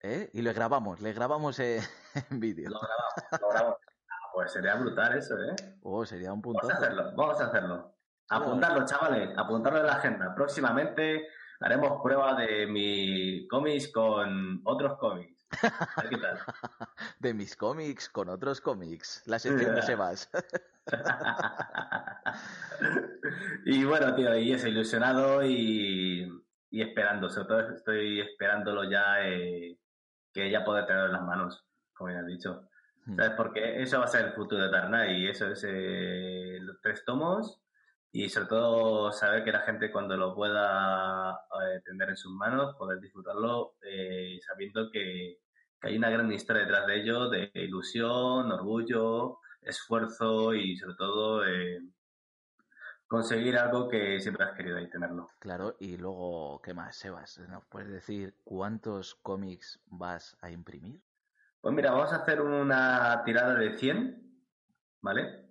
¿Eh? 0.00 0.30
Y 0.32 0.42
le 0.42 0.52
grabamos, 0.52 1.00
le 1.00 1.12
grabamos 1.12 1.58
en 1.60 1.80
vídeo. 2.40 2.70
Lo 2.70 2.80
grabamos, 2.80 3.40
lo 3.40 3.48
grabamos. 3.48 3.78
Ah, 4.08 4.30
pues 4.34 4.52
sería 4.52 4.74
brutal 4.74 5.16
eso, 5.16 5.34
¿eh? 5.36 5.54
Oh, 5.82 6.04
sería 6.04 6.32
un 6.32 6.42
punto. 6.42 6.60
Vamos 6.62 6.74
a 6.74 6.78
hacerlo, 6.78 7.12
vamos 7.16 7.40
a 7.40 7.46
hacerlo. 7.46 7.94
Apuntarlo, 8.30 8.84
chavales, 8.84 9.36
apuntarlo 9.36 9.80
en 9.80 9.86
la 9.86 9.94
agenda. 9.94 10.34
Próximamente 10.34 11.28
haremos 11.60 12.00
prueba 12.02 12.34
de 12.34 12.66
mi 12.66 13.46
cómics 13.46 13.92
con 13.92 14.60
otros 14.64 14.98
cómics. 14.98 15.31
¿Qué 15.60 16.16
tal? 16.16 16.38
de 17.20 17.34
mis 17.34 17.56
cómics 17.56 18.08
con 18.08 18.28
otros 18.28 18.60
cómics. 18.60 19.22
La 19.26 19.38
sección 19.38 19.74
de 19.74 19.82
Sebas. 19.82 20.30
y 23.64 23.84
bueno, 23.84 24.14
tío, 24.14 24.36
y 24.36 24.52
eso, 24.52 24.68
ilusionado 24.68 25.44
y, 25.44 26.26
y 26.70 26.82
esperando. 26.82 27.30
Sobre 27.30 27.48
todo 27.48 27.60
estoy 27.74 28.20
esperándolo 28.20 28.90
ya, 28.90 29.26
eh, 29.26 29.78
que 30.32 30.50
ya 30.50 30.64
pueda 30.64 30.86
tener 30.86 31.06
en 31.06 31.12
las 31.12 31.22
manos, 31.22 31.64
como 31.92 32.10
ya 32.10 32.20
has 32.20 32.26
dicho. 32.26 32.68
Hmm. 33.04 33.16
¿Sabes? 33.16 33.32
Porque 33.36 33.82
eso 33.82 33.98
va 33.98 34.04
a 34.04 34.08
ser 34.08 34.26
el 34.26 34.32
futuro 34.32 34.62
de 34.62 34.70
Dark 34.70 35.10
y 35.10 35.28
eso 35.28 35.48
es 35.48 35.64
eh, 35.68 36.58
los 36.60 36.80
tres 36.80 37.04
tomos 37.04 37.61
y 38.14 38.28
sobre 38.28 38.46
todo 38.46 39.10
saber 39.10 39.42
que 39.42 39.52
la 39.52 39.60
gente 39.60 39.90
cuando 39.90 40.18
lo 40.18 40.34
pueda 40.34 41.30
eh, 41.32 41.80
tener 41.82 42.10
en 42.10 42.16
sus 42.16 42.30
manos, 42.30 42.76
poder 42.76 43.00
disfrutarlo 43.00 43.76
eh, 43.82 44.38
sabiendo 44.46 44.90
que, 44.90 45.38
hay 45.84 45.96
una 45.96 46.10
gran 46.10 46.30
historia 46.30 46.62
detrás 46.62 46.86
de 46.86 47.00
ello, 47.00 47.28
de 47.28 47.50
ilusión, 47.54 48.52
orgullo, 48.52 49.38
esfuerzo 49.62 50.54
y 50.54 50.76
sobre 50.76 50.94
todo 50.94 51.44
eh, 51.44 51.80
conseguir 53.08 53.58
algo 53.58 53.88
que 53.88 54.20
siempre 54.20 54.44
has 54.44 54.52
querido 54.52 54.76
ahí 54.76 54.88
tenerlo. 54.88 55.30
Claro, 55.40 55.74
y 55.80 55.96
luego, 55.96 56.62
¿qué 56.62 56.72
más, 56.72 56.94
Sebas? 56.94 57.40
¿Nos 57.48 57.64
puedes 57.64 57.90
decir 57.90 58.36
cuántos 58.44 59.16
cómics 59.16 59.80
vas 59.86 60.36
a 60.40 60.52
imprimir? 60.52 61.00
Pues 61.60 61.74
mira, 61.74 61.90
vamos 61.90 62.12
a 62.12 62.16
hacer 62.16 62.40
una 62.40 63.20
tirada 63.24 63.56
de 63.56 63.76
100, 63.76 64.22
¿vale? 65.00 65.48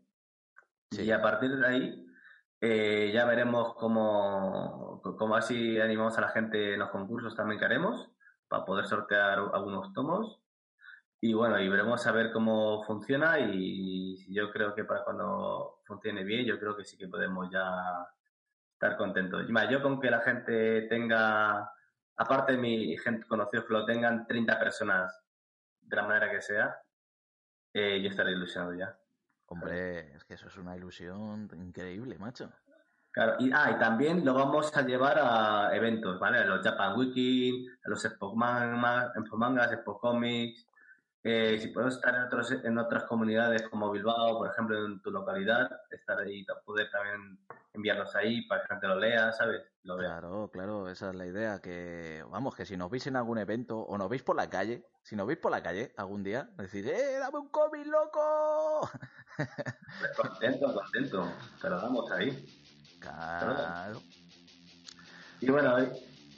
Y 0.91 1.11
a 1.11 1.21
partir 1.21 1.57
de 1.57 1.67
ahí 1.67 2.00
eh, 2.61 3.11
ya 3.11 3.25
veremos 3.25 3.73
cómo, 3.73 5.01
cómo 5.01 5.35
así 5.35 5.79
animamos 5.79 6.15
a 6.17 6.21
la 6.21 6.29
gente 6.29 6.75
en 6.75 6.79
los 6.79 6.91
concursos 6.91 7.35
también 7.35 7.59
que 7.59 7.65
haremos 7.65 8.09
para 8.47 8.65
poder 8.65 8.85
sortear 8.85 9.39
algunos 9.53 9.91
tomos. 9.93 10.39
Y 11.19 11.33
bueno, 11.33 11.59
y 11.59 11.69
veremos 11.69 12.05
a 12.05 12.11
ver 12.11 12.31
cómo 12.31 12.83
funciona 12.83 13.39
y 13.39 14.33
yo 14.33 14.51
creo 14.51 14.73
que 14.75 14.83
para 14.83 15.03
cuando 15.03 15.81
funcione 15.85 16.23
bien, 16.23 16.45
yo 16.45 16.59
creo 16.59 16.75
que 16.77 16.85
sí 16.85 16.97
que 16.97 17.07
podemos 17.07 17.49
ya 17.51 18.07
estar 18.73 18.97
contentos. 18.97 19.47
Y 19.47 19.51
más, 19.51 19.69
yo 19.69 19.81
con 19.81 19.99
que 19.99 20.09
la 20.11 20.21
gente 20.21 20.83
tenga, 20.83 21.71
aparte 22.15 22.53
de 22.53 22.57
mi 22.57 22.97
gente 22.97 23.27
conocida, 23.27 23.65
que 23.65 23.73
lo 23.73 23.85
tengan 23.85 24.25
30 24.27 24.59
personas 24.59 25.23
de 25.81 25.95
la 25.95 26.03
manera 26.03 26.31
que 26.31 26.41
sea, 26.41 26.79
eh, 27.73 28.01
yo 28.01 28.09
estaré 28.09 28.31
ilusionado 28.31 28.73
ya. 28.73 29.00
Hombre, 29.51 30.15
es 30.15 30.23
que 30.23 30.35
eso 30.35 30.47
es 30.47 30.55
una 30.55 30.77
ilusión 30.77 31.49
increíble, 31.57 32.17
macho. 32.17 32.49
Claro, 33.11 33.35
y, 33.37 33.51
ah, 33.53 33.73
y 33.75 33.79
también 33.79 34.23
lo 34.23 34.33
vamos 34.33 34.75
a 34.77 34.81
llevar 34.81 35.19
a 35.21 35.75
eventos, 35.75 36.17
¿vale? 36.21 36.37
A 36.37 36.45
los 36.45 36.65
Japan 36.65 36.97
Wiki, 36.97 37.67
a 37.83 37.89
los 37.89 38.05
Expo, 38.05 38.33
Mangas, 38.33 39.11
Expo 39.73 39.99
Comics. 39.99 40.65
Eh, 41.23 41.59
si 41.59 41.67
podemos 41.67 41.95
estar 41.95 42.15
en, 42.15 42.23
otros, 42.23 42.51
en 42.51 42.77
otras 42.79 43.03
comunidades 43.03 43.67
como 43.69 43.91
Bilbao, 43.91 44.39
por 44.39 44.49
ejemplo, 44.49 44.85
en 44.85 45.01
tu 45.01 45.11
localidad, 45.11 45.69
estar 45.91 46.17
ahí, 46.19 46.43
poder 46.65 46.89
también 46.89 47.39
enviarlos 47.73 48.15
ahí 48.15 48.41
para 48.47 48.61
que 48.61 48.67
la 48.67 48.73
gente 48.73 48.87
lo 48.87 48.99
lea, 48.99 49.31
¿sabes? 49.31 49.61
Lo 49.83 49.97
claro, 49.97 50.49
claro, 50.51 50.89
esa 50.89 51.09
es 51.09 51.15
la 51.15 51.27
idea. 51.27 51.59
Que, 51.61 52.23
vamos, 52.29 52.55
que 52.55 52.65
si 52.65 52.75
nos 52.75 52.89
veis 52.89 53.05
en 53.05 53.15
algún 53.15 53.37
evento 53.37 53.79
o 53.79 53.97
nos 53.99 54.09
veis 54.09 54.23
por 54.23 54.35
la 54.35 54.49
calle, 54.49 54.87
si 55.03 55.15
nos 55.15 55.27
veis 55.27 55.39
por 55.39 55.51
la 55.51 55.61
calle 55.61 55.93
algún 55.95 56.23
día, 56.23 56.49
decís, 56.57 56.85
¡eh, 56.85 57.17
dame 57.19 57.37
un 57.37 57.49
cómic, 57.49 57.85
loco! 57.85 58.89
Pues 59.37 60.17
contento, 60.17 60.73
contento, 60.73 61.33
pero 61.61 61.81
damos 61.81 62.11
ahí. 62.11 62.45
Claro. 62.99 64.01
Y 65.39 65.49
bueno, 65.49 65.75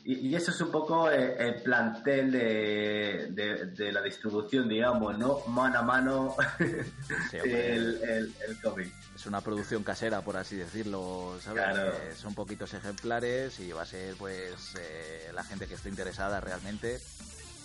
y, 0.06 0.36
eso 0.36 0.51
es 0.51 0.60
un 0.60 0.70
poco 0.70 1.10
eh, 1.10 1.36
el, 1.39 1.62
plantel 1.62 2.32
de, 2.32 3.72
de, 3.76 3.91
la 3.91 4.01
distribución, 4.01 4.68
digamos, 4.68 5.18
¿no? 5.18 5.39
Mano 5.47 5.80
a 5.80 5.82
mano 5.82 6.36
el, 7.32 8.34
el, 8.47 8.62
cómic. 8.62 8.91
Es 9.16 9.26
una 9.26 9.39
producción 9.39 9.84
casera, 9.84 10.22
por 10.22 10.36
así 10.36 10.58
decirlo, 10.58 11.38
¿sabes? 11.41 11.64
Eh, 11.78 12.14
son 12.18 12.36
poquitos 12.36 12.74
ejemplares 12.74 13.60
y 13.60 13.72
va 13.72 13.84
a 13.84 13.86
ser, 13.86 14.16
pues, 14.16 14.76
eh, 14.78 15.32
la 15.34 15.43
gente 15.43 15.68
que 15.68 15.76
esté 15.76 15.88
interesada 15.88 16.41
realmente, 16.41 16.99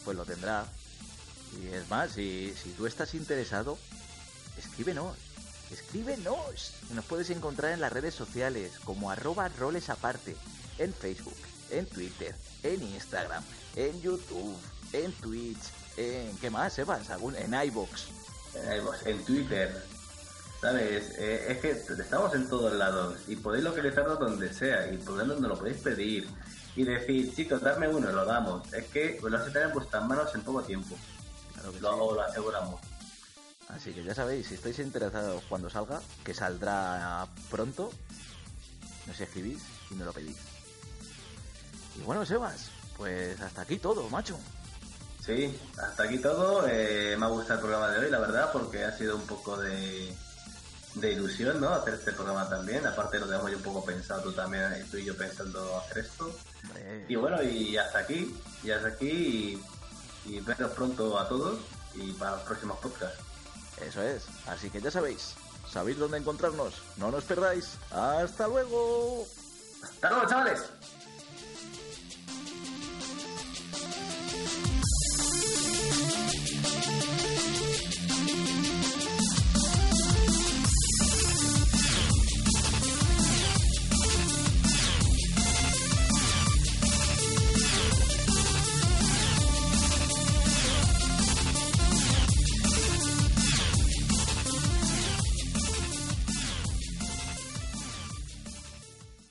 pues 0.05 0.16
lo 0.16 0.24
tendrá. 0.24 0.64
Y 1.61 1.74
es 1.74 1.91
más, 1.91 2.12
si, 2.12 2.55
si 2.55 2.70
tú 2.70 2.86
estás 2.86 3.14
interesado, 3.14 3.78
escríbenos 4.57 5.16
escríbenos. 5.72 6.72
Nos 6.95 7.05
puedes 7.05 7.28
encontrar 7.28 7.72
en 7.72 7.80
las 7.80 7.93
redes 7.93 8.14
sociales 8.14 8.78
como 8.84 9.11
arroba 9.11 9.49
roles 9.49 9.91
aparte, 9.91 10.34
en 10.78 10.95
Facebook, 10.95 11.36
en 11.71 11.87
Twitter, 11.87 12.35
en 12.62 12.83
Instagram, 12.83 13.43
en 13.77 14.01
YouTube, 14.01 14.57
en 14.93 15.12
Twitch, 15.12 15.59
en... 15.97 16.37
¿Qué 16.39 16.51
más, 16.51 16.75
Sebas? 16.75 17.09
En 17.37 17.55
iBox. 17.55 18.07
En 18.55 18.77
iBox, 18.79 19.07
en 19.07 19.25
Twitter. 19.25 19.83
¿Sabes? 20.61 21.12
Eh, 21.19 21.47
es 21.53 21.59
que 21.59 21.71
estamos 21.71 22.35
en 22.35 22.49
todos 22.49 22.73
lados 22.73 23.16
y 23.29 23.37
podéis 23.37 23.62
localizarlo 23.64 24.16
donde 24.16 24.53
sea 24.53 24.93
y 24.93 24.97
podéis, 24.97 25.29
nos 25.29 25.41
lo 25.41 25.57
podéis 25.57 25.79
pedir 25.79 26.29
y 26.75 26.85
decir, 26.85 27.35
chicos, 27.35 27.61
darme 27.61 27.89
uno, 27.89 28.11
lo 28.11 28.25
damos. 28.25 28.73
Es 28.73 28.87
que 28.87 29.21
lo 29.23 29.37
hace 29.37 29.51
tener 29.51 29.69
en 29.69 29.75
vuestras 29.75 30.05
manos 30.07 30.35
en 30.35 30.43
poco 30.43 30.62
tiempo. 30.62 30.97
Claro 31.55 31.73
que 31.73 31.81
lo, 31.81 32.14
lo 32.14 32.23
aseguramos. 32.23 32.81
Así 33.69 33.93
que 33.93 34.03
ya 34.03 34.14
sabéis, 34.14 34.49
si 34.49 34.55
estáis 34.55 34.79
interesados 34.79 35.45
cuando 35.49 35.69
salga, 35.69 36.01
que 36.25 36.35
saldrá 36.35 37.27
pronto, 37.51 37.91
nos 39.07 39.21
escribís 39.21 39.62
y 39.91 39.95
me 39.95 40.05
lo 40.05 40.12
pedís. 40.12 40.57
Y 41.99 42.03
bueno, 42.03 42.24
Sebas, 42.24 42.70
pues 42.96 43.40
hasta 43.40 43.62
aquí 43.62 43.78
todo, 43.78 44.09
macho. 44.09 44.38
Sí, 45.24 45.59
hasta 45.82 46.05
aquí 46.05 46.18
todo. 46.18 46.66
Eh, 46.66 47.16
me 47.18 47.26
ha 47.26 47.28
gustado 47.28 47.55
el 47.55 47.66
programa 47.66 47.90
de 47.90 47.99
hoy, 47.99 48.11
la 48.11 48.18
verdad, 48.18 48.51
porque 48.53 48.84
ha 48.84 48.96
sido 48.96 49.16
un 49.16 49.26
poco 49.26 49.59
de, 49.59 50.14
de 50.94 51.12
ilusión, 51.12 51.61
¿no? 51.61 51.70
Hacer 51.70 51.94
este 51.94 52.12
programa 52.12 52.49
también. 52.49 52.86
Aparte 52.86 53.18
lo 53.18 53.26
tenemos 53.26 53.51
yo 53.51 53.57
un 53.59 53.62
poco 53.62 53.84
pensado, 53.84 54.22
tú 54.22 54.32
también, 54.32 54.86
tú 54.90 54.96
y 54.96 55.05
yo 55.05 55.16
pensando 55.16 55.78
hacer 55.78 55.99
esto. 55.99 56.34
Y 57.09 57.16
bueno, 57.16 57.42
y 57.42 57.76
hasta 57.76 57.99
aquí, 57.99 58.34
y 58.62 58.70
hasta 58.70 58.88
aquí, 58.88 59.61
y, 60.24 60.34
y 60.36 60.40
veros 60.40 60.72
pronto 60.72 61.18
a 61.18 61.28
todos 61.28 61.59
y 61.94 62.12
para 62.12 62.32
los 62.36 62.42
próximos 62.42 62.78
podcasts. 62.78 63.18
Eso 63.82 64.03
es. 64.03 64.24
Así 64.46 64.70
que 64.70 64.80
ya 64.80 64.90
sabéis. 64.90 65.34
Sabéis 65.70 65.99
dónde 65.99 66.18
encontrarnos. 66.18 66.74
No 66.96 67.11
nos 67.11 67.24
perdáis. 67.24 67.72
Hasta 67.90 68.49
luego. 68.49 69.26
Hasta 69.82 70.11
luego, 70.11 70.26
chavales. 70.26 70.61